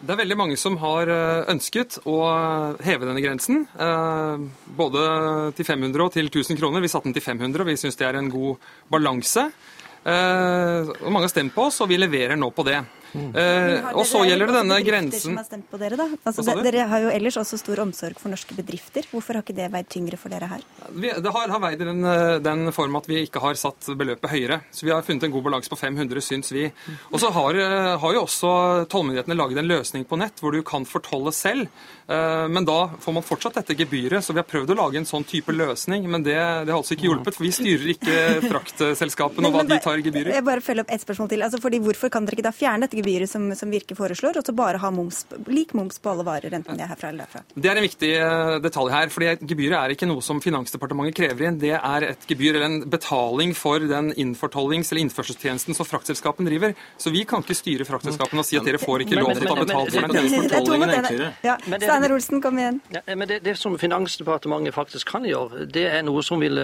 Det 0.00 0.14
er 0.14 0.20
veldig 0.22 0.36
mange 0.40 0.56
som 0.56 0.78
har 0.80 1.10
eh, 1.12 1.50
ønsket 1.52 1.98
å 2.08 2.14
heve 2.80 3.04
denne 3.04 3.20
grensen. 3.20 3.66
eh, 3.76 4.46
Både 4.78 5.02
til 5.58 5.66
500 5.68 6.06
og 6.06 6.14
til 6.14 6.30
1000 6.30 6.56
kroner. 6.56 6.80
Vi 6.80 6.88
satte 6.88 7.04
den 7.08 7.16
til 7.16 7.24
500, 7.26 7.60
og 7.60 7.68
vi 7.68 7.76
syns 7.80 8.00
det 8.00 8.06
er 8.08 8.16
en 8.16 8.30
god 8.32 8.56
balanse. 8.92 9.44
Eh, 10.00 10.88
og 10.88 11.10
Mange 11.12 11.28
har 11.28 11.34
stemt 11.34 11.52
på 11.52 11.66
oss, 11.68 11.82
og 11.84 11.90
vi 11.92 12.00
leverer 12.00 12.40
nå 12.40 12.48
på 12.56 12.64
det. 12.64 12.78
Eh, 13.14 13.88
og 13.94 14.04
så 14.06 14.22
gjelder 14.26 14.50
det 14.50 14.54
denne 14.60 14.76
grensen 14.86 15.20
Som 15.20 15.38
har 15.40 15.46
stemt 15.48 15.66
på 15.70 15.78
dere, 15.80 15.96
da. 15.98 16.06
Altså, 16.24 16.44
Hva 16.46 16.62
dere 16.62 16.86
har 16.90 17.04
jo 17.06 17.10
ellers 17.10 17.38
også 17.40 17.58
stor 17.58 17.82
omsorg 17.82 18.18
for 18.20 18.30
norske 18.32 18.54
bedrifter. 18.54 19.06
Hvorfor 19.10 19.38
har 19.38 19.42
ikke 19.44 19.56
det 19.56 19.70
veid 19.72 19.88
tyngre 19.90 20.18
for 20.20 20.32
dere 20.32 20.46
her? 20.50 20.64
Vi, 20.90 21.10
det 21.10 21.32
har, 21.34 21.48
har 21.50 21.62
veid 21.64 21.80
i 21.82 21.88
den, 21.88 22.04
eh, 22.06 22.38
den 22.44 22.70
form 22.76 22.96
at 23.00 23.08
vi 23.10 23.22
ikke 23.26 23.42
har 23.42 23.58
satt 23.58 23.90
beløpet 23.98 24.30
høyere. 24.30 24.60
Så 24.70 24.86
vi 24.86 24.94
har 24.94 25.02
funnet 25.06 25.26
en 25.26 25.34
god 25.34 25.46
balanse 25.48 25.72
på 25.72 25.78
500, 25.80 26.22
syns 26.22 26.52
vi. 26.54 26.68
Og 27.10 27.18
så 27.22 27.32
har, 27.34 27.58
eh, 27.58 27.96
har 28.02 28.14
jo 28.16 28.22
også 28.26 28.52
tollmyndighetene 28.92 29.38
laget 29.38 29.58
en 29.64 29.70
løsning 29.70 30.06
på 30.06 30.18
nett 30.20 30.38
hvor 30.40 30.54
du 30.54 30.62
kan 30.62 30.86
fortolle 30.88 31.32
selv. 31.34 31.66
Eh, 32.10 32.46
Men 32.50 32.64
da 32.66 32.88
får 32.98 33.12
man 33.14 33.22
fortsatt 33.26 33.54
dette 33.60 33.74
gebyret, 33.78 34.22
så 34.24 34.32
vi 34.34 34.40
har 34.42 34.48
prøvd 34.48 34.72
å 34.74 34.78
lage 34.80 34.98
en 34.98 35.06
sånn 35.06 35.24
type 35.26 35.52
løsning. 35.54 36.06
Men 36.10 36.22
det, 36.22 36.34
det 36.36 36.72
har 36.72 36.78
altså 36.80 36.96
ikke 36.96 37.08
hjulpet, 37.10 37.34
for 37.36 37.44
vi 37.46 37.52
styrer 37.54 37.92
ikke 37.94 38.16
fraktselskapene 38.50 39.50
og 39.50 39.54
hva 39.54 39.66
de 39.68 39.78
tar 39.82 40.00
i 40.00 40.06
gebyrer. 40.06 40.32
Jeg 40.34 40.46
bare 40.46 40.62
følger 40.64 40.84
opp 40.86 40.94
ett 40.94 41.04
spørsmål 41.04 41.28
til. 41.34 41.42
Altså, 41.46 41.60
fordi 41.62 41.78
Hvorfor 41.80 42.10
kan 42.12 42.26
dere 42.26 42.36
ikke 42.36 42.44
da 42.44 42.52
fjerne 42.54 42.86
dette 42.86 42.99
gebyret 43.00 43.30
som, 43.30 43.48
som 43.58 43.70
Virke 43.72 43.96
foreslår, 43.98 44.38
og 44.40 44.46
så 44.46 44.54
bare 44.56 44.80
ha 44.82 44.90
moms, 44.94 45.24
lik 45.50 45.74
moms 45.76 46.00
på 46.02 46.12
alle 46.12 46.26
varer, 46.26 46.54
enten 46.56 46.78
de 46.78 46.84
er 46.84 46.92
herfra 46.92 47.10
eller 47.10 47.26
derfra? 47.26 47.42
Det 47.54 47.70
er 47.70 47.80
en 47.80 47.86
viktig 47.86 48.12
eh, 48.16 48.54
detalj 48.62 48.94
her. 48.94 49.12
fordi 49.12 49.32
Gebyret 49.50 49.76
er 49.78 49.94
ikke 49.94 50.08
noe 50.10 50.24
som 50.24 50.40
Finansdepartementet 50.44 51.16
krever 51.16 51.48
inn. 51.48 51.58
Det 51.60 51.74
er 51.76 52.06
et 52.12 52.26
gebyr 52.28 52.54
eller 52.54 52.66
en 52.68 52.78
betaling 52.90 53.54
for 53.56 53.82
den 53.82 54.12
innfortollings- 54.14 54.92
eller 54.92 55.04
innførselstjenesten 55.06 55.76
som 55.76 55.88
fraktselskapene 55.88 56.50
driver. 56.50 56.74
Så 57.00 57.12
vi 57.14 57.24
kan 57.28 57.44
ikke 57.44 57.58
styre 57.58 57.86
fraktselskapene 57.88 58.44
og 58.44 58.48
si 58.48 58.58
at 58.60 58.66
dere 58.68 58.80
får 58.82 59.06
ikke 59.06 59.20
lov 59.20 59.32
til 59.34 59.48
å 59.48 59.54
ta 59.54 59.64
betalt 59.64 59.94
for 59.96 60.06
den 60.06 60.30
tjenesten. 60.30 61.26
Ja, 61.46 61.56
Steinar 61.64 62.14
Olsen, 62.16 62.42
kom 62.44 62.58
igjen. 62.60 62.80
Ja, 62.94 63.02
men 63.14 63.28
det, 63.30 63.40
det 63.46 63.56
som 63.60 63.76
Finansdepartementet 63.80 64.76
faktisk 64.76 65.12
kan 65.14 65.26
gjøre, 65.28 65.66
det 65.70 65.86
er 65.90 66.04
noe 66.06 66.24
som 66.26 66.42
vil 66.42 66.58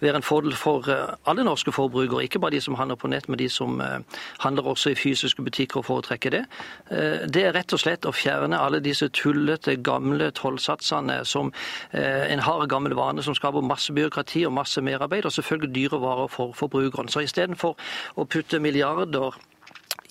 være 0.00 0.20
en 0.20 0.24
fordel 0.26 0.54
for 0.58 0.88
eh, 0.90 1.14
alle 1.28 1.44
norske 1.46 1.72
forbrukere. 1.74 2.24
Ikke 2.24 2.40
bare 2.42 2.56
de 2.56 2.60
som 2.64 2.74
handler 2.78 2.96
på 3.00 3.10
nett, 3.10 3.28
men 3.28 3.40
de 3.40 3.48
som 3.52 3.80
eh, 3.80 3.98
handler 4.44 4.68
også 4.74 4.92
i 4.92 4.98
fysiske 4.98 5.42
butikker 5.42 5.73
foretrekker 5.82 6.30
det. 6.30 6.44
Eh, 6.90 7.26
Det 7.26 7.44
er 7.44 7.52
rett 7.52 7.72
og 7.72 7.80
slett 7.80 8.06
å 8.06 8.12
fjerne 8.12 8.58
alle 8.58 8.80
disse 8.80 9.08
tullete, 9.08 9.76
gamle 9.82 10.30
tollsatsene 10.30 11.24
som 11.24 11.52
eh, 11.92 12.32
en 12.32 12.38
har 12.38 12.66
gammel 12.66 12.94
vane 12.94 13.22
som 13.22 13.34
skaper 13.34 13.62
masse 13.62 13.92
byråkrati 13.92 14.46
og 14.46 14.52
masse 14.52 14.80
merarbeid, 14.80 15.24
og 15.24 15.32
selvfølgelig 15.32 15.74
dyre 15.74 16.00
varer 16.00 16.28
for 16.28 16.52
forbrukeren. 16.52 17.08
Så 17.08 17.24
istedenfor 17.24 17.74
å 18.16 18.24
putte 18.24 18.60
milliarder 18.60 19.34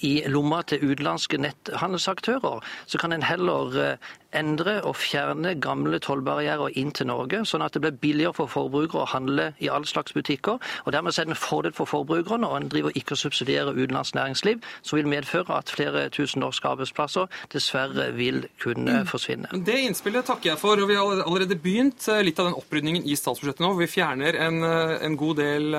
i 0.03 0.13
lomma 0.27 0.61
til 0.67 0.83
utenlandske 0.83 1.39
netthandelsaktører, 1.41 2.63
så 2.85 2.99
kan 2.99 3.15
en 3.15 3.23
heller 3.23 3.79
eh, 3.79 4.11
endre 4.35 4.79
og 4.83 4.95
fjerne 4.97 5.53
gamle 5.61 5.99
tollbarrierer 6.03 6.75
inn 6.79 6.91
til 6.95 7.07
Norge, 7.09 7.43
sånn 7.47 7.63
at 7.65 7.75
det 7.75 7.83
blir 7.83 7.97
billigere 8.01 8.35
for 8.37 8.51
forbrukere 8.51 9.03
å 9.03 9.09
handle 9.13 9.51
i 9.63 9.69
all 9.71 9.85
slags 9.87 10.15
butikker. 10.15 10.59
og 10.85 10.93
Dermed 10.95 11.15
er 11.15 11.29
det 11.29 11.35
en 11.35 11.39
fordel 11.39 11.75
for 11.77 11.89
forbrukerne, 11.89 12.49
og 12.49 12.57
en 12.59 12.69
driver 12.73 12.95
ikke 12.97 13.15
og 13.15 13.21
subsidierer 13.23 13.77
utenlandsk 13.77 14.17
næringsliv, 14.17 14.63
som 14.81 14.99
vil 14.99 15.11
medføre 15.11 15.57
at 15.57 15.71
flere 15.71 16.07
tusen 16.13 16.43
norske 16.43 16.67
arbeidsplasser 16.67 17.29
dessverre 17.53 18.09
vil 18.17 18.47
kunne 18.63 19.03
forsvinne. 19.09 19.53
Det 19.65 19.79
innspillet 19.87 20.25
takker 20.27 20.53
jeg 20.53 20.61
for. 20.61 20.81
og 20.81 20.89
Vi 20.89 20.97
har 20.97 21.23
allerede 21.25 21.59
begynt 21.59 22.07
eh, 22.09 22.23
litt 22.25 22.39
av 22.41 22.49
den 22.49 22.57
opprydningen 22.59 23.05
i 23.05 23.15
statsbudsjettet 23.19 23.63
nå. 23.63 23.73
hvor 23.73 23.85
Vi 23.85 23.91
fjerner 23.91 24.39
en, 24.47 24.63
eh, 24.63 24.97
en 25.05 25.17
god 25.17 25.37
del 25.39 25.77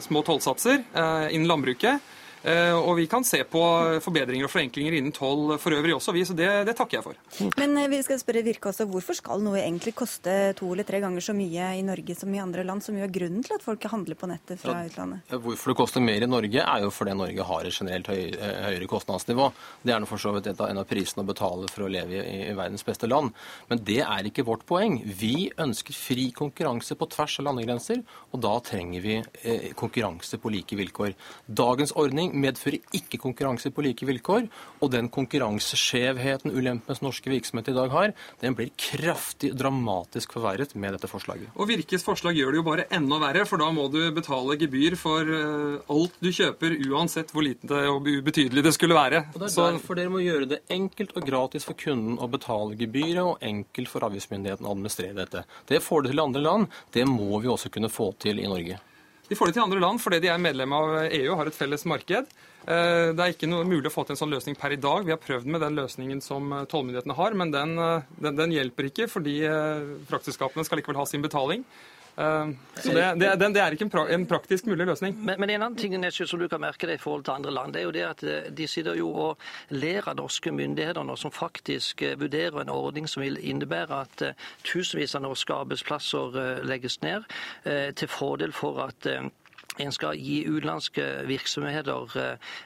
små 0.00 0.22
tollsatser 0.26 0.82
innen 1.30 1.48
landbruket. 1.48 2.00
Eh, 2.42 2.72
Og 2.72 2.96
vi 2.96 3.06
kan 3.06 3.24
se 3.26 3.42
på 3.44 3.60
forbedringer 4.00 4.46
og 4.46 4.52
forenklinger 4.52 4.94
innen 4.96 5.12
toll 5.12 5.58
for 5.60 5.74
øvrig 5.76 5.92
også, 5.96 6.12
vi. 6.16 6.22
Så 6.24 6.32
det, 6.36 6.48
det 6.68 6.74
takker 6.78 6.98
jeg 6.98 7.04
for. 7.04 7.50
Men 7.60 7.76
eh, 7.76 7.88
vi 7.92 8.00
skal 8.06 8.20
spørre 8.22 8.42
Virke 8.46 8.70
også, 8.70 8.86
hvorfor 8.88 9.16
skal 9.18 9.42
noe 9.44 9.60
egentlig 9.60 9.92
koste 9.98 10.54
to 10.56 10.70
eller 10.72 10.86
tre 10.88 11.00
ganger 11.02 11.20
så 11.24 11.34
mye 11.36 11.66
i 11.76 11.82
Norge 11.84 12.16
som 12.16 12.32
i 12.34 12.40
andre 12.40 12.64
land, 12.64 12.82
som 12.84 12.96
jo 12.96 13.04
er 13.04 13.12
grunnen 13.12 13.44
til 13.44 13.56
at 13.58 13.64
folk 13.64 13.84
handler 13.92 14.16
på 14.16 14.30
nettet 14.30 14.62
fra 14.62 14.78
utlandet? 14.88 15.20
Ja, 15.30 15.40
Hvorfor 15.44 15.72
det 15.74 15.76
koster 15.82 16.00
mer 16.04 16.24
i 16.24 16.30
Norge, 16.30 16.64
er 16.64 16.86
jo 16.86 16.90
fordi 16.94 17.16
Norge 17.18 17.46
har 17.50 17.68
et 17.68 17.76
generelt 17.76 18.08
høy, 18.08 18.22
eh, 18.32 18.62
høyere 18.70 18.88
kostnadsnivå. 18.88 19.50
Det 19.84 19.92
er 19.94 20.00
nå 20.00 20.08
for 20.08 20.22
så 20.22 20.32
vidt 20.38 20.48
en 20.54 20.80
av 20.80 20.88
prisene 20.88 21.24
å 21.24 21.28
betale 21.28 21.68
for 21.68 21.84
å 21.84 21.92
leve 21.92 22.22
i, 22.24 22.40
i 22.48 22.56
verdens 22.56 22.86
beste 22.86 23.08
land. 23.10 23.34
Men 23.68 23.84
det 23.84 24.00
er 24.06 24.30
ikke 24.30 24.46
vårt 24.48 24.64
poeng. 24.68 25.00
Vi 25.04 25.50
ønsker 25.60 25.92
fri 25.96 26.30
konkurranse 26.32 26.96
på 26.96 27.08
tvers 27.12 27.36
av 27.42 27.50
landegrenser, 27.50 28.00
og 28.32 28.40
da 28.44 28.56
trenger 28.64 29.04
vi 29.04 29.18
eh, 29.44 29.70
konkurranse 29.76 30.40
på 30.40 30.52
like 30.56 30.76
vilkår. 30.80 31.12
Dagens 31.46 31.92
ordning 32.00 32.29
medfører 32.32 32.80
ikke 32.96 33.20
konkurranse 33.20 33.72
på 33.74 33.84
like 33.84 34.06
vilkår, 34.08 34.48
og 34.80 34.92
den 34.92 35.10
konkurranseskjevheten, 35.12 36.54
ulempen 36.54 36.96
som 36.96 37.08
norske 37.08 37.30
virksomheter 37.32 37.74
i 37.74 37.78
dag 37.78 37.94
har, 37.94 38.14
den 38.42 38.56
blir 38.58 38.72
kraftig 38.80 39.52
dramatisk 39.58 40.36
forverret 40.36 40.74
med 40.74 40.96
dette 40.96 41.10
forslaget. 41.10 41.50
Og 41.56 41.70
Virkes 41.70 42.04
forslag 42.06 42.38
gjør 42.38 42.54
det 42.54 42.60
jo 42.60 42.66
bare 42.66 42.86
enda 42.94 43.20
verre, 43.22 43.46
for 43.48 43.62
da 43.62 43.70
må 43.74 43.86
du 43.92 44.00
betale 44.14 44.58
gebyr 44.60 44.96
for 45.00 45.34
eh, 45.36 45.78
alt 45.92 46.18
du 46.20 46.30
kjøper, 46.34 46.76
uansett 46.90 47.32
hvor 47.34 47.46
lite 47.46 47.84
og 47.90 48.08
ubetydelig 48.08 48.64
det 48.66 48.74
skulle 48.76 48.98
være. 48.98 49.24
Og 49.34 49.40
Det 49.42 49.50
er 49.50 49.76
derfor 49.76 49.98
dere 49.98 50.12
må 50.12 50.24
gjøre 50.24 50.50
det 50.50 50.62
enkelt 50.72 51.16
og 51.16 51.26
gratis 51.26 51.66
for 51.68 51.78
kunden 51.78 52.18
å 52.20 52.30
betale 52.30 52.78
gebyret, 52.80 53.22
og 53.24 53.44
enkelt 53.44 53.90
for 53.92 54.06
avgiftsmyndigheten 54.08 54.66
å 54.66 54.74
administrere 54.74 55.18
dette. 55.18 55.44
Det 55.68 55.82
får 55.84 56.04
det 56.04 56.14
til 56.14 56.22
i 56.22 56.28
andre 56.28 56.44
land. 56.44 56.70
Det 56.92 57.06
må 57.08 57.40
vi 57.40 57.50
også 57.50 57.72
kunne 57.72 57.92
få 57.92 58.12
til 58.20 58.42
i 58.42 58.48
Norge. 58.50 58.80
De 59.30 59.36
får 59.38 59.46
det 59.46 59.54
til 59.56 59.62
andre 59.62 59.78
land 59.78 60.00
fordi 60.02 60.18
de 60.24 60.30
er 60.32 60.40
medlem 60.42 60.72
av 60.74 60.92
EU 61.06 61.28
og 61.30 61.36
har 61.38 61.48
et 61.48 61.54
felles 61.54 61.86
marked. 61.86 62.32
Det 62.66 63.22
er 63.22 63.30
ikke 63.30 63.48
mulig 63.48 63.86
å 63.88 63.92
få 63.94 64.02
til 64.04 64.16
en 64.16 64.18
sånn 64.18 64.32
løsning 64.34 64.56
per 64.58 64.74
i 64.74 64.78
dag. 64.82 65.06
Vi 65.06 65.14
har 65.14 65.20
prøvd 65.22 65.46
med 65.46 65.62
den 65.62 65.78
løsningen 65.78 66.18
som 66.20 66.50
tollmyndighetene 66.68 67.14
har, 67.16 67.36
men 67.38 67.54
den, 67.54 67.76
den, 68.18 68.36
den 68.36 68.56
hjelper 68.56 68.90
ikke 68.90 69.06
fordi 69.08 69.36
fraktselskapene 70.10 70.66
skal 70.66 70.82
likevel 70.82 70.98
ha 70.98 71.06
sin 71.06 71.22
betaling. 71.22 71.62
Eh, 72.16 72.48
så 72.74 72.92
det, 72.92 73.14
det, 73.20 73.30
det, 73.54 73.60
er 73.60 73.74
ikke 73.74 73.86
en, 73.86 73.92
pra, 73.92 74.04
en, 74.12 74.26
praktisk 74.26 74.66
mulig 74.66 74.86
løsning. 74.86 75.16
Men, 75.18 75.40
men 75.40 75.50
en 75.50 75.62
annen 75.62 75.78
ting 75.78 75.96
Nesje, 76.00 76.26
som 76.28 76.40
du 76.40 76.48
kan 76.48 76.62
merke 76.62 76.88
det 76.88 76.98
i 76.98 77.02
forhold 77.02 77.24
til 77.24 77.36
andre 77.36 77.54
land, 77.54 77.74
det 77.74 77.82
er 77.82 77.88
jo 77.88 77.94
det 77.96 78.06
at 78.06 78.24
eh, 78.24 78.50
de 78.56 78.68
sitter 78.70 78.98
jo 78.98 79.10
og 79.28 79.50
ler 79.70 80.08
av 80.08 80.18
norske 80.20 80.52
myndigheter 80.54 81.06
nå, 81.06 81.16
som 81.20 81.34
faktisk 81.34 82.02
eh, 82.06 82.16
vurderer 82.20 82.62
en 82.62 82.72
ordning 82.74 83.08
som 83.08 83.24
vil 83.24 83.38
innebære 83.40 84.00
at 84.04 84.26
tusenvis 84.66 85.16
av 85.18 85.24
norske 85.24 85.54
arbeidsplasser 85.54 86.64
legges 86.66 87.00
ned, 87.02 87.26
til 87.96 88.08
fordel 88.10 88.52
for 88.54 88.80
at 88.84 89.06
en 89.78 89.92
skal 89.92 90.18
gi 90.18 90.42
utenlandske 90.48 91.04
virksomheter 91.28 92.16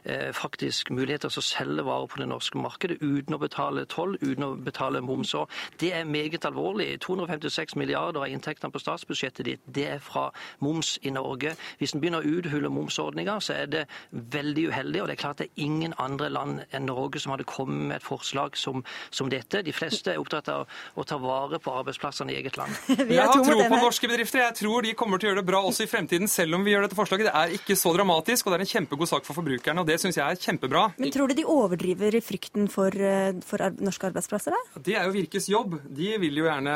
eh, 0.05 0.33
faktisk 0.33 0.91
muligheter 0.95 1.29
til 1.33 1.43
å 1.43 1.45
selge 1.45 1.85
varer 1.87 2.11
på 2.11 2.21
det 2.21 2.29
norske 2.31 2.59
markedet 2.59 2.99
uten 3.03 3.37
å 3.37 3.41
betale 3.43 3.85
toll, 3.91 4.17
uten 4.23 4.47
å 4.47 4.53
betale 4.57 5.03
moms. 5.05 5.35
Og 5.39 5.51
det 5.81 5.93
er 5.95 6.09
meget 6.09 6.47
alvorlig. 6.49 6.99
256 7.05 7.77
milliarder 7.81 8.25
av 8.25 8.33
inntektene 8.33 8.73
på 8.73 8.83
statsbudsjettet 8.83 9.47
ditt 9.47 9.65
det 9.67 9.87
er 9.97 10.03
fra 10.03 10.29
moms 10.65 10.97
i 11.03 11.13
Norge. 11.15 11.55
Hvis 11.79 11.95
en 11.95 12.03
begynner 12.03 12.25
å 12.25 12.39
uthule 12.39 12.73
momsordninga, 12.73 13.39
så 13.45 13.57
er 13.59 13.71
det 13.71 13.85
veldig 14.11 14.69
uheldig. 14.71 15.03
Og 15.03 15.11
det 15.11 15.17
er 15.17 15.23
klart 15.23 15.43
det 15.43 15.51
er 15.51 15.65
ingen 15.67 15.95
andre 16.01 16.31
land 16.33 16.65
enn 16.71 16.89
Norge 16.89 17.21
som 17.23 17.35
hadde 17.35 17.49
kommet 17.49 17.89
med 17.89 17.97
et 17.99 18.07
forslag 18.07 18.59
som, 18.59 18.85
som 19.11 19.31
dette. 19.33 19.63
De 19.67 19.75
fleste 19.75 20.15
er 20.15 20.23
opptatt 20.23 20.51
av 20.53 20.67
å 20.95 21.07
ta 21.09 21.19
vare 21.21 21.61
på 21.63 21.75
arbeidsplassene 21.83 22.33
i 22.33 22.39
eget 22.41 22.59
land. 22.61 22.75
Jeg 23.15 23.21
har 23.21 23.45
tro 23.45 23.59
på 23.61 23.81
norske 23.81 24.09
bedrifter. 24.11 24.45
Jeg 24.45 24.59
tror 24.63 24.85
de 24.87 24.95
kommer 24.99 25.21
til 25.21 25.29
å 25.29 25.33
gjøre 25.33 25.43
det 25.43 25.49
bra 25.51 25.63
også 25.69 25.87
i 25.87 25.91
fremtiden, 25.91 26.31
selv 26.31 26.59
om 26.59 26.65
vi 26.65 26.75
gjør 26.75 26.87
dette 26.87 26.94
forslaget. 26.97 27.29
Det 27.29 27.35
er 27.35 27.55
ikke 27.59 27.77
så 27.79 27.93
dramatisk, 27.97 28.47
og 28.47 28.55
det 28.55 28.59
er 28.59 28.65
en 28.67 28.73
kjempegod 28.73 29.11
sak 29.11 29.27
for 29.27 29.37
forbrukerne. 29.39 29.81
og 29.81 29.87
Det 29.87 29.99
syns 30.01 30.19
jeg 30.19 30.25
er 30.25 30.41
kjempebra. 30.41 30.85
Men 30.99 31.13
tror 31.15 31.29
du 31.29 31.35
de 31.35 31.45
overdriver 31.45 32.19
frykten 32.25 32.69
for, 32.71 32.89
eh, 32.89 33.33
for 33.45 33.59
norske 33.81 34.11
arbeidsplasser? 34.11 34.55
da? 34.55 34.81
Det 34.81 34.95
er 34.97 35.05
jo 35.09 35.15
Virkes 35.15 35.49
jobb. 35.49 35.79
De 35.89 36.19
vil 36.19 36.35
jo 36.35 36.45
gjerne 36.45 36.75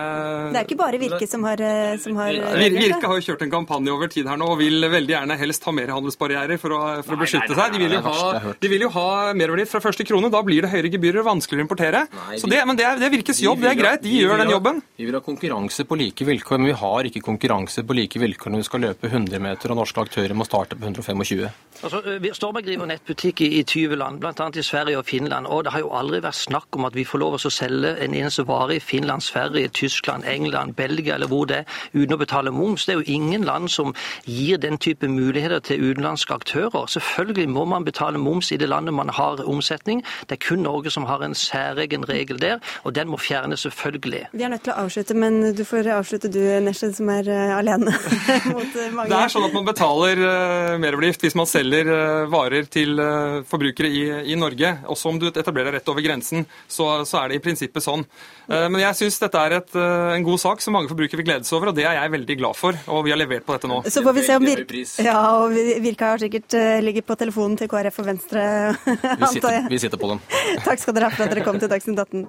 Det 0.52 0.58
er 0.60 0.66
ikke 0.66 0.78
bare 0.78 0.98
Virke 0.98 1.28
som 1.28 1.42
har, 1.44 1.60
eh, 1.60 1.96
som 1.98 2.16
har 2.16 2.32
Virke 2.32 3.06
har 3.06 3.20
jo 3.20 3.24
kjørt 3.32 3.42
en 3.42 3.50
kampanje 3.50 3.92
over 3.92 4.08
tid 4.08 4.26
her 4.26 4.36
nå 4.36 4.48
og 4.48 4.58
vil 4.58 4.80
veldig 4.80 5.14
gjerne 5.14 5.38
helst 5.38 5.64
ha 5.64 5.72
mer 5.72 5.88
handelsbarrierer 5.88 6.58
for 6.58 6.70
å, 6.70 6.80
for 7.04 7.16
å 7.16 7.20
beskytte 7.20 7.54
seg. 7.54 7.72
De 7.72 7.78
vil 7.78 7.92
jo 7.92 8.00
ha, 8.02 8.54
de 8.60 8.68
vil 8.68 8.86
jo 8.86 8.90
ha 8.94 9.32
merverdi 9.34 9.66
fra 9.66 9.80
første 9.80 10.06
krone. 10.06 10.30
Da 10.30 10.42
blir 10.42 10.62
det 10.62 10.70
høyere 10.72 10.90
gebyrer 10.92 11.22
og 11.22 11.30
vanskeligere 11.32 11.64
å 11.64 11.68
importere. 11.68 12.04
Så 12.38 12.50
det, 12.50 12.64
men 12.66 12.76
det 12.78 12.86
er, 12.86 12.98
det 12.98 13.08
er 13.08 13.14
Virkes 13.18 13.42
jobb. 13.42 13.60
Det 13.62 13.72
er 13.72 13.78
greit. 13.78 14.02
De 14.02 14.14
gjør 14.14 14.38
den 14.42 14.52
jobben. 14.54 14.82
Vi 14.98 15.06
vil 15.08 15.14
ha 15.18 15.22
konkurranse 15.24 15.84
på 15.88 15.98
like 15.98 16.26
vilkår, 16.28 16.58
men 16.60 16.70
vi 16.72 16.76
har 16.80 17.08
ikke 17.08 17.22
konkurranse 17.24 17.84
på 17.86 17.96
like 17.96 18.20
vilkår 18.22 18.54
når 18.54 18.62
vi 18.64 18.68
skal 18.68 18.84
løpe 18.86 19.10
100 19.10 19.42
meter 19.42 19.74
og 19.74 19.80
norske 19.82 20.02
aktører 20.09 20.36
må 20.36 20.46
starte 20.48 20.76
på 20.76 20.88
125. 20.88 21.48
Altså, 21.78 22.00
Storberg 22.34 22.66
driver 22.66 22.88
nettbutikk 22.90 23.40
i, 23.46 23.48
i 23.61 23.62
20 23.62 23.96
land, 24.00 24.18
bl.a. 24.18 24.46
i 24.50 24.62
Sverige 24.66 24.98
og 24.98 25.06
Finland. 25.06 25.46
og 25.46 25.64
Det 25.64 25.72
har 25.72 25.84
jo 25.84 25.92
aldri 25.94 26.18
vært 26.24 26.34
snakk 26.34 26.74
om 26.74 26.88
at 26.88 26.96
vi 26.96 27.04
får 27.06 27.22
lov 27.22 27.36
å 27.38 27.50
selge 27.52 27.92
en 28.02 28.16
eneste 28.18 28.42
vare 28.48 28.76
i 28.76 28.82
Finland, 28.82 29.22
Sverige, 29.22 29.68
Tyskland, 29.68 30.26
England, 30.26 30.74
Belgia 30.74 31.14
eller 31.14 31.30
hvor 31.30 31.46
det 31.46 31.61
er, 31.61 31.76
uten 31.94 32.16
å 32.16 32.18
betale 32.18 32.50
moms. 32.50 32.86
Det 32.86 32.96
er 32.96 32.98
jo 32.98 33.14
ingen 33.18 33.46
land 33.46 33.70
som 33.70 33.94
gir 34.26 34.59
den 34.59 34.78
type 34.78 35.06
muligheter 35.09 35.62
til 35.62 35.84
utenlandske 35.92 36.34
aktører. 36.34 36.88
Selvfølgelig 36.90 37.48
må 37.54 37.64
man 37.64 37.86
betale 37.86 38.18
moms 38.18 38.50
i 38.52 38.59
det 38.59 38.68
landet 38.68 38.94
man 38.94 39.14
har 39.14 39.44
omsetning. 39.46 40.02
Det 40.26 40.38
er 40.38 40.42
kun 40.48 40.66
Norge 40.66 40.90
som 40.90 41.06
har 41.06 41.22
en 41.22 41.34
særegen 41.34 42.09
regel 42.09 42.42
der, 42.42 42.59
og 42.82 42.94
den 42.94 43.09
må 43.09 43.20
fjernes 43.22 43.62
selvfølgelig. 43.68 44.24
Vi 44.32 44.42
er 44.42 44.50
nødt 44.50 44.66
til 44.66 44.74
å 44.74 44.82
avslutte, 44.82 45.14
men 45.14 45.54
du 45.54 45.62
får 45.64 45.92
avslutte 45.94 46.32
du, 46.32 46.40
Nesje, 46.64 46.90
som 46.96 47.09
er 47.14 47.30
uh, 47.30 47.59
alene 47.61 47.94
mot 48.54 48.66
uh, 48.66 48.90
mange. 48.96 49.09
Det 49.12 49.22
er 49.22 49.32
sånn 49.36 49.46
at 49.46 49.54
man 49.54 49.66
betaler 49.68 49.97
uh, 50.07 50.78
merverdiavgift 50.80 51.24
hvis 51.26 51.36
man 51.38 51.49
selger 51.49 51.88
eh, 51.92 52.26
varer 52.30 52.66
til 52.70 52.99
eh, 53.03 53.40
forbrukere 53.49 53.88
i, 53.90 54.03
i, 54.32 54.36
Norge, 54.38 54.70
også 54.90 55.12
om 55.12 55.18
du 55.20 55.28
etablerer 55.28 55.70
deg 55.70 55.78
rett 55.78 55.90
over 55.92 56.05
grensen, 56.05 56.46
så, 56.70 57.05
så, 57.09 57.22
er 57.22 57.32
det 57.32 57.38
i 57.38 57.42
prinsippet 57.44 57.84
sånn. 57.84 58.05
Eh, 58.49 58.66
men 58.70 58.80
jeg 58.82 58.99
syns 59.01 59.20
dette 59.22 59.42
er 59.42 59.59
et, 59.59 59.76
en 59.78 60.26
god 60.26 60.42
sak 60.42 60.64
som 60.64 60.76
mange 60.76 60.90
forbrukere 60.90 61.20
vil 61.20 61.28
glede 61.30 61.49
seg 61.49 61.59
over, 61.59 61.72
og 61.72 61.78
det 61.78 61.86
er 61.88 61.99
jeg 61.99 62.14
veldig 62.14 62.38
glad 62.40 62.59
for. 62.59 62.78
Og 62.94 63.05
vi 63.07 63.14
har 63.14 63.20
levert 63.20 63.46
på 63.46 63.57
dette 63.57 63.70
nå. 63.70 63.80
Så 63.88 64.05
får 64.07 64.16
vi 64.18 64.26
se 64.26 64.38
om 64.38 64.49
Virke 64.49 64.84
ja, 65.05 65.18
og 65.42 65.57
Virka 65.84 66.14
har 66.14 66.22
sikkert 66.22 66.57
ligger 66.84 67.05
på 67.07 67.18
telefonen 67.20 67.59
til 67.61 67.70
KrF 67.70 68.03
og 68.03 68.11
Venstre, 68.12 68.42
vi 69.22 69.32
sitter, 69.34 69.61
vi 69.70 69.82
sitter 69.82 70.01
på 70.01 70.12
dem. 70.14 70.22
Takk 70.66 70.82
skal 70.82 70.96
dere 70.96 71.11
ha 71.11 71.16
for 71.16 71.26
at 71.26 71.34
dere 71.34 71.46
kom 71.46 71.61
til 71.61 71.70
Dagsnytt 71.72 72.05
18. 72.07 72.26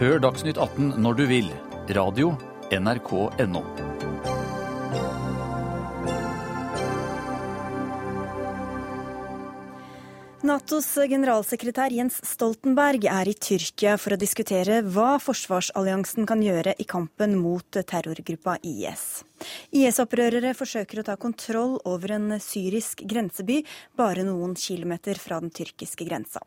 Hør 0.00 0.18
Dagsnytt 0.24 0.58
18 0.58 0.98
når 1.02 1.22
du 1.22 1.24
vil. 1.30 1.54
Radio 1.94 2.32
NRK.no. 2.72 3.60
Natos 10.44 10.86
generalsekretær 11.08 11.92
Jens 11.96 12.18
Stoltenberg 12.28 13.06
er 13.08 13.30
i 13.30 13.34
Tyrkia 13.36 13.94
for 13.96 14.12
å 14.12 14.18
diskutere 14.20 14.82
hva 14.84 15.14
forsvarsalliansen 15.20 16.28
kan 16.28 16.44
gjøre 16.44 16.76
i 16.76 16.84
kampen 16.88 17.38
mot 17.40 17.80
terrorgruppa 17.80 18.58
IS. 18.60 19.24
IS-opprørere 19.72 20.52
forsøker 20.56 21.00
å 21.00 21.06
ta 21.08 21.16
kontroll 21.20 21.78
over 21.88 22.16
en 22.16 22.36
syrisk 22.44 23.06
grenseby 23.08 23.62
bare 23.96 24.24
noen 24.28 24.52
kilometer 24.56 25.16
fra 25.20 25.40
den 25.40 25.52
tyrkiske 25.52 26.04
grensa. 26.04 26.44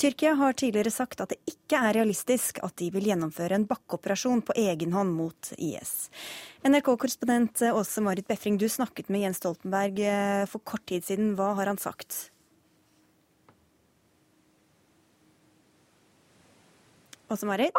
Tyrkia 0.00 0.34
har 0.38 0.56
tidligere 0.58 0.92
sagt 0.94 1.20
at 1.24 1.34
det 1.34 1.40
ikke 1.50 1.80
er 1.80 1.98
realistisk 2.00 2.62
at 2.64 2.76
de 2.80 2.90
vil 2.94 3.10
gjennomføre 3.10 3.58
en 3.58 3.66
bakkeoperasjon 3.68 4.44
på 4.46 4.56
egen 4.62 4.94
hånd 4.96 5.12
mot 5.16 5.52
IS. 5.58 6.08
NRK-korrespondent 6.66 7.66
Åse 7.72 8.02
Marit 8.04 8.28
Befring, 8.28 8.58
du 8.58 8.68
snakket 8.68 9.12
med 9.12 9.26
Jens 9.26 9.42
Stoltenberg 9.42 10.02
eh, 10.02 10.48
for 10.50 10.64
kort 10.64 10.86
tid 10.90 11.06
siden. 11.06 11.34
Hva 11.38 11.54
har 11.58 11.70
han 11.70 11.80
sagt? 11.80 12.28
Åse-Marit? 17.28 17.76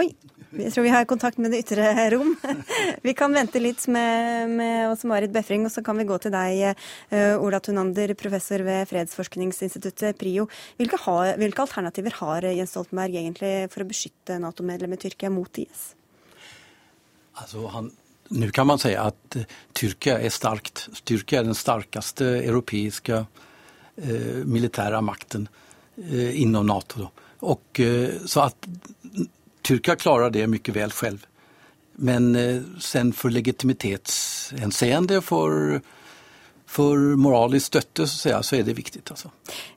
Oi, 0.00 0.08
jeg 0.50 0.72
tror 0.74 0.84
vi 0.84 0.92
har 0.92 1.06
kontakt 1.06 1.38
med 1.38 1.52
det 1.54 1.60
ytre 1.62 1.86
rom. 2.14 2.32
Vi 3.06 3.14
kan 3.14 3.32
vente 3.34 3.60
litt 3.62 3.84
med, 3.92 4.50
med 4.50 4.88
oss 4.90 5.04
Marit 5.06 5.30
Befring, 5.34 5.62
og 5.68 5.72
så 5.72 5.82
kan 5.86 5.98
vi 6.00 6.06
gå 6.08 6.16
til 6.22 6.32
deg, 6.34 6.80
eh, 7.14 7.34
Ola 7.38 7.60
Tunander, 7.62 8.12
professor 8.18 8.64
ved 8.66 8.88
Fredsforskningsinstituttet 8.90 10.18
PRIO. 10.18 10.48
Hvilke, 10.80 10.98
har, 11.04 11.36
hvilke 11.38 11.64
alternativer 11.64 12.18
har 12.18 12.48
Jens 12.50 12.74
Stoltenberg 12.74 13.20
egentlig 13.22 13.52
for 13.70 13.84
å 13.84 13.88
beskytte 13.92 14.40
Nato-medlemmet 14.42 15.04
Tyrkia 15.06 15.30
mot 15.30 15.62
IS? 15.62 15.90
Altså, 17.38 17.66
han 17.70 17.92
nå 18.30 18.46
kan 18.54 18.68
man 18.70 18.78
si 18.78 18.92
at 18.94 19.38
uh, 19.40 19.46
Tyrkia 19.74 20.20
er 20.22 20.30
starkt. 20.30 20.84
Tyrkia 21.02 21.40
er 21.40 21.48
den 21.48 21.58
sterkeste 21.58 22.28
europeiske 22.44 23.24
uh, 23.24 24.36
militære 24.46 25.00
makten 25.02 25.48
uh, 25.50 26.30
innom 26.38 26.68
Nato. 26.70 27.08
Og, 27.40 27.80
eh, 27.80 28.10
så 28.24 28.40
att 28.40 28.68
Tyrkia 29.70 29.96
klarar 29.96 30.30
det 30.30 30.46
mycket 30.46 30.76
väl 30.76 30.90
själv. 30.90 31.26
Men 31.92 32.36
eh, 32.36 32.62
sen 32.80 33.12
för 33.12 33.30
legitimitetshänseende, 33.30 35.20
for, 35.20 35.80
for 36.66 36.96
moralisk 37.16 37.66
støtte, 37.66 38.06
så, 38.06 38.42
så 38.42 38.56
er 38.56 38.62
det 38.66 38.74
viktig. 38.74 39.02
Altså. 39.10 39.30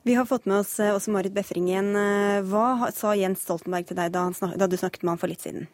Vi 0.03 0.13
har 0.13 0.25
fått 0.25 0.45
med 0.45 0.57
oss 0.63 0.79
eh, 0.79 0.95
også 0.95 1.13
Marit 1.13 1.33
Befringen. 1.33 1.93
Hva 2.49 2.89
sa 2.95 3.13
Jens 3.13 3.45
Stoltenberg 3.45 3.85
til 3.91 3.99
deg 4.01 4.09
da, 4.15 4.25
snak, 4.33 4.57
da 4.57 4.65
du 4.65 4.77
snakket 4.81 5.05
med 5.05 5.13
ham 5.13 5.21
for 5.21 5.29
litt 5.29 5.45
siden? 5.45 5.69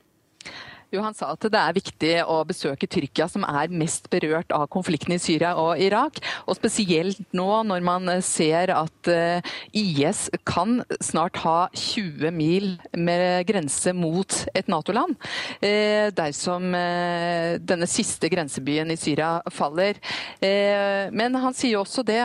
Jo, 0.90 1.04
Han 1.06 1.14
sa 1.14 1.28
at 1.36 1.46
det 1.54 1.60
er 1.60 1.76
viktig 1.78 2.14
å 2.26 2.40
besøke 2.50 2.88
Tyrkia, 2.90 3.28
som 3.30 3.44
er 3.46 3.70
mest 3.70 4.08
berørt 4.10 4.50
av 4.56 4.66
konflikten 4.74 5.14
i 5.14 5.20
Syria 5.22 5.52
og 5.62 5.78
Irak. 5.78 6.18
Og 6.50 6.58
spesielt 6.58 7.20
nå 7.36 7.46
når 7.70 7.84
man 7.86 8.10
ser 8.26 8.74
at 8.74 9.10
eh, 9.14 9.46
IS 9.78 10.24
kan 10.50 10.80
snart 10.98 11.38
ha 11.44 11.68
20 11.78 12.34
mil 12.34 12.72
med 12.98 13.46
grense 13.46 13.94
mot 13.94 14.34
et 14.58 14.72
Nato-land. 14.72 15.14
Eh, 15.62 16.10
dersom 16.18 16.74
eh, 16.74 17.60
denne 17.62 17.86
siste 17.90 18.32
grensebyen 18.34 18.90
i 18.90 18.98
Syria 18.98 19.44
faller. 19.54 20.02
Men 20.42 21.38
han 21.42 21.54
sier 21.54 21.78
også 21.80 22.02
det, 22.06 22.20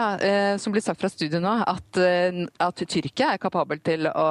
som 0.63 0.73
blir 0.73 0.83
sagt 0.85 1.01
fra 1.03 1.11
studio 1.13 1.41
nå, 1.43 1.53
at, 1.69 1.99
at 2.63 2.83
Tyrkia 2.89 3.35
er 3.35 3.43
kapabel 3.43 3.81
til 3.85 4.09
å 4.09 4.27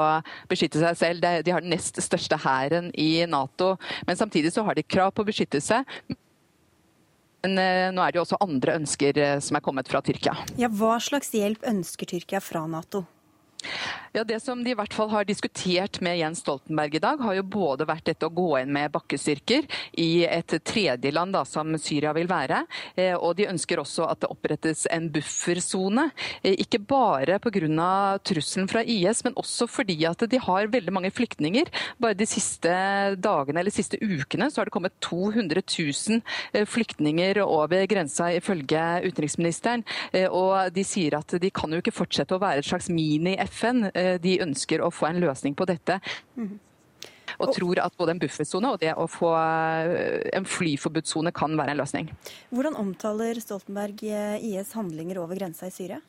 beskytte 0.49 0.81
seg 0.81 0.97
selv. 0.97 1.29
De 1.45 1.53
har 1.53 1.63
den 1.63 1.73
nest 1.73 1.99
største 2.01 2.39
hæren 2.41 2.89
i 2.97 3.25
Nato. 3.29 3.73
mens 4.07 4.22
Samtidig 4.23 4.53
så 4.55 4.63
har 4.63 4.75
de 4.79 4.83
krav 4.87 5.11
på 5.11 5.25
beskyttelse. 5.27 5.83
Men 7.43 7.59
eh, 7.59 7.89
nå 7.91 7.99
er 7.99 8.13
det 8.13 8.21
jo 8.21 8.23
også 8.23 8.39
andre 8.43 8.77
ønsker 8.79 9.17
eh, 9.19 9.39
som 9.43 9.59
er 9.59 9.63
kommet 9.65 9.89
fra 9.91 9.99
Tyrkia. 10.05 10.37
Ja, 10.59 10.69
Hva 10.71 10.95
slags 11.03 11.33
hjelp 11.35 11.65
ønsker 11.67 12.07
Tyrkia 12.07 12.39
fra 12.43 12.63
Nato? 12.71 13.03
Ja, 14.15 14.23
Det 14.23 14.39
som 14.39 14.59
de 14.63 14.69
i 14.69 14.75
hvert 14.77 14.93
fall 14.93 15.09
har 15.09 15.25
diskutert 15.25 15.97
med 16.05 16.19
Jens 16.19 16.43
Stoltenberg 16.43 16.93
i 16.93 16.99
dag, 17.01 17.17
har 17.17 17.33
jo 17.33 17.43
både 17.49 17.87
vært 17.89 18.11
dette 18.11 18.27
å 18.27 18.29
gå 18.29 18.59
inn 18.59 18.69
med 18.69 18.91
bakkestyrker 18.93 19.65
i 19.97 20.21
et 20.27 20.53
tredjeland 20.69 21.33
da, 21.33 21.41
som 21.49 21.71
Syria 21.81 22.11
vil 22.13 22.29
være. 22.29 22.59
Eh, 22.93 23.15
og 23.17 23.33
de 23.39 23.47
ønsker 23.49 23.81
også 23.81 24.05
at 24.05 24.21
det 24.21 24.29
opprettes 24.29 24.83
en 24.93 25.07
buffersone. 25.09 26.11
Eh, 26.43 26.53
ikke 26.61 26.77
bare 26.77 27.39
pga. 27.41 28.19
trusselen 28.21 28.69
fra 28.69 28.83
IS, 28.85 29.23
men 29.23 29.33
også 29.33 29.65
fordi 29.65 30.05
at 30.05 30.21
de 30.29 30.37
har 30.37 30.69
veldig 30.69 30.93
mange 30.93 31.09
flyktninger. 31.09 31.73
Bare 31.97 32.13
de 32.13 32.29
siste 32.29 32.69
dagene 33.17 33.63
eller 33.63 33.73
siste 33.73 33.97
ukene 33.97 34.51
så 34.51 34.61
har 34.61 34.69
det 34.69 34.75
kommet 34.77 34.93
200 35.01 35.65
000 35.65 36.21
flyktninger 36.69 37.41
over 37.41 37.87
grensa, 37.89 38.29
ifølge 38.29 39.09
utenriksministeren. 39.09 39.83
Og 40.29 40.69
de 40.69 40.85
sier 40.85 41.17
at 41.17 41.33
de 41.33 41.49
kan 41.49 41.71
jo 41.73 41.81
ikke 41.81 41.97
fortsette 41.97 42.37
å 42.37 42.41
være 42.41 42.61
et 42.61 42.69
slags 42.69 42.93
mini-FN. 42.93 43.89
Eh, 44.03 44.19
de 44.21 44.37
ønsker 44.43 44.83
å 44.83 44.91
få 44.93 45.09
en 45.09 45.21
løsning 45.23 45.57
på 45.57 45.67
dette. 45.69 45.99
Mm. 46.37 46.55
Og 47.41 47.49
tror 47.55 47.79
at 47.81 47.95
både 47.97 48.13
en 48.13 48.21
buffersone 48.21 48.69
og 48.75 48.81
det 48.83 48.93
å 48.99 49.07
få 49.09 49.33
eh, 49.39 50.21
en 50.37 50.47
flyforbudssone 50.47 51.33
kan 51.35 51.55
være 51.57 51.73
en 51.73 51.81
løsning. 51.81 52.11
Hvordan 52.53 52.77
omtaler 52.79 53.39
Stoltenberg 53.41 54.03
eh, 54.05 54.49
IS 54.51 54.75
handlinger 54.77 55.23
over 55.23 55.39
grensa 55.39 55.69
i 55.69 55.73
Syria? 55.73 56.01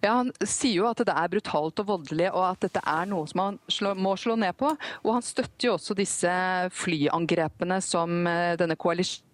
Ja, 0.00 0.14
Han 0.14 0.30
sier 0.40 0.78
jo 0.78 0.86
at 0.88 1.02
det 1.04 1.12
er 1.12 1.32
brutalt 1.32 1.82
og 1.82 1.88
voldelig, 1.90 2.30
og 2.32 2.46
at 2.46 2.62
dette 2.64 2.80
er 2.88 3.08
noe 3.10 3.28
som 3.28 3.42
han 3.42 3.58
slå, 3.68 3.92
må 3.92 4.14
slå 4.16 4.38
ned 4.40 4.56
på. 4.56 4.70
Og 5.02 5.10
Han 5.18 5.26
støtter 5.26 5.68
jo 5.68 5.74
også 5.74 5.96
disse 5.98 6.36
flyangrepene 6.72 7.82
som 7.84 8.22
denne 8.56 8.78
koalisjonen 8.80 9.26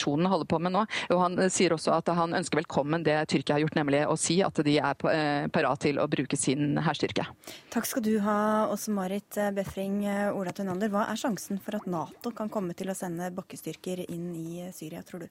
aksjonen 0.00 0.26
holder 0.26 0.46
på 0.46 0.58
med 0.58 0.72
nå. 0.72 0.86
Og 1.10 1.20
Han 1.20 1.38
eh, 1.38 1.50
sier 1.52 1.74
også 1.74 1.92
at 1.98 2.08
han 2.16 2.34
ønsker 2.34 2.60
velkommen 2.62 3.04
det 3.04 3.18
Tyrkia 3.28 3.56
har 3.56 3.64
gjort, 3.64 3.76
nemlig 3.76 4.06
å 4.08 4.16
si 4.16 4.40
at 4.42 4.56
de 4.64 4.78
er 4.78 5.06
eh, 5.12 5.48
parat 5.52 5.80
til 5.80 6.00
å 6.00 6.08
bruke 6.08 6.36
sin 6.36 6.78
hærstyrke. 6.80 7.26
Takk 7.70 7.86
skal 7.86 8.04
du 8.04 8.14
ha, 8.24 8.66
også 8.70 8.94
Marit 8.96 9.36
eh, 9.36 9.52
Befring 9.52 10.06
Ola 10.32 10.52
Tunander. 10.52 10.90
Hva 10.90 11.06
er 11.10 11.20
sjansen 11.20 11.60
for 11.60 11.76
at 11.76 11.86
Nato 11.86 12.32
kan 12.32 12.50
komme 12.50 12.74
til 12.74 12.90
å 12.90 12.96
sende 12.96 13.30
bakkestyrker 13.34 14.06
inn 14.08 14.32
i 14.34 14.70
Syria, 14.74 15.04
tror 15.04 15.26
du? 15.26 15.30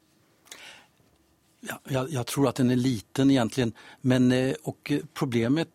Ja, 1.61 1.75
jag, 1.89 2.09
jag, 2.09 2.27
tror 2.27 2.47
att 2.47 2.55
den 2.55 2.69
är 2.69 2.75
liten 2.75 3.31
egentligen. 3.31 3.73
Men, 4.01 4.31
och 4.63 4.91
problemet, 5.13 5.69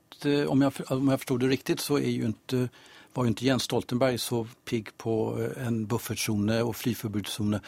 om 0.49 0.62
jag, 0.62 0.72
om 0.88 1.09
jag 1.09 1.20
förstod 1.20 1.40
det 1.40 1.49
riktigt, 1.49 1.80
så 1.80 1.99
är 1.99 2.09
ju 2.09 2.24
inte, 2.24 2.68
var 3.12 3.24
ju 3.24 3.28
inte 3.28 3.45
Jens 3.45 3.62
Stoltenberg 3.62 4.18
så 4.18 4.47
pigg 4.64 4.97
på 4.97 5.47
en 5.57 5.86
buffertzone 5.86 6.62
och 6.62 6.76
flygförbudszone. 6.76 7.61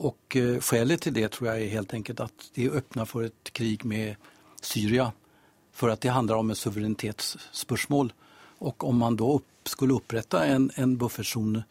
Och 0.00 0.36
eh, 0.36 0.60
skälet 0.60 1.00
till 1.00 1.12
det 1.12 1.28
tror 1.28 1.48
jag 1.48 1.62
är 1.62 1.68
helt 1.68 1.94
enkelt 1.94 2.20
att 2.20 2.50
det 2.54 2.70
öppnar 2.70 3.04
för 3.04 3.22
ett 3.22 3.52
krig 3.52 3.84
med 3.84 4.16
Syria. 4.62 5.12
För 5.72 5.88
att 5.88 6.00
det 6.00 6.08
handlar 6.08 6.36
om 6.36 6.50
en 6.50 6.56
suveränitetsspörsmål. 6.56 8.12
Och 8.58 8.84
om 8.84 8.98
man 8.98 9.16
då 9.16 9.34
upp, 9.34 9.68
skulle 9.68 9.92
upprätta 9.92 10.46
en, 10.46 10.70
en 10.74 10.96
buffertzon 10.96 11.62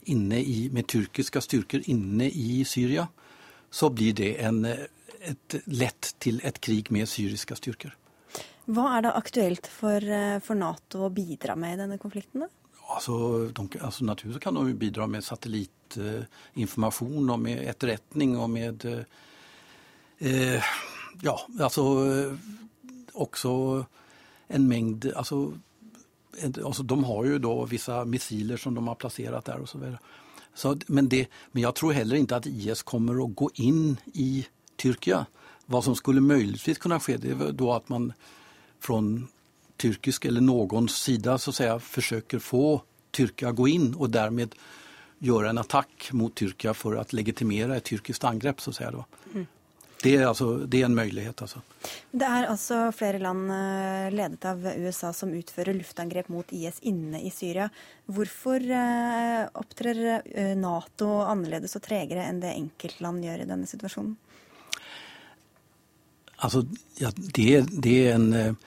inne 0.00 0.40
i, 0.40 0.70
med 0.72 0.86
turkiska 0.86 1.40
styrkor 1.40 1.82
inne 1.84 2.28
i 2.28 2.64
Syria 2.64 3.08
så 3.70 3.90
blir 3.90 4.12
det 4.12 4.42
en, 4.42 4.64
ett, 5.20 5.54
lätt 5.64 6.14
till 6.18 6.40
ett 6.44 6.60
krig 6.60 6.90
med 6.90 7.08
syriska 7.08 7.56
styrkor. 7.56 7.96
Vad 8.64 8.96
är 8.96 9.02
det 9.02 9.12
aktuellt 9.12 9.66
för, 9.66 10.10
eh, 10.10 10.40
för 10.40 10.54
Nato 10.54 11.06
att 11.06 11.12
bidra 11.12 11.56
med 11.56 11.74
i 11.74 11.76
denne 11.76 11.98
konflikten? 11.98 12.48
Alltså, 12.88 13.44
de, 13.52 13.68
altså 13.80 14.04
Naturligvis 14.04 14.42
kan 14.42 14.54
de 14.54 14.74
bidra 14.74 15.06
med 15.06 15.24
satellitinformation 15.24 17.30
og 17.30 17.40
med 17.40 17.68
etterretning 17.68 18.38
og 18.40 18.50
med 18.50 18.84
eh, 18.88 19.04
eh, 20.18 20.62
ja, 21.22 21.36
altså 21.60 21.82
Også 23.18 23.48
också 23.48 23.84
en 24.48 24.72
mängd, 24.72 25.12
altså, 25.16 25.52
altså, 26.64 26.82
de 26.82 27.04
har 27.04 27.24
jo 27.24 27.38
da 27.38 27.64
vissa 27.66 28.04
missiler 28.04 28.56
som 28.56 28.74
de 28.74 28.86
har 28.86 28.94
plassert 28.94 29.46
der 29.46 29.60
osv. 29.60 29.96
Men, 30.86 31.08
det, 31.08 31.26
men 31.52 31.62
jeg 31.62 31.74
tror 31.74 31.92
heller 31.92 32.16
ikke 32.16 32.36
at 32.36 32.46
IS 32.46 32.82
kommer 32.82 33.18
å 33.18 33.26
gå 33.26 33.50
inn 33.54 33.98
i 34.14 34.46
Tyrkia. 34.78 35.26
Hva 35.66 35.82
som 35.82 35.96
skulle 35.98 36.24
muligens 36.24 36.78
kunne 36.78 37.00
skje, 37.02 37.18
det 37.18 37.34
er 37.34 37.52
da 37.52 37.74
at 37.76 37.90
man 37.92 38.12
från 38.80 39.28
tyrkisk 39.78 40.24
eller 40.28 40.44
noen 40.44 40.88
side 40.92 41.38
så 41.38 41.52
å 41.52 41.54
säga 41.54 41.78
försöker 41.78 42.38
få 42.38 42.80
Tyrkia 43.14 43.52
gå 43.56 43.68
inn 43.68 43.92
og 43.96 44.10
dermed 44.12 44.54
gjøre 45.24 45.50
en 45.50 45.58
attack 45.58 46.10
mot 46.12 46.34
Tyrkia 46.36 46.74
for 46.76 46.98
å 46.98 47.04
legitimere 47.16 47.78
et 47.78 47.86
tyrkisk 47.88 48.24
angrepp. 48.24 48.60
så 48.60 48.72
säga. 48.72 48.90
Då. 48.90 49.04
Mm. 49.34 49.46
Det, 50.02 50.14
er 50.14 50.26
altså, 50.28 50.52
det 50.66 50.82
er 50.82 50.86
en 50.86 50.94
mulighet. 50.94 51.42
Altså. 51.42 51.62
Det 52.10 52.26
er 52.26 52.46
altså 52.46 52.78
flere 52.94 53.18
land 53.18 53.50
eh, 53.50 54.06
ledet 54.14 54.44
av 54.46 54.62
USA 54.78 55.10
som 55.12 55.32
utfører 55.34 55.74
luftangrep 55.74 56.30
mot 56.30 56.52
IS 56.54 56.78
inne 56.86 57.22
i 57.26 57.32
Syria. 57.34 57.66
Hvorfor 58.06 58.62
eh, 58.62 59.48
opptrer 59.58 60.02
eh, 60.20 60.54
Nato 60.58 61.10
annerledes 61.24 61.74
og 61.80 61.82
tregere 61.88 62.28
enn 62.28 62.38
det 62.44 62.54
enkeltland 62.54 63.26
gjør 63.26 63.42
i 63.42 63.50
denne 63.50 63.66
situasjonen? 63.66 64.14
Altså, 66.38 66.62
ja, 67.00 67.10
det, 67.18 67.50
det 67.82 67.96
er 68.04 68.14
en 68.14 68.58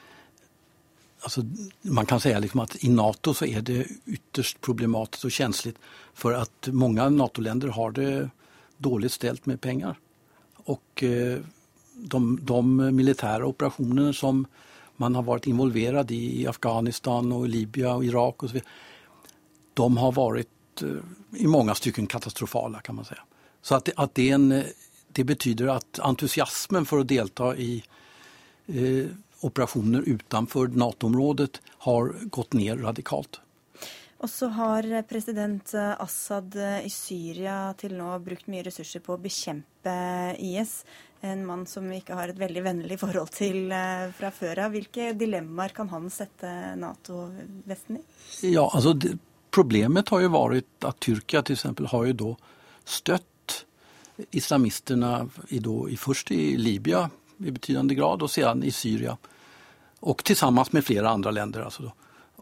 Alltså, 1.21 1.41
man 1.81 2.05
kan 2.05 2.19
säga 2.19 2.39
liksom 2.39 2.59
att 2.59 2.83
i 2.83 2.89
Nato 2.89 3.33
så 3.33 3.45
är 3.45 3.61
det 3.61 3.87
ytterst 4.05 4.61
problematiskt 4.61 5.25
och 5.25 5.31
känsligt 5.31 5.77
för 6.13 6.33
att 6.33 6.67
många 6.71 7.09
NATO-länder 7.09 7.67
har 7.67 7.91
det 7.91 8.29
dåligt 8.77 9.11
ställt 9.11 9.45
med 9.45 9.61
pengar. 9.61 9.99
Och 10.55 11.03
eh, 11.03 11.39
de, 11.95 12.39
de, 12.41 12.95
militära 12.95 13.45
operationer 13.45 14.11
som 14.11 14.47
man 14.97 15.15
har 15.15 15.23
varit 15.23 15.47
involverad 15.47 16.11
i 16.11 16.41
i 16.41 16.47
Afghanistan 16.47 17.31
och 17.31 17.49
Libyen 17.49 17.91
och 17.91 18.05
Irak 18.05 18.43
och 18.43 18.49
så 18.49 18.53
vidare, 18.53 18.69
de 19.73 19.97
har 19.97 20.11
varit 20.11 20.81
eh, 20.81 21.41
i 21.41 21.47
många 21.47 21.75
stycken 21.75 22.07
katastrofala 22.07 22.79
kan 22.79 22.95
man 22.95 23.05
säga. 23.05 23.23
Så 23.61 23.75
att, 23.75 23.89
att 23.95 24.15
det, 24.15 24.29
en, 24.29 24.63
det 25.07 25.23
betyder 25.23 25.67
att 25.67 25.99
entusiasmen 25.99 26.85
för 26.85 26.99
att 26.99 27.07
delta 27.07 27.55
i 27.55 27.83
eh, 28.67 29.05
operationer 29.47 30.05
utenfor 30.07 30.73
Nato-området 30.77 31.61
har 31.87 32.13
gått 32.29 32.53
ned 32.57 32.83
radikalt. 32.83 33.41
Og 34.21 34.29
så 34.29 34.51
har 34.53 34.85
president 35.09 35.73
Assad 35.73 36.53
i 36.85 36.89
Syria 36.93 37.71
til 37.73 37.95
nå 37.97 38.11
brukt 38.21 38.45
mye 38.53 38.67
ressurser 38.67 39.01
på 39.01 39.15
å 39.15 39.21
bekjempe 39.21 39.95
IS. 40.37 40.83
En 41.25 41.41
mann 41.45 41.65
som 41.69 41.87
vi 41.89 41.99
ikke 42.01 42.17
har 42.17 42.29
et 42.29 42.37
veldig 42.37 42.63
vennlig 42.65 42.97
forhold 43.01 43.33
til 43.33 43.73
eh, 43.73 44.07
fra 44.17 44.31
før 44.33 44.63
av. 44.65 44.73
Hvilke 44.73 45.11
dilemmaer 45.17 45.73
kan 45.77 45.89
han 45.89 46.07
sette 46.13 46.49
Nato-Vesten 46.81 47.99
i? 47.99 48.05
Ja, 48.53 48.65
altså 48.65 48.93
det, 48.97 49.15
Problemet 49.51 50.09
har 50.09 50.21
jo 50.23 50.31
vært 50.31 50.85
at 50.87 51.01
Tyrkia 51.03 51.41
eksempel 51.43 51.89
har 51.91 52.05
jo 52.07 52.13
da 52.21 52.29
støtt 52.87 53.57
islamistene 54.31 55.25
i, 55.49 55.59
i, 55.59 55.97
først 55.99 56.31
i 56.31 56.55
Libya 56.55 57.03
i 57.41 57.51
betydande 57.51 57.97
grad 57.97 58.23
og 58.23 58.31
siden 58.31 58.63
i 58.63 58.71
Syria. 58.71 59.17
Och 60.01 60.23
tillsammans 60.23 60.71
med 60.71 60.85
flera 60.85 61.09
andra 61.09 61.31
länder. 61.31 61.61
Alltså 61.61 61.91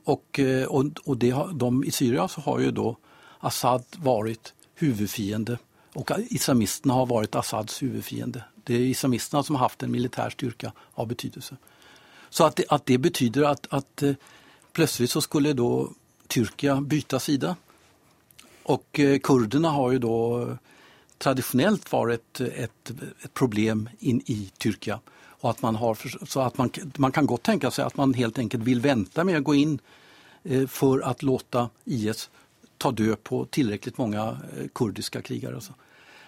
och, 0.04 0.40
eh, 0.40 0.68
och, 0.68 0.86
och 1.06 1.18
det, 1.18 1.36
de, 1.54 1.84
I 1.84 1.92
Syrien 1.92 2.30
så 2.30 2.42
har 2.42 2.60
ju 2.60 2.72
då 2.72 2.98
Assad 3.40 3.84
varit 3.98 4.54
huvudfiende 4.76 5.58
och 5.94 6.12
islamisterna 6.30 6.94
har 6.94 7.06
varit 7.06 7.36
Assads 7.36 7.84
huvudfiende. 7.84 8.44
Det 8.64 8.74
är 8.74 8.80
islamisterna 8.80 9.44
som 9.44 9.56
har 9.56 9.64
haft 9.64 9.84
en 9.84 9.92
militär 9.92 10.30
styrka 10.30 10.72
av 10.94 11.08
betydelse. 11.08 11.58
Så 12.30 12.44
att 12.46 12.56
det, 12.56 12.66
att 12.70 12.86
det 12.86 12.98
betyder 12.98 13.44
att, 13.44 13.68
att 13.70 14.04
eh, 14.04 14.14
plötsligt 14.72 15.12
så 15.12 15.22
skulle 15.22 15.54
då 15.54 15.92
Tyrkia 16.28 16.82
byta 16.82 17.20
sida. 17.20 17.56
Och 18.64 19.00
eh, 19.00 19.20
kurderna 19.20 19.70
har 19.70 19.92
ju 19.92 20.00
då 20.00 20.48
traditionellt 21.18 21.92
varit 21.92 22.42
ett, 22.42 22.92
ett 23.24 23.34
problem 23.34 23.90
in 24.00 24.22
i 24.26 24.52
Tyrkia. 24.58 25.00
Och 25.40 25.50
att 25.50 25.62
man 25.62 25.76
har, 25.76 26.26
så 26.26 26.40
att 26.40 26.58
man, 26.58 26.72
man 26.98 27.12
kan 27.12 27.26
godt 27.26 27.44
tenke 27.44 27.72
seg 27.72 27.88
at 27.88 27.98
man 27.98 28.14
helt 28.14 28.40
enkelt 28.40 28.64
vil 28.68 28.82
vente 28.84 29.24
med 29.24 29.40
å 29.40 29.46
gå 29.48 29.56
inn 29.56 29.78
eh, 30.44 30.66
for 30.68 31.00
å 31.00 31.14
låte 31.24 31.70
IS 31.86 32.28
ta 32.80 32.92
død 32.92 33.24
på 33.24 33.46
tilrekkelig 33.52 34.00
mange 34.00 34.26
kurdiske 34.76 35.22
krigere. 35.24 35.62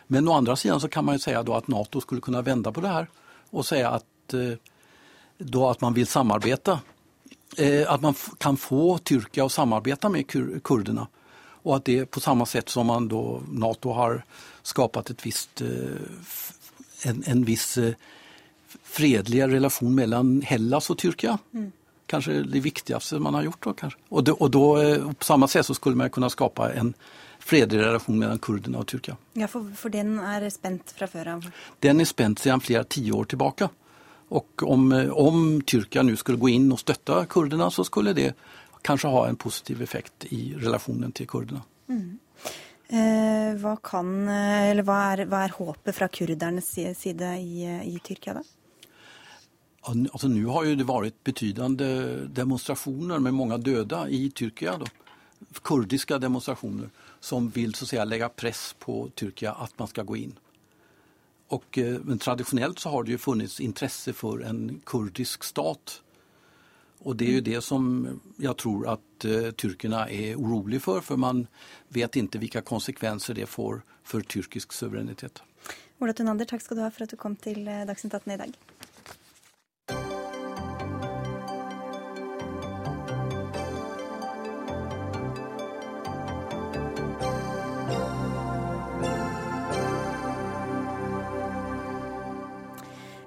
Men 0.08 0.28
å 0.28 0.36
andre 0.36 0.56
siden 0.60 0.80
kan 0.92 1.06
man 1.08 1.20
jo 1.20 1.24
si 1.26 1.36
at 1.36 1.68
Nato 1.72 2.02
skulle 2.04 2.24
kunne 2.24 2.44
vende 2.44 2.72
på 2.72 2.84
det 2.84 2.92
her 2.92 3.10
og 3.52 3.68
si 3.68 3.82
at, 3.84 4.34
eh, 4.34 4.56
att 5.40 5.82
man 5.82 5.94
vil 5.94 6.08
samarbeide. 6.08 6.80
At 7.88 8.02
man 8.02 8.16
kan 8.40 8.58
få 8.58 8.98
Tyrkia 8.98 9.44
å 9.44 9.50
samarbeide 9.50 10.10
med 10.10 10.28
kur 10.28 10.60
kurderna. 10.60 11.08
Og 11.64 11.76
at 11.76 11.86
det 11.86 12.06
på 12.12 12.20
samme 12.20 12.46
sett 12.46 12.70
som 12.70 12.88
man 12.88 13.08
då, 13.08 13.42
Nato 13.52 13.92
har 13.92 14.24
visst, 15.24 15.62
en, 17.04 17.24
en 17.26 17.44
viss 17.44 17.78
fredliga 18.92 19.48
relasjon 19.48 19.96
mellom 19.96 20.42
Hellas 20.46 20.90
og 20.92 21.00
Tyrkia. 21.00 21.38
Mm. 21.56 21.72
Kanskje 22.12 22.42
det 22.44 22.60
viktigste 22.60 23.20
man 23.24 23.38
har 23.38 23.44
gjort. 23.48 23.64
da, 23.64 23.74
kanskje. 23.74 24.00
Og 24.10 24.24
da 24.24 24.34
och 24.34 24.52
då, 24.52 24.82
eh, 24.82 25.12
på 25.14 25.26
samme 25.26 25.48
sett 25.48 25.66
så 25.66 25.74
skulle 25.74 25.96
man 25.96 26.10
kunne 26.10 26.30
skapa 26.30 26.74
en 26.74 26.94
fredelig 27.40 27.84
relasjon 27.84 28.20
mellom 28.20 28.40
kurderne 28.40 28.78
og 28.78 28.88
Tyrkia. 28.88 29.18
Ja, 29.34 29.48
for, 29.48 29.72
for, 29.76 29.90
den 29.90 30.20
er 30.20 30.50
spent 30.50 30.92
fra 30.98 31.08
før 31.08 31.28
av? 31.28 31.48
Den 31.80 32.02
er 32.02 32.06
spent 32.06 32.40
siden 32.40 32.62
flere 32.62 32.84
tiår 32.84 33.32
tilbake. 33.32 33.70
Og 34.30 34.64
om, 34.64 34.92
om 35.12 35.62
Tyrkia 35.62 36.04
nå 36.04 36.16
skulle 36.16 36.40
gå 36.40 36.52
inn 36.52 36.72
og 36.72 36.80
støtte 36.80 37.26
kurderne, 37.32 37.72
så 37.72 37.84
skulle 37.88 38.14
det 38.14 38.34
kanskje 38.84 39.12
ha 39.12 39.28
en 39.28 39.40
positiv 39.40 39.82
effekt 39.82 40.28
i 40.32 40.54
relasjonen 40.60 41.12
til 41.12 41.28
kurderne. 41.28 41.64
Mm. 41.88 42.20
Eh, 42.92 43.52
hva, 43.56 43.78
kan, 43.84 44.28
eller 44.28 44.84
hva, 44.84 45.04
er, 45.14 45.26
hva 45.32 45.46
er 45.46 45.56
håpet 45.56 45.96
fra 45.96 46.12
kurdernes 46.12 46.74
side 46.76 47.36
i, 47.40 47.68
i 47.88 48.00
Tyrkia, 48.04 48.42
da? 48.42 48.44
Altså, 49.82 50.28
Nå 50.28 50.52
har 50.54 50.66
ju 50.66 50.76
det 50.76 50.86
vært 50.90 51.24
betydende 51.26 51.88
demonstrasjoner 52.30 53.20
med 53.20 53.34
mange 53.34 53.58
døde 53.58 54.06
i 54.14 54.30
Tyrkia. 54.30 54.78
Då. 54.78 54.86
Kurdiske 55.62 56.20
demonstrasjoner 56.22 56.90
som 57.20 57.50
vil 57.50 57.74
så 57.74 57.86
att 57.86 57.90
säga, 57.90 58.06
legge 58.06 58.30
press 58.30 58.76
på 58.80 59.10
Tyrkia 59.16 59.52
at 59.52 59.80
man 59.80 59.88
skal 59.88 60.06
gå 60.06 60.18
inn. 60.18 60.38
Og, 61.50 61.78
eh, 61.78 62.00
men 62.04 62.20
tradisjonelt 62.20 62.80
så 62.80 62.90
har 62.90 63.04
det 63.04 63.12
ju 63.12 63.18
funnits 63.18 63.60
interesse 63.60 64.14
for 64.14 64.44
en 64.44 64.82
kurdisk 64.86 65.44
stat 65.44 66.02
og 67.02 67.16
det 67.18 67.28
er 67.28 67.32
ju 67.32 67.42
det 67.42 67.62
som 67.66 67.86
jeg 68.38 68.58
tror 68.62 68.86
at 68.94 69.26
eh, 69.26 69.50
tyrkerne 69.58 70.04
er 70.14 70.38
oroliga 70.38 70.84
for, 70.84 71.02
for 71.06 71.18
man 71.18 71.48
vet 71.90 72.18
ikke 72.20 72.42
hvilke 72.42 72.62
konsekvenser 72.66 73.38
det 73.38 73.50
får 73.50 73.82
for 74.06 74.22
tyrkisk 74.22 74.74
suverenitet. 74.74 75.42
Ola 76.02 76.14
Tunander, 76.14 76.46
takk 76.50 76.62
skal 76.62 76.78
du 76.78 76.84
ha 76.86 76.92
for 76.94 77.06
at 77.06 77.14
du 77.14 77.18
kom 77.18 77.38
til 77.42 77.66
eh, 77.66 77.86
Dagsnytt 77.90 78.14
18 78.20 78.36
i 78.36 78.38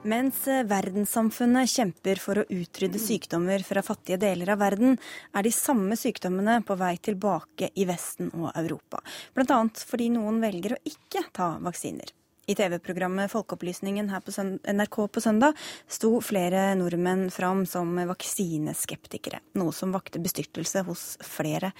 Mens 0.04 0.42
eh, 0.52 0.64
verdenssamfunnet 0.68 1.70
kjemper 1.72 2.18
for 2.20 2.42
å 2.42 2.44
utrydde 2.52 3.00
sykdommer 3.00 3.62
fra 3.64 3.80
fattige 3.84 4.18
deler 4.20 4.52
av 4.52 4.60
verden, 4.60 4.98
er 5.32 5.46
de 5.46 5.52
samme 5.54 5.96
sykdommene 5.96 6.58
på 6.68 6.76
vei 6.76 6.98
tilbake 7.00 7.70
i 7.72 7.86
Vesten 7.88 8.28
og 8.36 8.50
Europa. 8.52 9.00
Bl.a. 9.32 9.62
fordi 9.88 10.10
noen 10.12 10.42
velger 10.44 10.76
å 10.76 10.82
ikke 10.92 11.24
ta 11.32 11.54
vaksiner. 11.64 12.12
I 12.46 12.54
TV-programmet 12.54 13.30
Folkeopplysningen 13.32 14.10
her 14.12 14.20
på 14.20 14.32
NRK 14.68 14.98
på 15.12 15.20
søndag 15.20 15.56
sto 15.88 16.18
flere 16.20 16.74
nordmenn 16.76 17.30
fram 17.32 17.62
som 17.68 17.94
vaksineskeptikere, 18.10 19.40
noe 19.56 19.72
som 19.72 19.94
vakte 19.96 20.20
bestyrtelse 20.20 20.84
hos 20.84 21.04
flere. 21.24 21.72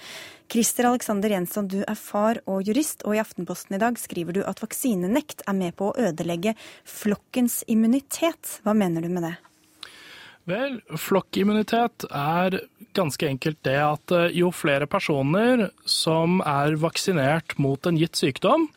Christer 0.49 0.89
Alexander 0.89 1.29
Jensson, 1.29 1.69
du 1.69 1.83
er 1.85 1.99
far 1.99 2.41
og 2.49 2.65
jurist, 2.65 3.05
og 3.05 3.13
i 3.13 3.21
Aftenposten 3.21 3.77
i 3.77 3.81
dag 3.81 3.99
skriver 4.01 4.39
du 4.39 4.41
at 4.45 4.63
vaksinenekt 4.65 5.45
er 5.45 5.57
med 5.57 5.77
på 5.77 5.91
å 5.91 6.07
ødelegge 6.09 6.55
flokkens 6.81 7.61
immunitet. 7.69 8.59
Hva 8.65 8.73
mener 8.73 9.05
du 9.05 9.13
med 9.13 9.29
det? 9.29 9.35
Vel, 10.45 10.77
flokkimmunitet 11.01 12.05
er 12.13 12.59
ganske 12.95 13.25
enkelt 13.27 13.57
det 13.65 13.79
at 13.81 14.13
eh, 14.13 14.35
jo 14.37 14.51
flere 14.53 14.85
personer 14.89 15.69
som 15.89 16.37
er 16.45 16.77
vaksinert 16.77 17.57
mot 17.61 17.81
en 17.89 17.97
gitt 17.97 18.19
sykdom, 18.19 18.67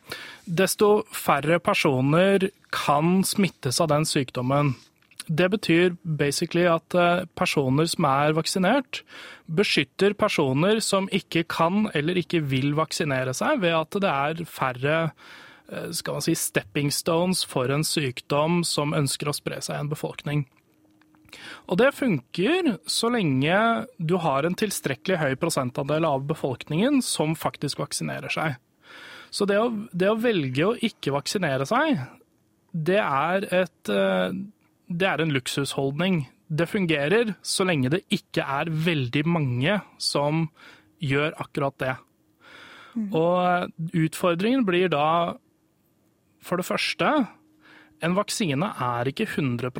desto 0.45 1.03
færre 1.13 1.59
personer 1.61 2.49
kan 2.73 3.21
smittes 3.21 3.77
av 3.83 3.91
den 3.93 4.09
sykdommen. 4.09 4.73
Det 5.29 5.45
betyr 5.53 5.93
basically 6.01 6.65
at 6.65 6.97
eh, 6.97 7.27
personer 7.37 7.85
som 7.93 8.09
er 8.09 8.33
vaksinert, 8.33 9.03
beskytter 9.45 10.17
personer 10.17 10.81
som 10.81 11.05
ikke 11.13 11.45
kan 11.53 11.85
eller 11.93 12.17
ikke 12.17 12.41
vil 12.49 12.73
vaksinere 12.81 13.37
seg, 13.37 13.61
ved 13.61 13.77
at 13.77 14.01
det 14.01 14.15
er 14.15 14.45
færre 14.49 15.01
eh, 15.05 15.91
skal 15.93 16.17
man 16.17 16.25
si, 16.25 16.33
stepping 16.33 16.89
stones 16.89 17.45
for 17.45 17.69
en 17.69 17.85
sykdom 17.85 18.63
som 18.65 18.97
ønsker 18.97 19.29
å 19.29 19.37
spre 19.37 19.61
seg 19.61 19.77
i 19.77 19.85
en 19.85 19.93
befolkning. 19.93 20.47
Og 21.69 21.79
det 21.81 21.91
funker 21.97 22.75
så 22.89 23.11
lenge 23.13 23.59
du 23.97 24.17
har 24.21 24.45
en 24.47 24.57
tilstrekkelig 24.57 25.19
høy 25.21 25.35
prosentandel 25.41 26.07
av 26.07 26.25
befolkningen 26.29 27.01
som 27.05 27.35
faktisk 27.37 27.81
vaksinerer 27.83 28.33
seg. 28.33 28.57
Så 29.29 29.45
det 29.49 29.59
å, 29.61 29.69
det 29.93 30.09
å 30.09 30.17
velge 30.19 30.65
å 30.65 30.75
ikke 30.75 31.13
vaksinere 31.13 31.67
seg, 31.69 32.01
det 32.73 32.99
er, 33.01 33.45
et, 33.53 33.91
eh, 33.93 34.33
det 34.89 35.09
er 35.09 35.21
en 35.21 35.33
luksusholdning. 35.33 36.23
Det 36.49 36.69
fungerer 36.69 37.35
så 37.45 37.65
lenge 37.67 37.91
det 37.93 38.03
ikke 38.13 38.45
er 38.45 38.71
veldig 38.73 39.25
mange 39.29 39.79
som 40.01 40.47
gjør 41.01 41.35
akkurat 41.41 41.77
det. 41.81 41.95
Mm. 42.97 43.09
Og 43.15 43.93
utfordringen 43.93 44.65
blir 44.67 44.89
da, 44.91 45.37
for 46.41 46.59
det 46.59 46.67
første, 46.67 47.11
en 48.01 48.15
vaksine 48.17 48.73
er 48.81 49.09
ikke 49.11 49.27
100 49.27 49.71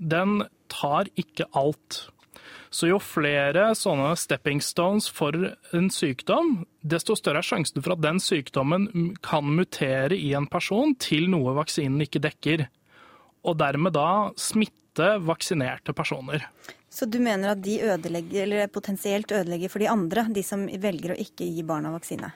den 0.00 0.42
tar 0.72 1.10
ikke 1.20 1.46
alt. 1.56 2.08
Så 2.70 2.86
jo 2.86 3.00
flere 3.02 3.72
sånne 3.74 4.12
stepping 4.18 4.60
stones 4.62 5.08
for 5.10 5.34
en 5.74 5.88
sykdom, 5.90 6.60
desto 6.86 7.16
større 7.18 7.42
er 7.42 7.46
sjansen 7.46 7.82
for 7.82 7.96
at 7.96 8.04
den 8.04 8.20
sykdommen 8.22 9.16
kan 9.26 9.48
mutere 9.56 10.14
i 10.16 10.30
en 10.38 10.46
person 10.50 10.94
til 11.02 11.26
noe 11.32 11.56
vaksinen 11.58 12.06
ikke 12.06 12.22
dekker. 12.22 12.68
Og 13.42 13.58
dermed 13.58 13.96
da 13.96 14.30
smitte 14.38 15.16
vaksinerte 15.24 15.94
personer. 15.96 16.46
Så 16.90 17.06
du 17.06 17.18
mener 17.22 17.52
at 17.52 17.62
de 17.62 17.78
ødelegger, 17.86 18.44
eller 18.44 18.70
potensielt 18.70 19.32
ødelegger 19.32 19.70
for 19.70 19.82
de 19.82 19.90
andre, 19.90 20.26
de 20.30 20.42
som 20.46 20.66
velger 20.66 21.14
å 21.14 21.20
ikke 21.22 21.46
gi 21.46 21.66
barna 21.66 21.92
vaksine? 21.94 22.32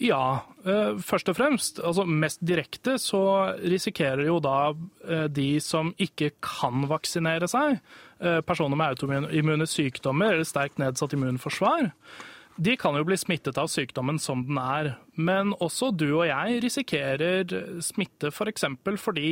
Ja, 0.00 0.46
eh, 0.64 0.96
først 1.04 1.28
og 1.28 1.36
fremst. 1.36 1.80
Altså 1.84 2.06
mest 2.08 2.40
direkte 2.40 2.96
så 3.00 3.20
risikerer 3.60 4.24
jo 4.30 4.38
da 4.40 4.72
eh, 5.04 5.26
de 5.28 5.60
som 5.60 5.92
ikke 6.00 6.32
kan 6.40 6.86
vaksinere 6.88 7.48
seg, 7.50 7.82
eh, 8.24 8.40
personer 8.40 8.80
med 8.80 8.94
autoimmune 8.94 9.68
sykdommer 9.68 10.32
eller 10.32 10.48
sterkt 10.48 10.80
nedsatt 10.80 11.12
immunforsvar, 11.16 11.90
de 12.60 12.76
kan 12.80 12.96
jo 12.96 13.04
bli 13.08 13.16
smittet 13.20 13.60
av 13.60 13.68
sykdommen 13.72 14.18
som 14.20 14.46
den 14.48 14.56
er. 14.60 14.94
Men 15.20 15.52
også 15.60 15.92
du 15.92 16.08
og 16.14 16.26
jeg 16.28 16.62
risikerer 16.64 17.44
smitte 17.84 18.32
f.eks. 18.32 18.66
For 18.84 19.04
fordi 19.10 19.30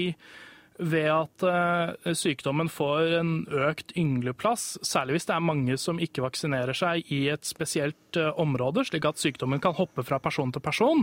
ved 0.78 1.08
at 1.10 1.42
eh, 1.42 2.14
sykdommen 2.14 2.70
får 2.70 3.12
en 3.18 3.32
økt 3.50 3.92
yngleplass, 3.98 4.76
særlig 4.86 5.16
hvis 5.16 5.28
det 5.28 5.34
er 5.34 5.44
mange 5.44 5.78
som 5.80 5.98
ikke 6.02 6.22
vaksinerer 6.22 6.76
seg 6.76 7.10
i 7.14 7.24
et 7.32 7.46
spesielt 7.46 8.18
eh, 8.18 8.30
område, 8.38 8.84
slik 8.86 9.08
at 9.08 9.18
sykdommen 9.18 9.62
kan 9.62 9.74
hoppe 9.78 10.04
fra 10.06 10.20
person 10.22 10.52
til 10.54 10.62
person, 10.62 11.02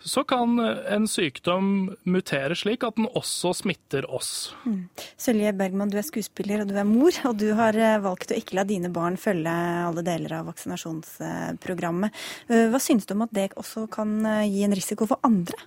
så 0.00 0.24
kan 0.28 0.56
eh, 0.64 0.80
en 0.96 1.08
sykdom 1.10 1.66
mutere 2.08 2.56
slik 2.58 2.86
at 2.88 2.96
den 2.96 3.10
også 3.10 3.52
smitter 3.60 4.08
oss. 4.08 4.54
Mm. 4.64 4.86
Sølje 5.20 5.52
Bergman, 5.60 5.92
du 5.92 5.98
er 6.00 6.08
skuespiller 6.08 6.64
og 6.64 6.72
du 6.72 6.80
er 6.80 6.88
mor, 6.88 7.12
og 7.28 7.36
du 7.40 7.50
har 7.58 7.76
valgt 8.04 8.32
å 8.32 8.40
ikke 8.40 8.56
la 8.58 8.66
dine 8.68 8.92
barn 8.92 9.20
følge 9.20 9.52
alle 9.90 10.06
deler 10.06 10.38
av 10.40 10.48
vaksinasjonsprogrammet. 10.48 12.24
Hva 12.48 12.80
synes 12.80 13.04
du 13.06 13.14
om 13.14 13.26
at 13.26 13.36
det 13.36 13.50
også 13.60 13.84
kan 13.92 14.16
gi 14.48 14.64
en 14.64 14.76
risiko 14.76 15.08
for 15.10 15.20
andre? 15.26 15.60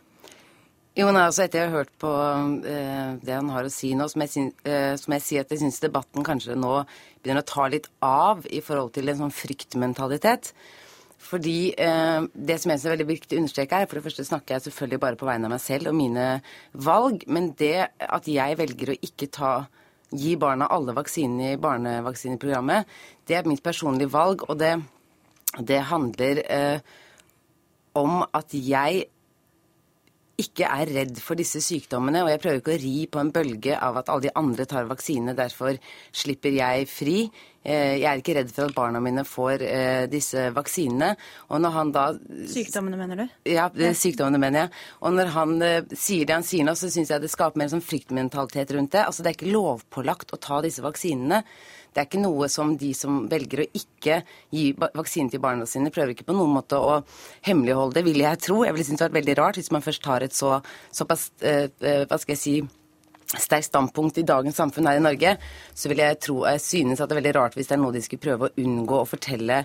Jo, 0.96 1.10
nei, 1.12 1.26
altså 1.28 1.44
Etter 1.44 1.60
jeg 1.60 1.68
har 1.68 1.82
hørt 1.82 1.92
på 2.00 2.10
eh, 2.72 3.18
det 3.20 3.34
han 3.36 3.50
har 3.52 3.68
å 3.68 3.72
si 3.74 3.90
nå, 4.00 4.06
som 4.08 4.22
jeg, 4.24 4.52
eh, 4.64 4.94
jeg 4.96 5.24
sier 5.26 5.44
at 5.44 5.50
jeg 5.52 5.60
syns 5.60 5.82
debatten 5.84 6.24
kanskje 6.24 6.56
nå 6.56 6.86
begynner 7.20 7.44
å 7.44 7.50
ta 7.50 7.66
litt 7.68 7.90
av 8.00 8.46
i 8.48 8.62
forhold 8.64 8.94
til 8.96 9.12
en 9.12 9.26
sånn 9.26 9.34
fryktmentalitet. 9.36 10.54
Fordi 11.26 11.74
eh, 11.76 12.28
det 12.32 12.56
som 12.62 12.72
jeg 12.72 12.80
synes 12.80 12.86
er 12.88 12.94
veldig 12.94 13.08
viktig 13.10 13.36
å 13.36 13.42
understreke 13.42 13.82
her, 13.82 13.90
for 13.92 14.00
det 14.00 14.06
første 14.06 14.24
snakker 14.30 14.56
jeg 14.56 14.66
selvfølgelig 14.70 15.02
bare 15.04 15.20
på 15.20 15.28
vegne 15.28 15.50
av 15.50 15.54
meg 15.58 15.64
selv 15.66 15.92
og 15.92 15.98
mine 15.98 16.28
valg, 16.88 17.26
men 17.28 17.50
det 17.60 17.90
at 18.00 18.30
jeg 18.32 18.60
velger 18.62 18.94
å 18.94 19.00
ikke 19.10 19.28
ta 19.36 19.52
gi 20.16 20.38
barna 20.40 20.70
alle 20.72 20.96
vaksinene 20.96 21.58
i 21.58 21.60
barnevaksineprogrammet, 21.60 22.88
det 23.28 23.36
er 23.36 23.52
mitt 23.52 23.66
personlige 23.66 24.14
valg, 24.16 24.48
og 24.48 24.62
det, 24.64 24.78
det 25.60 25.82
handler 25.92 26.40
eh, 26.46 26.96
om 28.00 28.22
at 28.32 28.56
jeg 28.56 29.10
ikke 30.42 30.68
er 30.68 30.92
redd 30.92 31.20
for 31.24 31.40
disse 31.40 31.62
sykdommene. 31.64 32.24
Og 32.26 32.32
jeg 32.32 32.42
prøver 32.44 32.62
ikke 32.62 32.76
å 32.76 32.80
ri 32.82 32.96
på 33.12 33.22
en 33.22 33.34
bølge 33.36 33.76
av 33.80 34.00
at 34.02 34.12
alle 34.12 34.28
de 34.28 34.38
andre 34.40 34.68
tar 34.70 34.90
vaksine, 34.90 35.36
derfor 35.38 35.78
slipper 36.16 36.56
jeg 36.58 36.88
fri. 36.92 37.20
Eh, 37.66 37.96
jeg 37.98 38.06
er 38.06 38.22
ikke 38.22 38.36
redd 38.38 38.52
for 38.54 38.70
at 38.70 38.76
barna 38.78 39.00
mine 39.02 39.24
får 39.26 39.64
eh, 39.66 40.04
disse 40.12 40.50
vaksinene. 40.54 41.16
Og 41.50 41.64
når 41.64 41.76
han 41.78 41.94
da 41.96 42.04
Sykdommene, 42.52 43.00
mener 43.00 43.24
du? 43.24 43.38
Ja, 43.50 43.70
sykdommene 43.74 44.42
mener 44.42 44.66
jeg. 44.66 44.84
Og 45.02 45.16
når 45.18 45.32
han 45.34 45.56
eh, 45.66 45.96
sier 45.98 46.28
det 46.28 46.38
han 46.38 46.46
sier 46.46 46.68
nå, 46.68 46.76
så 46.78 46.92
syns 46.94 47.14
jeg 47.14 47.24
det 47.24 47.32
skaper 47.34 47.62
mer 47.62 47.72
sånn 47.74 47.86
fryktmentalitet 47.86 48.76
rundt 48.76 48.94
det. 48.94 49.08
Altså 49.08 49.26
det 49.26 49.32
er 49.32 49.40
ikke 49.40 49.56
lovpålagt 49.56 50.36
å 50.36 50.42
ta 50.42 50.62
disse 50.66 50.86
vaksinene. 50.86 51.42
Det 51.96 52.02
er 52.02 52.08
ikke 52.10 52.24
noe 52.26 52.50
som 52.52 52.74
de 52.76 52.90
som 52.98 53.22
velger 53.32 53.64
å 53.64 53.68
ikke 53.80 54.20
gi 54.52 54.66
vaksine 54.76 55.32
til 55.32 55.40
barna 55.44 55.68
sine, 55.70 55.94
prøver 55.96 56.12
ikke 56.12 56.28
på 56.28 56.36
noen 56.36 56.52
måte 56.58 56.76
å 56.76 56.98
hemmeligholde 57.48 58.02
det, 58.02 58.04
vil 58.10 58.20
jeg 58.20 58.42
tro. 58.44 58.58
Jeg 58.68 58.76
ville 58.76 58.88
synes 58.88 59.00
det 59.00 59.08
vært 59.08 59.20
veldig 59.22 59.38
rart 59.40 59.60
hvis 59.62 59.72
man 59.72 59.86
først 59.86 60.04
tar 60.04 60.26
et 60.26 60.36
så, 60.36 60.58
såpass, 60.92 61.30
eh, 61.40 61.70
eh, 61.80 62.04
hva 62.10 62.20
skal 62.20 62.36
jeg 62.36 62.42
si, 62.42 62.56
sterkt 63.26 63.70
standpunkt 63.72 64.20
i 64.20 64.28
dagens 64.28 64.60
samfunn 64.60 64.92
her 64.92 65.00
i 65.00 65.04
Norge, 65.04 65.38
så 65.74 65.90
vil 65.90 66.04
jeg 66.04 66.20
tro, 66.22 66.42
jeg 66.46 66.62
synes 66.62 67.00
at 67.02 67.10
det 67.10 67.16
er 67.16 67.22
veldig 67.24 67.36
rart 67.40 67.56
hvis 67.58 67.72
det 67.72 67.78
er 67.78 67.82
noe 67.82 67.96
de 67.96 68.04
skulle 68.04 68.28
prøve 68.28 68.50
å 68.50 68.62
unngå 68.62 69.00
å 69.00 69.08
fortelle 69.10 69.64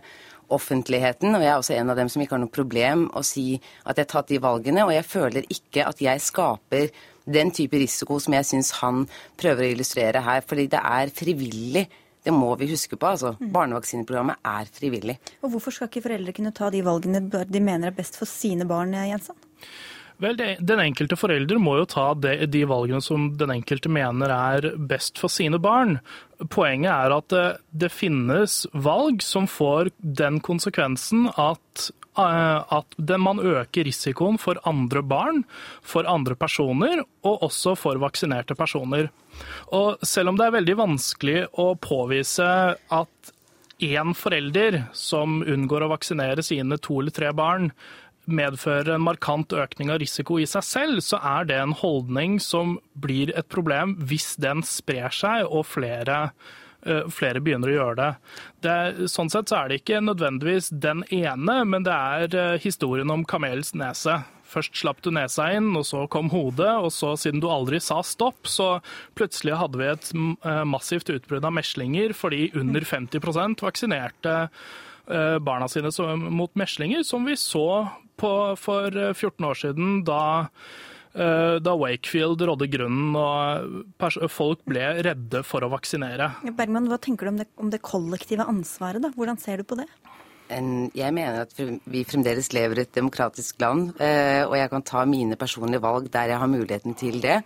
offentligheten, 0.51 1.35
og 1.35 1.45
jeg 1.45 1.51
er 1.51 1.61
også 1.61 1.77
en 1.77 1.93
av 1.93 1.99
dem 1.99 2.09
som 2.11 2.23
ikke 2.23 2.35
har 2.37 2.43
noe 2.43 2.55
problem 2.55 3.07
å 3.15 3.23
si 3.27 3.53
at 3.85 3.99
jeg 3.99 4.07
har 4.07 4.13
tatt 4.15 4.33
de 4.33 4.41
valgene, 4.43 4.87
og 4.87 4.95
jeg 4.95 5.07
føler 5.07 5.47
ikke 5.51 5.87
at 5.87 6.03
jeg 6.03 6.25
skaper 6.25 6.89
den 7.31 7.53
type 7.55 7.79
risiko 7.79 8.19
som 8.23 8.35
jeg 8.35 8.49
syns 8.49 8.73
han 8.81 9.05
prøver 9.41 9.67
å 9.67 9.73
illustrere 9.75 10.23
her. 10.27 10.43
Fordi 10.47 10.67
det 10.73 10.81
er 10.81 11.13
frivillig. 11.15 11.85
Det 12.25 12.35
må 12.35 12.51
vi 12.61 12.71
huske 12.71 12.97
på. 12.97 13.13
altså. 13.15 13.35
Mm. 13.41 13.53
Barnevaksineprogrammet 13.55 14.43
er 14.45 14.73
frivillig. 14.73 15.17
Og 15.43 15.55
Hvorfor 15.55 15.75
skal 15.75 15.91
ikke 15.91 16.05
foreldre 16.09 16.35
kunne 16.37 16.53
ta 16.57 16.71
de 16.73 16.85
valgene 16.85 17.23
de 17.29 17.65
mener 17.65 17.91
er 17.91 17.97
best 17.97 18.21
for 18.21 18.29
sine 18.29 18.67
barn, 18.69 18.93
Jensen? 18.93 19.39
Vel, 20.21 20.37
det, 20.37 20.59
Den 20.61 20.83
enkelte 20.83 21.17
forelder 21.17 21.57
må 21.57 21.79
jo 21.79 21.87
ta 21.89 22.11
de, 22.13 22.45
de, 22.45 22.67
valgene 22.69 23.01
som 23.01 23.31
den 23.41 23.55
enkelte 23.55 23.89
mener 23.89 24.29
er 24.35 24.75
best 24.77 25.17
for 25.19 25.33
sine 25.33 25.57
barn. 25.59 25.97
Poenget 26.53 26.93
er 26.93 27.15
at 27.17 27.29
det, 27.33 27.47
det 27.73 27.93
finnes 27.93 28.67
valg 28.75 29.25
som 29.25 29.49
får 29.49 29.89
den 30.01 30.43
konsekvensen 30.45 31.31
at 31.41 31.89
Eh, 31.89 32.00
at 32.19 32.99
man 33.19 33.39
øker 33.39 33.87
risikoen 33.87 34.39
for 34.39 34.59
andre 34.67 35.03
barn, 35.03 35.45
for 35.83 36.09
andre 36.09 36.35
personer, 36.35 37.05
og 37.23 37.43
også 37.43 37.77
for 37.79 38.01
vaksinerte 38.03 38.55
personer. 38.55 39.11
Og 39.73 39.99
selv 40.03 40.33
om 40.33 40.37
det 40.37 40.47
er 40.47 40.57
veldig 40.59 40.77
vanskelig 40.77 41.47
å 41.59 41.75
påvise 41.81 42.77
at 42.77 43.33
én 43.81 44.13
forelder 44.13 44.83
som 44.93 45.41
unngår 45.41 45.87
å 45.87 45.93
vaksinere 45.95 46.43
sine 46.45 46.77
to 46.83 47.01
eller 47.01 47.15
tre 47.15 47.33
barn, 47.33 47.71
medfører 48.31 48.95
en 48.95 49.07
markant 49.07 49.53
økning 49.57 49.91
av 49.91 50.03
risiko 50.03 50.39
i 50.39 50.47
seg 50.47 50.67
selv, 50.67 51.01
så 51.03 51.19
er 51.25 51.49
det 51.49 51.57
en 51.59 51.73
holdning 51.75 52.39
som 52.43 52.77
blir 52.95 53.33
et 53.35 53.49
problem 53.51 53.97
hvis 54.07 54.35
den 54.39 54.63
sprer 54.67 55.11
seg 55.15 55.49
og 55.49 55.65
flere 55.67 56.29
Eh, 56.29 56.60
flere 57.13 57.43
begynner 57.45 57.71
å 57.71 57.77
gjøre 57.77 57.97
det. 57.99 58.11
det 58.65 59.09
sånn 59.13 59.31
sett 59.33 59.51
så 59.51 59.61
er 59.61 59.71
det 59.71 59.81
ikke 59.81 60.03
nødvendigvis 60.05 60.71
den 60.73 61.05
ene, 61.13 61.61
men 61.69 61.87
det 61.87 61.95
er 61.95 62.37
eh, 62.37 62.61
historien 62.63 63.11
om 63.13 63.25
kamelens 63.29 63.75
nese. 63.77 64.21
Først 64.51 64.81
slapp 64.81 65.03
du 65.05 65.13
nesa 65.15 65.51
inn, 65.55 65.71
og 65.79 65.85
så 65.87 66.07
kom 66.11 66.31
hodet, 66.33 66.73
og 66.83 66.91
så, 66.95 67.15
siden 67.21 67.43
du 67.43 67.51
aldri 67.53 67.79
sa 67.85 68.01
stopp, 68.07 68.49
så 68.51 68.81
plutselig 69.19 69.59
hadde 69.61 69.81
vi 69.81 69.91
et 69.93 70.13
eh, 70.17 70.63
massivt 70.69 71.13
utbrudd 71.13 71.47
av 71.47 71.55
meslinger 71.61 72.17
fordi 72.17 72.51
under 72.59 72.87
50% 72.87 73.67
vaksinerte 73.67 74.39
barna 75.11 75.67
sine 75.67 75.91
mot 76.31 76.53
meslinger, 76.55 77.01
som 77.03 77.25
vi 77.27 77.35
så 77.35 77.89
på, 78.21 78.31
for 78.61 78.95
14 78.95 79.47
år 79.49 79.59
siden 79.59 79.89
da 80.07 80.21
Eh, 80.53 81.00
da 81.13 81.73
Wakefield 81.75 82.43
rådde 82.47 82.69
grunnen 82.71 83.17
og 83.19 84.29
folk 84.31 84.61
ble 84.69 84.85
redde 85.03 85.41
for 85.43 85.67
å 85.67 85.71
vaksinere. 85.73 86.29
Bergman, 86.55 86.87
Hva 86.87 87.01
tenker 87.03 87.27
du 87.27 87.33
om 87.33 87.41
det, 87.41 87.49
om 87.59 87.73
det 87.73 87.83
kollektive 87.83 88.47
ansvaret? 88.47 89.03
da? 89.03 89.11
Hvordan 89.17 89.41
ser 89.43 89.59
du 89.59 89.65
på 89.67 89.81
det? 89.81 89.89
Jeg 90.51 91.15
mener 91.15 91.45
at 91.45 91.53
vi 91.87 92.03
fremdeles 92.09 92.51
lever 92.53 92.81
i 92.81 92.83
et 92.83 92.97
demokratisk 92.97 93.61
land, 93.63 93.93
eh, 94.03 94.43
og 94.43 94.57
jeg 94.59 94.71
kan 94.73 94.83
ta 94.83 95.05
mine 95.07 95.39
personlige 95.39 95.83
valg 95.85 96.11
der 96.11 96.33
jeg 96.33 96.43
har 96.43 96.51
muligheten 96.51 96.97
til 96.99 97.21
det. 97.23 97.37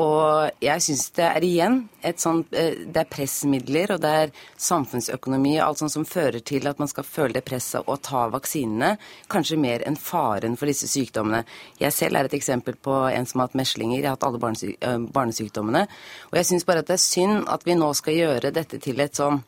Og 0.00 0.62
jeg 0.64 0.82
syns 0.84 1.08
det 1.16 1.26
er 1.26 1.44
igjen 1.44 1.76
et 2.06 2.22
sånt 2.22 2.54
eh, 2.56 2.86
Det 2.88 3.02
er 3.02 3.08
pressmidler 3.10 3.94
og 3.96 4.00
det 4.00 4.12
er 4.22 4.32
samfunnsøkonomi 4.60 5.56
og 5.58 5.64
alt 5.66 5.82
sånt 5.82 5.94
som 5.94 6.06
fører 6.08 6.40
til 6.46 6.68
at 6.70 6.80
man 6.80 6.88
skal 6.88 7.06
føle 7.06 7.36
det 7.36 7.44
presset 7.44 7.84
og 7.84 8.00
ta 8.06 8.26
vaksinene, 8.32 8.94
kanskje 9.32 9.58
mer 9.60 9.84
enn 9.86 9.98
faren 10.00 10.56
for 10.60 10.70
disse 10.70 10.88
sykdommene. 10.88 11.42
Jeg 11.82 11.96
selv 11.96 12.16
er 12.16 12.30
et 12.30 12.38
eksempel 12.38 12.78
på 12.80 12.96
en 13.10 13.28
som 13.28 13.42
har 13.42 13.50
hatt 13.50 13.60
meslinger. 13.60 14.00
Jeg 14.00 14.08
har 14.08 14.16
hatt 14.16 14.28
alle 14.28 14.72
eh, 14.80 15.06
barnesykdommene. 15.12 15.86
Og 16.30 16.40
jeg 16.40 16.50
syns 16.52 16.68
bare 16.68 16.84
at 16.84 16.90
det 16.90 16.96
er 16.96 17.04
synd 17.04 17.48
at 17.50 17.66
vi 17.66 17.76
nå 17.76 17.92
skal 17.98 18.16
gjøre 18.16 18.54
dette 18.56 18.80
til 18.80 19.04
et 19.04 19.20
sånn 19.20 19.42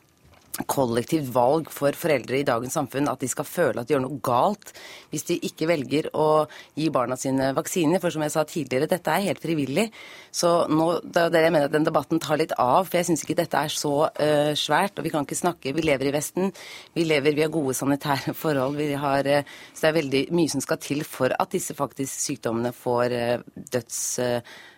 kollektivt 0.69 1.31
valg 1.33 1.69
for 1.73 1.95
foreldre 1.97 2.37
i 2.37 2.45
dagens 2.45 2.75
samfunn 2.77 3.09
at 3.09 3.23
de 3.23 3.29
skal 3.29 3.47
føle 3.47 3.81
at 3.81 3.89
de 3.89 3.95
gjør 3.95 4.03
noe 4.03 4.19
galt 4.21 4.69
hvis 5.09 5.25
de 5.25 5.37
ikke 5.47 5.65
velger 5.69 6.11
å 6.13 6.45
gi 6.77 6.91
barna 6.93 7.17
sine 7.17 7.51
vaksiner. 7.57 8.01
For 8.01 8.13
som 8.13 8.25
jeg 8.25 8.33
sa 8.35 8.43
tidligere, 8.45 8.89
dette 8.91 9.13
er 9.13 9.25
helt 9.27 9.41
frivillig. 9.41 9.87
Så 10.33 10.51
nå, 10.69 10.87
det 11.05 11.23
er 11.23 11.33
det 11.33 11.43
jeg 11.45 11.55
mener 11.55 11.69
at 11.69 11.73
den 11.73 11.87
debatten 11.87 12.21
tar 12.21 12.37
litt 12.41 12.53
av, 12.61 12.85
for 12.85 12.99
jeg 12.99 13.09
syns 13.09 13.25
ikke 13.25 13.37
dette 13.41 13.63
er 13.65 13.73
så 13.73 13.93
uh, 14.09 14.53
svært. 14.57 14.97
Og 14.97 15.07
vi 15.07 15.13
kan 15.13 15.25
ikke 15.25 15.39
snakke 15.39 15.73
Vi 15.73 15.85
lever 15.85 16.09
i 16.09 16.13
Vesten. 16.13 16.53
Vi 16.93 17.05
lever, 17.05 17.33
vi 17.37 17.45
har 17.45 17.53
gode 17.53 17.77
sanitære 17.77 18.35
forhold. 18.43 18.77
Vi 18.77 18.91
har, 18.93 19.29
uh, 19.29 19.57
så 19.73 19.87
det 19.87 19.91
er 19.91 19.99
veldig 20.01 20.23
mye 20.37 20.53
som 20.53 20.65
skal 20.65 20.81
til 20.81 21.01
for 21.07 21.33
at 21.33 21.53
disse 21.53 21.77
faktisk 21.77 22.13
sykdommene 22.27 22.73
får 22.77 23.17
uh, 23.17 23.65
døds... 23.73 24.03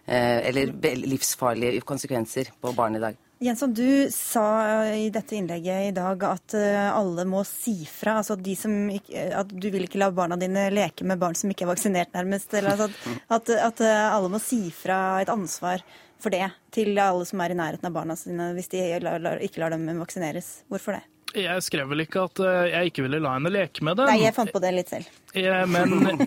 eller 0.06 0.70
livsfarlige 1.10 1.82
konsekvenser 1.82 2.52
på 2.62 2.76
barn 2.78 3.00
i 3.00 3.02
dag. 3.02 3.25
Jensson, 3.40 3.74
du 3.74 4.08
sa 4.12 4.86
i 4.96 5.10
dette 5.10 5.36
innlegget 5.36 5.90
i 5.90 5.92
dag 5.92 6.22
at 6.24 6.54
eh, 6.56 6.86
alle 6.88 7.26
må 7.28 7.44
si 7.48 7.82
fra. 7.90 8.22
Altså 8.22 8.38
ikke, 8.40 9.26
at 9.36 9.50
du 9.52 9.68
vil 9.74 9.88
ikke 9.88 10.00
la 10.00 10.08
barna 10.16 10.38
dine 10.40 10.70
leke 10.72 11.04
med 11.04 11.20
barn 11.20 11.36
som 11.36 11.52
ikke 11.52 11.66
er 11.66 11.74
vaksinert, 11.74 12.14
nærmest. 12.16 12.54
Eller 12.56 12.72
altså 12.72 12.88
at, 13.28 13.50
at, 13.50 13.82
eh, 13.84 14.04
alle 14.08 14.30
må 14.32 14.40
si 14.40 14.70
fra 14.72 15.20
et 15.22 15.32
ansvar 15.32 15.84
for 16.22 16.32
det 16.32 16.48
til 16.72 16.96
alle 16.96 17.26
som 17.28 17.44
er 17.44 17.52
i 17.52 17.58
nærheten 17.60 17.90
av 17.90 17.98
barna 17.98 18.16
sine, 18.16 18.54
hvis 18.56 18.72
de 18.72 18.86
ikke 18.96 19.60
lar 19.60 19.76
dem 19.76 19.90
vaksineres. 20.00 20.62
Hvorfor 20.72 20.96
det? 20.96 21.04
Jeg 21.36 21.64
skrev 21.66 21.90
vel 21.92 22.06
ikke 22.06 22.24
at 22.30 22.40
eh, 22.40 22.70
jeg 22.72 22.94
ikke 22.94 23.04
ville 23.04 23.20
la 23.20 23.34
henne 23.36 23.52
leke 23.52 23.84
med 23.84 24.00
det. 24.00 24.06
Nei, 24.14 24.22
jeg 24.24 24.38
fant 24.38 24.54
på 24.56 24.62
det 24.64 24.72
litt 24.78 24.94
selv. 24.94 25.12
Men, 25.36 26.24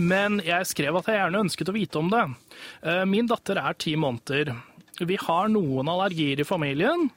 men 0.00 0.40
jeg 0.40 0.70
skrev 0.72 0.96
at 1.02 1.12
jeg 1.12 1.20
gjerne 1.20 1.44
ønsket 1.44 1.68
å 1.68 1.76
vite 1.76 2.00
om 2.00 2.08
det. 2.08 2.24
Min 3.12 3.28
datter 3.28 3.60
er 3.60 3.76
ti 3.76 3.92
måneder. 4.00 4.54
Vi 5.04 5.18
har 5.20 5.50
noen 5.52 5.90
allergier 5.92 6.40
i 6.40 6.48
familien. 6.48 7.10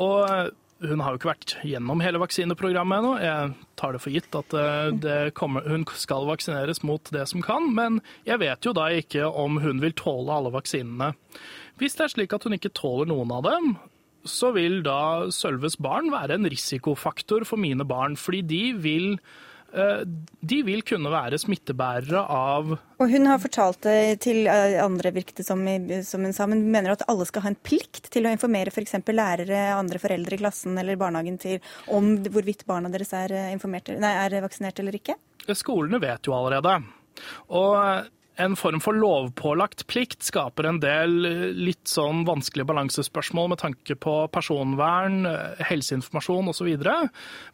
og 0.00 0.52
hun 0.80 1.02
har 1.04 1.12
jo 1.12 1.20
ikke 1.20 1.28
vært 1.28 1.54
gjennom 1.66 2.00
hele 2.00 2.20
vaksineprogrammet 2.22 3.02
ennå. 3.02 3.12
Jeg 3.20 3.50
tar 3.76 3.92
det 3.92 4.00
for 4.00 4.14
gitt 4.14 4.36
at 4.38 4.54
eh, 4.56 5.32
kommer, 5.36 5.66
hun 5.68 5.84
skal 5.92 6.28
vaksineres 6.28 6.80
mot 6.86 7.10
det 7.12 7.26
som 7.28 7.44
kan, 7.44 7.68
men 7.76 8.00
jeg 8.28 8.40
vet 8.40 8.64
jo 8.64 8.72
da 8.76 8.88
ikke 8.96 9.28
om 9.28 9.60
hun 9.60 9.82
vil 9.84 9.96
tåle 9.98 10.32
alle 10.32 10.52
vaksinene. 10.54 11.12
Hvis 11.80 11.98
det 11.98 12.06
er 12.06 12.14
slik 12.14 12.36
at 12.36 12.48
hun 12.48 12.56
ikke 12.56 12.72
tåler 12.76 13.10
noen 13.10 13.32
av 13.36 13.44
dem, 13.44 13.74
så 14.28 14.54
vil 14.56 14.80
da 14.84 15.28
Sølves 15.32 15.78
barn 15.80 16.10
være 16.12 16.36
en 16.36 16.48
risikofaktor 16.48 17.46
for 17.48 17.60
mine 17.60 17.84
barn, 17.88 18.16
fordi 18.20 18.42
de 18.48 18.64
vil 18.80 19.06
de 19.72 20.56
vil 20.66 20.82
kunne 20.82 21.12
være 21.12 21.38
smittebærere 21.38 22.22
av 22.26 22.72
Og 22.74 23.12
Hun 23.12 23.28
har 23.30 23.38
fortalt 23.42 23.82
det 23.86 24.20
til 24.26 24.48
eh, 24.50 24.76
andre, 24.82 25.12
virket 25.14 25.40
det 25.40 25.46
som, 25.46 25.62
som 26.06 26.26
hun 26.26 26.34
sa, 26.36 26.48
men 26.50 26.64
mener 26.72 26.94
at 26.96 27.04
alle 27.10 27.26
skal 27.28 27.44
ha 27.44 27.52
en 27.52 27.58
plikt 27.62 28.10
til 28.10 28.26
å 28.26 28.32
informere 28.34 28.74
f.eks. 28.74 28.98
lærere, 29.14 29.60
andre 29.76 30.02
foreldre 30.02 30.36
i 30.36 30.42
klassen 30.42 30.78
eller 30.80 30.98
barnehagen 31.00 31.38
til 31.40 31.60
om 31.94 32.16
hvorvidt 32.26 32.66
barna 32.68 32.90
deres 32.92 33.14
er, 33.16 33.34
eh, 33.36 33.94
nei, 34.00 34.14
er 34.24 34.40
vaksinert 34.42 34.82
eller 34.82 34.98
ikke? 34.98 35.18
Skolene 35.54 36.02
vet 36.02 36.26
jo 36.26 36.34
allerede. 36.36 36.80
Og 37.54 38.10
en 38.40 38.56
form 38.58 38.80
for 38.82 38.96
lovpålagt 38.96 39.84
plikt 39.90 40.24
skaper 40.26 40.68
en 40.68 40.80
del 40.82 41.26
eh, 41.28 41.42
litt 41.56 41.90
sånn 41.90 42.24
vanskelige 42.28 42.68
balansespørsmål 42.70 43.52
med 43.52 43.62
tanke 43.62 43.96
på 44.00 44.14
personvern, 44.34 45.24
eh, 45.28 45.64
helseinformasjon 45.70 46.52
osv. 46.52 46.70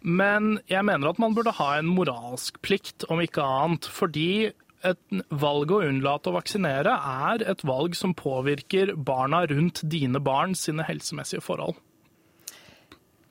Men 0.02 0.60
jeg 0.70 0.86
mener 0.86 1.10
at 1.10 1.22
man 1.22 1.34
burde 1.36 1.56
ha 1.58 1.72
en 1.78 1.90
moralsk 1.90 2.60
plikt, 2.64 3.08
om 3.12 3.22
ikke 3.22 3.44
annet. 3.44 3.90
Fordi 3.90 4.52
et 4.86 5.24
valg 5.34 5.72
å 5.72 5.82
unnlate 5.86 6.30
å 6.30 6.36
vaksinere 6.36 6.92
er 6.94 7.42
et 7.50 7.64
valg 7.66 7.96
som 7.98 8.14
påvirker 8.16 8.94
barna 8.96 9.44
rundt 9.50 9.82
dine 9.90 10.22
barn 10.22 10.54
sine 10.58 10.86
helsemessige 10.86 11.42
forhold. 11.44 11.80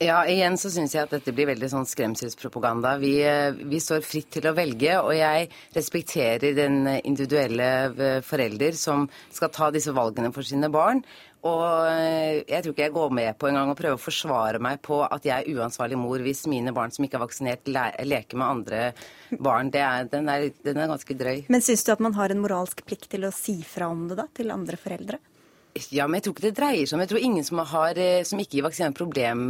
Ja, 0.03 0.17
igjen 0.27 0.57
så 0.59 0.67
syns 0.73 0.91
jeg 0.91 1.05
at 1.05 1.13
dette 1.15 1.31
blir 1.31 1.47
veldig 1.47 1.69
sånn 1.71 1.85
skremselspropaganda. 1.87 2.97
Vi, 2.99 3.13
eh, 3.23 3.55
vi, 3.55 3.79
står 3.79 4.01
fritt 4.03 4.27
til 4.35 4.49
å 4.49 4.51
velge, 4.55 4.97
og 4.99 5.13
jeg 5.15 5.47
respekterer 5.71 6.51
den 6.57 6.81
individuelle 6.97 7.69
eh, 7.95 8.17
forelder 8.19 8.75
som 8.75 9.05
skal 9.31 9.53
ta 9.55 9.69
disse 9.71 9.93
valgene 9.95 10.33
for 10.35 10.43
sine 10.43 10.67
barn. 10.73 10.99
Og 11.47 11.63
eh, 11.87 12.41
jeg 12.43 12.65
tror 12.65 12.73
ikke 12.73 12.83
jeg 12.89 12.93
går 12.97 13.13
med 13.21 13.37
på 13.39 13.47
engang 13.47 13.71
å 13.71 13.77
prøve 13.79 13.95
å 13.95 14.01
forsvare 14.01 14.59
meg 14.59 14.81
på 14.83 14.97
at 15.05 15.29
jeg 15.29 15.45
er 15.45 15.61
uansvarlig 15.61 16.01
mor 16.01 16.25
hvis 16.25 16.43
mine 16.51 16.73
barn 16.75 16.91
som 16.91 17.07
ikke 17.07 17.15
er 17.21 17.23
vaksinert, 17.23 17.71
leker 17.71 18.41
med 18.41 18.47
andre 18.49 18.81
barn. 19.31 19.71
Er, 19.71 20.09
den, 20.11 20.27
er, 20.27 20.49
den, 20.65 20.81
er, 20.81 20.91
ganske 20.91 21.15
drøy. 21.15 21.45
Men 21.47 21.63
syns 21.63 21.87
du 21.87 21.93
at 21.95 22.03
man 22.03 22.17
har 22.19 22.35
en 22.35 22.43
moralsk 22.43 22.83
plikt 22.83 23.07
til 23.15 23.29
å 23.29 23.31
si 23.31 23.61
fra 23.63 23.87
om 23.93 24.09
det 24.11 24.19
da, 24.19 24.27
til 24.35 24.51
andre 24.51 24.81
foreldre? 24.81 25.21
Ja, 25.91 26.05
men 26.07 26.21
jeg 26.21 26.23
tror 26.25 26.33
ikke 26.37 26.43
det 26.45 26.55
dreier 26.55 26.87
seg 26.87 26.95
om 26.95 27.01
Jeg 27.03 27.09
tror 27.11 27.23
ingen 27.27 27.43
som, 27.43 27.59
har, 27.67 27.97
eh, 27.99 28.23
som 28.23 28.39
ikke 28.39 28.57
gir 28.57 28.63
vaksine, 28.63 28.87
har 28.87 28.95
problem 28.95 29.41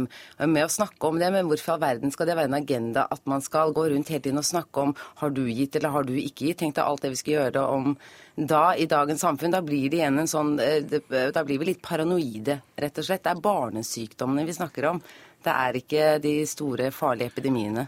med 0.42 0.64
å 0.64 0.72
snakke 0.72 1.06
om 1.06 1.20
det. 1.22 1.28
Men 1.30 1.46
hvorfor 1.46 1.70
i 1.70 1.74
all 1.76 1.82
verden 1.84 2.10
skal 2.10 2.26
det 2.26 2.34
være 2.34 2.50
en 2.50 2.56
agenda 2.58 3.04
at 3.14 3.20
man 3.30 3.44
skal 3.44 3.74
gå 3.76 3.84
rundt 3.92 4.10
hele 4.10 4.24
tiden 4.24 4.40
og 4.40 4.48
snakke 4.48 4.82
om 4.82 4.94
har 5.20 5.30
du 5.30 5.44
gitt 5.46 5.76
eller 5.78 5.92
har 5.94 6.08
du 6.08 6.16
ikke 6.18 6.48
gitt? 6.48 6.58
Tenk 6.64 6.74
deg 6.74 6.82
alt 6.82 7.04
det 7.04 7.12
vi 7.14 7.20
skal 7.20 7.36
gjøre 7.36 7.62
om 7.76 7.94
da 8.34 8.64
i 8.74 8.88
dagens 8.90 9.22
samfunn. 9.22 9.54
Da 9.54 9.60
blir 9.62 9.86
det 9.92 10.00
igjen 10.00 10.18
en 10.18 10.30
sånn 10.30 10.56
eh, 10.58 10.82
Da 11.30 11.44
blir 11.46 11.60
vi 11.62 11.68
litt 11.70 11.84
paranoide, 11.86 12.58
rett 12.74 12.98
og 12.98 13.06
slett. 13.06 13.22
Det 13.22 13.30
er 13.30 13.44
barnesykdommene 13.44 14.46
vi 14.48 14.56
snakker 14.56 14.88
om. 14.90 14.98
Det 15.46 15.54
er 15.54 15.78
ikke 15.78 16.08
de 16.24 16.32
store, 16.50 16.88
farlige 16.90 17.30
epidemiene. 17.30 17.86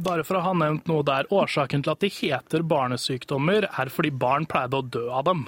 Bare 0.00 0.24
for 0.24 0.40
å 0.40 0.46
ha 0.46 0.54
nevnt 0.56 0.88
noe 0.88 1.04
der. 1.04 1.28
Årsaken 1.28 1.84
til 1.84 1.92
at 1.92 2.00
de 2.00 2.08
heter 2.16 2.64
barnesykdommer, 2.64 3.68
er 3.68 3.92
fordi 3.92 4.14
barn 4.24 4.48
pleide 4.48 4.80
å 4.80 4.88
dø 4.88 5.04
av 5.12 5.28
dem. 5.28 5.44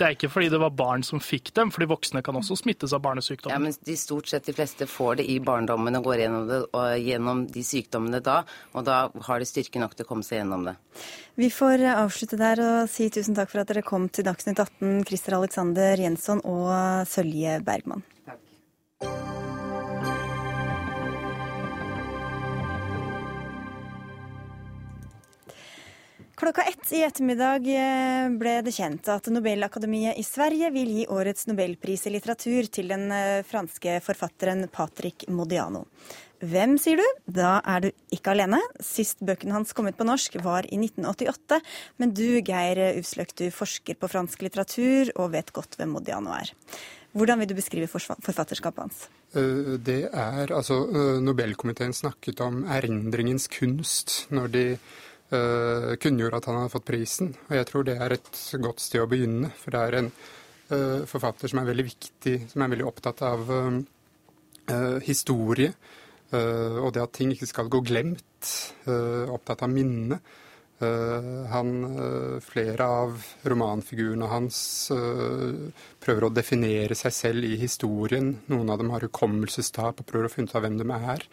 Det 0.00 0.06
er 0.06 0.14
ikke 0.16 0.30
fordi 0.32 0.48
det 0.48 0.58
var 0.62 0.72
barn 0.72 1.02
som 1.04 1.20
fikk 1.20 1.50
dem, 1.58 1.68
fordi 1.74 1.90
voksne 1.90 2.22
kan 2.24 2.38
også 2.38 2.56
smittes 2.56 2.94
av 2.96 3.02
barnesykdommer. 3.04 3.52
Ja, 3.52 3.60
men 3.60 3.74
de 3.84 3.96
stort 4.00 4.30
sett 4.30 4.46
de 4.48 4.54
fleste 4.56 4.86
får 4.88 5.18
det 5.20 5.26
i 5.28 5.34
barndommen 5.44 5.98
og 5.98 6.06
går 6.08 6.22
gjennom 6.22 6.46
det 6.48 6.60
og 6.72 7.04
gjennom 7.04 7.42
de 7.52 7.64
sykdommene 7.68 8.22
da, 8.24 8.38
og 8.72 8.86
da 8.88 9.02
har 9.26 9.42
de 9.42 9.48
styrke 9.50 9.82
nok 9.82 9.98
til 9.98 10.06
å 10.06 10.08
komme 10.08 10.24
seg 10.24 10.40
gjennom 10.40 10.64
det. 10.70 10.78
Vi 11.36 11.50
får 11.52 11.84
avslutte 11.92 12.40
der 12.40 12.64
og 12.64 12.88
si 12.88 13.10
tusen 13.12 13.36
takk 13.36 13.52
for 13.52 13.60
at 13.60 13.68
dere 13.68 13.84
kom 13.84 14.08
til 14.08 14.24
Dagsnytt 14.24 14.62
18, 14.64 15.04
Christer 15.10 15.36
Alexander 15.36 16.00
Jensson 16.00 16.40
og 16.48 16.72
Sølje 17.10 17.60
Bergman. 17.66 18.00
Klokka 26.40 26.62
ett 26.62 26.92
i 26.92 27.02
ettermiddag 27.04 27.66
eh, 27.68 28.30
ble 28.40 28.52
det 28.64 28.72
kjent 28.72 29.04
at 29.12 29.26
Nobelakademiet 29.28 30.16
i 30.16 30.22
Sverige 30.24 30.70
vil 30.72 30.88
gi 30.94 31.02
årets 31.12 31.44
nobelpris 31.50 32.06
i 32.08 32.12
litteratur 32.14 32.64
til 32.72 32.88
den 32.88 33.10
eh, 33.12 33.42
franske 33.44 33.98
forfatteren 34.00 34.64
Patrick 34.72 35.26
Modiano. 35.28 35.82
Hvem, 36.40 36.78
sier 36.80 36.96
du? 36.96 37.04
Da 37.28 37.58
er 37.68 37.84
du 37.84 37.90
ikke 38.16 38.32
alene. 38.32 38.62
Sist 38.80 39.20
bøkene 39.20 39.58
hans 39.58 39.76
kom 39.76 39.90
ut 39.90 39.98
på 39.98 40.06
norsk, 40.08 40.38
var 40.40 40.64
i 40.64 40.78
1988. 40.80 41.60
Men 42.00 42.16
du, 42.16 42.24
Geir 42.40 42.80
Usløk, 43.02 43.36
du 43.36 43.50
forsker 43.52 44.00
på 44.00 44.08
fransk 44.08 44.40
litteratur 44.46 45.12
og 45.18 45.34
vet 45.36 45.52
godt 45.52 45.76
hvem 45.76 45.92
Modiano 45.98 46.32
er. 46.38 46.54
Hvordan 47.12 47.42
vil 47.42 47.52
du 47.52 47.56
beskrive 47.58 47.90
forfatterskapet 47.92 48.86
hans? 48.86 49.04
Eh, 49.36 49.76
det 49.76 50.06
er 50.08 50.56
altså 50.56 50.86
Nobelkomiteen 51.20 51.92
snakket 51.92 52.40
om 52.48 52.64
erindringens 52.64 53.50
kunst 53.52 54.22
når 54.32 54.52
de 54.56 54.66
uh, 55.32 55.94
kunngjorde 56.00 56.40
at 56.40 56.50
han 56.50 56.60
hadde 56.60 56.74
fått 56.74 56.88
prisen. 56.90 57.32
Og 57.48 57.56
jeg 57.58 57.68
tror 57.70 57.86
det 57.86 57.96
er 57.96 58.16
et 58.16 58.42
godt 58.62 58.82
sted 58.82 59.04
å 59.04 59.08
begynne. 59.10 59.52
For 59.60 59.74
det 59.74 59.80
er 59.86 59.98
en 60.00 60.10
uh, 60.10 61.00
forfatter 61.10 61.52
som 61.52 61.62
er 61.62 61.70
veldig 61.70 61.86
viktig, 61.88 62.36
som 62.52 62.64
er 62.64 62.74
veldig 62.74 62.88
opptatt 62.90 63.24
av 63.26 63.50
uh, 63.56 63.80
historie. 65.06 65.72
og 66.30 66.92
det 66.94 67.00
at 67.02 67.10
ting 67.10 67.32
ikke 67.34 67.48
skal 67.50 67.66
gå 67.66 67.80
glemt. 67.82 68.50
opptatt 68.86 69.64
av 69.66 69.70
minne. 69.72 70.20
Han, 71.50 71.72
flere 72.40 72.84
av 72.86 73.24
romanfigurene 73.42 74.28
hans 74.30 74.60
prøver 75.98 76.28
å 76.28 76.30
definere 76.30 76.94
seg 76.94 77.16
selv 77.16 77.48
i 77.48 77.58
historien. 77.58 78.30
Noen 78.46 78.70
av 78.70 78.78
dem 78.78 78.94
har 78.94 79.08
hukommelsestap 79.08 80.04
og 80.04 80.06
prøver 80.06 80.30
å 80.30 80.32
finne 80.32 80.46
ut 80.46 80.54
av 80.54 80.62
hvem 80.68 80.78
de 80.78 80.86
er. 81.00 81.26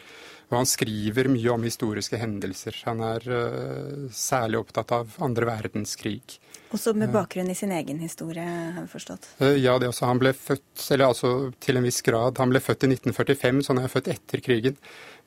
Og 0.48 0.62
han 0.62 0.68
skriver 0.70 1.28
mye 1.28 1.50
om 1.52 1.66
historiske 1.68 2.20
hendelser. 2.22 2.76
Han 2.88 3.02
er 3.04 3.26
uh, 3.28 4.06
særlig 4.16 4.62
opptatt 4.62 4.94
av 4.96 5.18
andre 5.24 5.50
verdenskrig. 5.50 6.38
Også 6.76 6.94
med 6.96 7.12
bakgrunn 7.12 7.52
i 7.52 7.56
sin 7.56 7.74
egen 7.76 8.00
historie, 8.04 8.44
har 8.44 8.86
vi 8.86 8.92
forstått? 8.92 9.28
Uh, 9.42 9.58
ja, 9.60 9.76
det 9.80 9.92
også. 9.92 10.08
Han 10.08 10.24
ble 10.24 10.32
født, 10.36 10.86
eller 10.96 11.10
altså 11.10 11.34
til 11.64 11.80
en 11.80 11.88
viss 11.88 12.00
grad. 12.06 12.40
Han 12.40 12.56
ble 12.56 12.64
født 12.64 12.88
i 12.88 12.92
1945, 12.94 13.62
så 13.66 13.76
han 13.76 13.84
er 13.84 13.92
født 13.92 14.12
etter 14.16 14.44
krigen. 14.46 14.80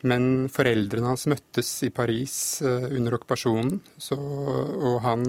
Men 0.09 0.49
foreldrene 0.53 1.13
hans 1.13 1.27
møttes 1.29 1.75
i 1.85 1.93
Paris 1.93 2.35
uh, 2.65 2.89
under 2.89 3.21
okkupasjonen, 3.21 3.77
så, 4.01 4.17
og 4.17 5.03
han 5.05 5.29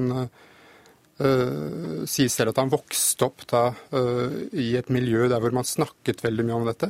sier 1.22 2.32
selv 2.34 2.50
at 2.50 2.58
han 2.58 2.72
vokste 2.72 3.28
opp 3.28 3.44
da 3.52 3.60
i 4.58 4.72
et 4.80 4.88
miljø 4.90 5.28
der 5.30 5.38
hvor 5.44 5.54
man 5.54 5.68
snakket 5.68 6.24
veldig 6.26 6.46
mye 6.48 6.56
om 6.56 6.66
dette. 6.66 6.88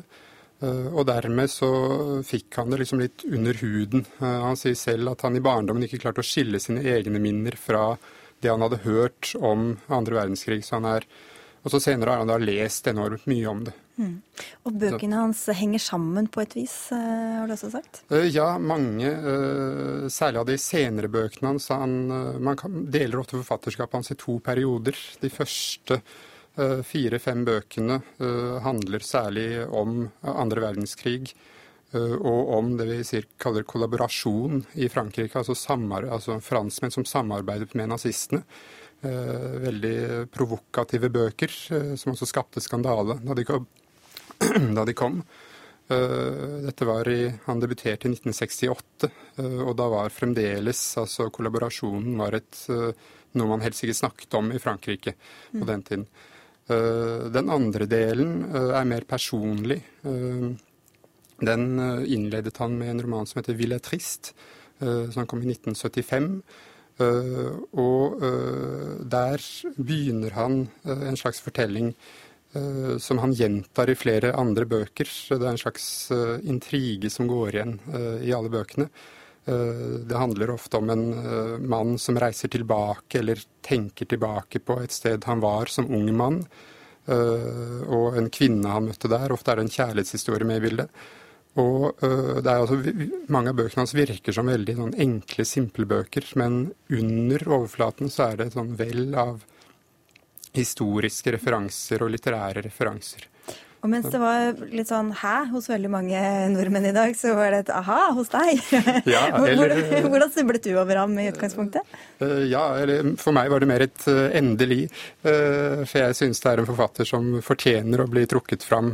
Eh, 0.62 0.88
og 0.93 1.07
dermed 1.09 1.49
så 1.49 1.72
fikk 2.26 2.59
han 2.59 2.74
det 2.74 2.84
liksom 2.84 3.01
litt 3.01 3.26
under 3.26 3.57
huden. 3.64 4.05
Eh, 4.22 4.39
han 4.45 4.59
sier 4.59 4.78
selv 4.78 5.16
at 5.16 5.26
han 5.26 5.38
i 5.38 5.43
barndommen 5.43 5.88
ikke 5.88 6.03
klarte 6.03 6.22
å 6.22 6.28
skille 6.28 6.62
sine 6.62 6.84
egne 6.86 7.22
minner 7.22 7.57
fra 7.57 7.95
det 8.41 8.49
han 8.49 8.62
hadde 8.66 8.84
hørt 8.86 9.34
om 9.38 9.76
andre 9.89 10.22
verdenskrig. 10.22 10.62
Så 10.66 10.78
han 10.78 10.89
er, 10.89 11.07
og 11.62 11.74
så 11.74 11.82
senere 11.82 12.14
har 12.14 12.24
han 12.24 12.30
da 12.30 12.38
lest 12.41 12.89
enormt 12.89 13.26
mye 13.30 13.49
om 13.49 13.66
det. 13.66 13.74
Mm. 14.01 14.16
Og 14.66 14.78
bøkene 14.82 15.20
hans 15.20 15.43
henger 15.53 15.82
sammen 15.84 16.30
på 16.32 16.41
et 16.41 16.55
vis, 16.57 16.76
eh, 16.93 17.38
har 17.39 17.49
du 17.49 17.55
også 17.57 17.74
sagt? 17.74 18.03
Ja, 18.30 18.53
mange. 18.57 19.12
Særlig 20.14 20.43
av 20.43 20.49
de 20.49 20.57
senere 20.62 21.09
bøkene 21.09 21.55
hans. 21.55 21.72
Han, 21.74 22.01
man 22.41 22.86
deler 22.93 23.22
ofte 23.22 23.39
forfatterskapet 23.39 23.97
hans 23.97 24.14
i 24.14 24.22
to 24.22 24.38
perioder. 24.45 24.97
De 25.22 25.34
første 25.34 26.03
fire-fem 26.84 27.45
bøkene 27.47 28.02
eh, 28.20 28.58
handler 28.66 29.04
særlig 29.06 29.64
om 29.68 30.04
andre 30.28 30.66
verdenskrig 30.66 31.32
eh, 31.93 32.16
og 32.18 32.52
om 32.58 32.74
det 32.80 32.89
vi 32.89 33.22
kaller 33.39 33.64
kollaborasjon 33.64 34.66
i 34.76 34.89
Frankrike, 34.91 35.39
altså, 35.39 35.56
altså 36.12 36.39
franskmenn 36.43 36.91
som 36.91 37.08
samarbeidet 37.08 37.76
med 37.76 37.91
nazistene. 37.93 38.43
Veldig 39.02 40.28
provokative 40.30 41.08
bøker, 41.10 41.49
som 41.97 42.12
også 42.12 42.28
skapte 42.30 42.62
skandale 42.62 43.16
da 43.26 43.34
de 43.34 43.45
kom. 43.47 43.64
Da 44.78 44.84
de 44.86 44.93
kom. 44.93 45.24
Dette 45.89 46.86
var 46.86 47.10
i, 47.10 47.32
Han 47.47 47.64
debuterte 47.64 48.06
i 48.06 48.12
1968, 48.14 49.10
og 49.66 49.74
da 49.80 49.88
var 49.89 50.14
fremdeles 50.14 50.84
altså 51.02 51.32
kollaborasjonen 51.34 52.14
var 52.22 52.38
et, 52.38 52.62
noe 53.34 53.49
man 53.49 53.66
helst 53.66 53.82
ikke 53.82 53.97
snakket 54.04 54.38
om 54.38 54.54
i 54.54 54.62
Frankrike 54.62 55.16
på 55.49 55.64
mm. 55.64 55.68
den 55.72 55.88
tiden. 55.89 56.06
Eh, 56.72 57.28
den 57.34 57.51
andre 57.51 57.88
delen 57.89 58.43
eh, 58.47 58.72
er 58.80 58.88
mer 58.88 59.05
personlig. 59.09 59.82
Eh, 60.07 60.49
den 61.41 61.63
innledet 62.05 62.59
han 62.61 62.76
med 62.78 62.91
en 62.93 63.01
roman 63.01 63.26
som 63.26 63.39
heter 63.41 63.57
'Ville 63.57 63.80
trist', 63.80 64.34
som 65.13 65.26
kom 65.26 65.41
i 65.41 65.49
1975. 65.49 66.43
Og 67.74 68.22
der 69.09 69.41
begynner 69.78 70.32
han 70.32 70.69
en 70.86 71.17
slags 71.17 71.41
fortelling 71.41 71.95
som 72.99 73.17
han 73.17 73.34
gjentar 73.34 73.89
i 73.89 73.95
flere 73.95 74.36
andre 74.38 74.65
bøker. 74.65 75.09
Det 75.30 75.41
er 75.41 75.49
en 75.49 75.57
slags 75.57 76.11
intrige 76.43 77.09
som 77.09 77.28
går 77.28 77.49
igjen 77.55 77.80
i 78.22 78.34
alle 78.34 78.49
bøkene. 78.49 78.89
Eh, 79.45 79.99
det 80.07 80.17
handler 80.17 80.49
ofte 80.49 80.77
om 80.77 80.89
en 80.89 81.13
eh, 81.13 81.57
mann 81.59 81.97
som 81.99 82.19
reiser 82.19 82.47
tilbake, 82.47 83.19
eller 83.19 83.39
tenker 83.61 84.05
tilbake 84.05 84.59
på 84.59 84.77
et 84.83 84.93
sted 84.93 85.25
han 85.25 85.41
var 85.41 85.65
som 85.65 85.89
ung 85.89 86.11
mann, 86.17 86.43
eh, 87.07 87.81
og 87.87 88.17
en 88.17 88.29
kvinne 88.29 88.69
han 88.69 88.85
møtte 88.91 89.09
der. 89.09 89.33
Ofte 89.33 89.53
er 89.53 89.61
det 89.61 89.67
en 89.67 89.75
kjærlighetshistorie 89.77 90.47
med 90.47 90.61
i 90.61 90.67
bildet. 90.67 91.01
Og 91.59 91.97
det 91.99 92.47
er 92.47 92.61
altså, 92.61 92.77
Mange 93.27 93.51
av 93.51 93.57
bøkene 93.57 93.81
hans 93.81 93.91
virker 93.91 94.31
som 94.31 94.47
veldig 94.47 94.75
sånn, 94.77 94.93
enkle, 95.03 95.43
simple 95.43 95.83
bøker, 95.83 96.23
men 96.39 96.69
under 96.87 97.43
overflaten 97.43 98.07
så 98.07 98.29
er 98.29 98.37
det 98.39 98.45
et 98.45 98.55
sånn 98.55 98.71
vell 98.79 99.11
av 99.19 99.41
historiske 100.55 101.33
referanser 101.35 102.05
og 102.05 102.13
litterære 102.13 102.63
referanser. 102.63 103.27
Og 103.82 103.89
mens 103.89 104.05
det 104.13 104.19
var 104.21 104.59
litt 104.69 104.89
sånn 104.91 105.09
hæ 105.17 105.47
hos 105.49 105.65
veldig 105.71 105.89
mange 105.89 106.19
nordmenn 106.53 106.86
i 106.91 106.93
dag, 106.93 107.15
så 107.17 107.34
var 107.38 107.49
det 107.53 107.63
et 107.63 107.71
aha 107.73 108.11
hos 108.13 108.29
deg. 108.29 108.61
Ja, 109.09 109.23
eller, 109.39 109.73
Hvordan 110.11 110.29
snublet 110.34 110.67
du 110.67 110.75
over 110.75 110.99
ham 111.01 111.15
i 111.17 111.25
utgangspunktet? 111.32 111.95
Uh, 112.21 112.43
ja, 112.45 112.61
eller 112.77 113.15
for 113.21 113.34
meg 113.34 113.49
var 113.49 113.63
det 113.63 113.69
mer 113.71 113.86
et 113.88 114.05
uh, 114.05 114.27
endelig. 114.38 114.86
Uh, 115.25 115.82
for 115.82 115.97
jeg 116.03 116.19
syns 116.19 116.43
det 116.43 116.51
er 116.51 116.61
en 116.61 116.69
forfatter 116.69 117.09
som 117.09 117.34
fortjener 117.45 118.03
å 118.03 118.09
bli 118.11 118.27
trukket 118.29 118.65
fram 118.67 118.93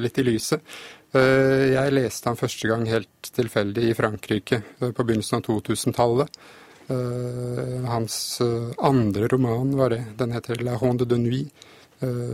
litt 0.00 0.18
i 0.18 0.24
lyset. 0.26 0.64
Jeg 1.12 1.92
leste 1.92 2.30
han 2.30 2.38
første 2.40 2.68
gang 2.70 2.86
helt 2.88 3.28
tilfeldig 3.36 3.84
i 3.90 3.96
Frankrike 3.96 4.62
på 4.80 5.04
begynnelsen 5.04 5.38
av 5.38 5.42
2000-tallet. 5.44 6.38
Hans 7.84 8.16
andre 8.80 9.28
roman 9.28 9.74
var 9.76 9.92
det. 9.92 10.00
Den 10.16 10.32
heter 10.32 10.64
La 10.64 10.78
Ronde 10.80 11.04
de 11.08 11.20
Nuit, 11.20 11.68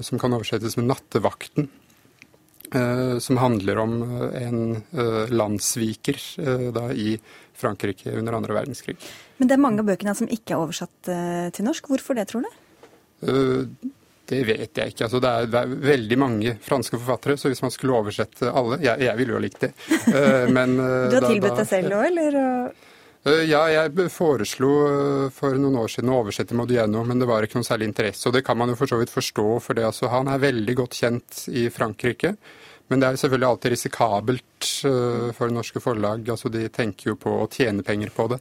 som 0.07 0.23
kan 0.23 0.37
oversettes 0.37 0.79
med 0.79 0.93
Nattevakten. 0.93 1.67
Eh, 2.75 3.19
som 3.19 3.37
handler 3.37 3.79
om 3.79 4.03
eh, 4.03 4.43
en 4.43 4.77
eh, 4.77 5.29
landssviker 5.29 6.19
da, 6.73 6.93
i 6.93 7.19
Frankrike 7.55 8.13
under 8.13 8.33
andre 8.33 8.55
verdenskrig. 8.55 8.97
Men 9.39 9.49
det 9.49 9.57
er 9.57 9.63
mange 9.63 9.81
av 9.81 9.89
bøkene 9.89 10.15
som 10.15 10.29
ikke 10.29 10.53
er 10.55 10.65
oversatt 10.65 11.11
til 11.55 11.65
norsk. 11.65 11.89
Hvorfor 11.89 12.19
det, 12.19 12.27
tror 12.31 12.45
du? 12.45 12.51
Det 14.29 14.43
vet 14.45 14.77
jeg 14.77 14.93
ikke. 14.93 15.07
Altså, 15.07 15.21
det, 15.23 15.31
er, 15.31 15.49
det, 15.49 15.63
er, 15.63 15.81
veldig 15.89 16.19
mange 16.21 16.53
franske 16.63 16.99
forfattere, 16.99 17.39
så 17.41 17.51
hvis 17.51 17.63
man 17.65 17.73
skulle 17.73 17.97
oversette 17.97 18.51
alle 18.51 18.79
Jeg, 18.85 19.01
jeg 19.07 19.19
ville 19.19 19.35
jo 19.35 19.41
likt 19.43 19.65
det. 19.65 19.73
Men, 20.53 20.77
du 21.11 21.17
har 21.17 21.27
tilbudt 21.31 21.63
deg 21.63 21.71
selv 21.71 21.97
òg, 21.97 22.05
eller? 22.11 22.39
Ja, 23.49 23.65
jeg 23.73 24.11
foreslo 24.15 24.71
for 25.35 25.59
noen 25.59 25.81
år 25.81 25.91
siden 25.95 26.13
å 26.13 26.21
oversette 26.21 26.59
Modiano, 26.59 27.03
men 27.07 27.19
det 27.19 27.27
var 27.31 27.47
ikke 27.47 27.59
noen 27.59 27.67
særlig 27.67 27.89
interesse. 27.91 28.29
Og 28.29 28.37
det 28.37 28.45
kan 28.47 28.59
man 28.59 28.71
jo 28.71 28.79
for 28.79 28.91
så 28.91 29.01
vidt 29.01 29.15
forstå, 29.15 29.49
for 29.65 29.79
det, 29.79 29.89
altså, 29.89 30.11
han 30.13 30.31
er 30.31 30.45
veldig 30.45 30.79
godt 30.83 30.99
kjent 31.01 31.45
i 31.51 31.67
Frankrike. 31.75 32.37
Men 32.89 33.03
det 33.03 33.09
er 33.09 33.21
selvfølgelig 33.21 33.49
alltid 33.53 33.75
risikabelt 33.75 34.69
uh, 34.89 35.31
for 35.37 35.53
norske 35.53 35.81
forlag. 35.85 36.29
Altså, 36.33 36.51
de 36.53 36.67
tenker 36.73 37.13
jo 37.13 37.17
på 37.21 37.33
å 37.45 37.49
tjene 37.53 37.85
penger 37.87 38.13
på 38.15 38.29
det. 38.33 38.39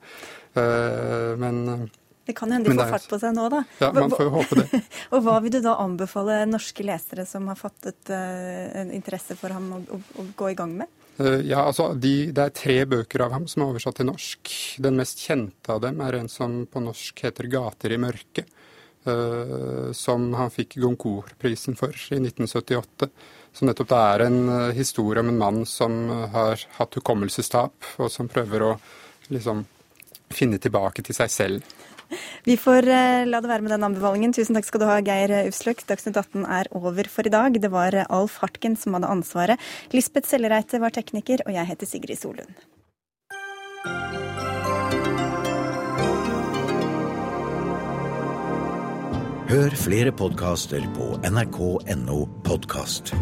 Uh, 0.57 1.33
men 1.39 1.89
det 2.27 2.35
kan 2.35 2.51
hende 2.51 2.67
de 2.67 2.75
får 2.75 2.89
fart 2.91 3.07
på 3.07 3.17
seg 3.21 3.35
nå, 3.37 3.45
da. 3.51 3.61
Ja, 3.79 3.89
man 3.95 4.11
får 4.11 4.25
jo 4.25 4.31
håpe 4.33 4.59
det. 4.59 4.81
og 5.15 5.21
hva 5.23 5.37
vil 5.43 5.53
du 5.53 5.61
da 5.63 5.77
anbefale 5.79 6.41
norske 6.49 6.83
lesere 6.83 7.23
som 7.27 7.47
har 7.47 7.55
fattet 7.55 8.11
en 8.11 8.91
interesse 8.91 9.37
for 9.39 9.55
ham, 9.55 9.69
å 9.79 10.25
gå 10.35 10.49
i 10.51 10.57
gang 10.59 10.73
med? 10.81 10.91
Ja, 11.47 11.61
altså, 11.61 11.93
de, 11.95 12.33
Det 12.35 12.43
er 12.43 12.51
tre 12.51 12.75
bøker 12.91 13.23
av 13.23 13.31
ham 13.37 13.47
som 13.47 13.63
er 13.63 13.71
oversatt 13.71 14.01
til 14.01 14.09
norsk. 14.09 14.51
Den 14.83 14.99
mest 14.99 15.23
kjente 15.23 15.71
av 15.71 15.79
dem 15.87 16.03
er 16.03 16.19
en 16.19 16.27
som 16.27 16.59
på 16.67 16.83
norsk 16.83 17.23
heter 17.29 17.47
'Gater 17.47 17.95
i 17.95 18.01
mørket'. 18.03 18.51
som 19.95 20.33
han 20.35 20.49
fikk 20.51 20.75
Goncourt-prisen 20.83 21.77
for 21.79 21.95
i 22.11 22.19
1978. 22.19 23.07
Som 23.57 23.71
nettopp 23.71 23.89
det 23.89 23.97
er 23.97 24.23
en 24.27 24.39
historie 24.77 25.23
om 25.23 25.31
en 25.31 25.39
mann 25.39 25.63
som 25.65 25.95
har 26.33 26.61
hatt 26.77 26.97
hukommelsestap, 26.99 27.73
og 27.97 28.11
som 28.13 28.29
prøver 28.29 28.67
å 28.67 28.71
liksom 29.33 29.63
finne 30.29 30.59
tilbake 30.61 31.01
til 31.01 31.17
seg 31.17 31.33
selv. 31.33 31.73
Vi 32.45 32.55
får 32.59 32.85
la 33.27 33.41
det 33.41 33.49
være 33.49 33.65
med 33.65 33.73
den 33.73 33.87
anbefalingen. 33.89 34.35
Tusen 34.35 34.55
takk 34.55 34.67
skal 34.69 34.83
du 34.83 34.87
ha, 34.87 35.01
Geir 35.03 35.33
Ufsløk. 35.49 35.81
Dagsnytt 35.89 36.21
18 36.21 36.45
er 36.45 36.69
over 36.77 37.09
for 37.11 37.27
i 37.27 37.33
dag. 37.33 37.57
Det 37.59 37.73
var 37.73 37.97
Alf 38.05 38.37
Hartgen 38.43 38.77
som 38.79 38.95
hadde 38.95 39.09
ansvaret. 39.11 39.67
Lisbeth 39.91 40.29
Sellereite 40.29 40.79
var 40.83 40.95
tekniker, 40.95 41.43
og 41.47 41.57
jeg 41.57 41.71
heter 41.73 41.89
Sigrid 41.89 42.21
Solund. 42.21 42.55
Hør 49.47 49.75
flere 49.79 50.11
podkaster 50.11 50.83
på 50.95 51.13
nrk.no 51.23 52.17
podkast. 52.43 53.13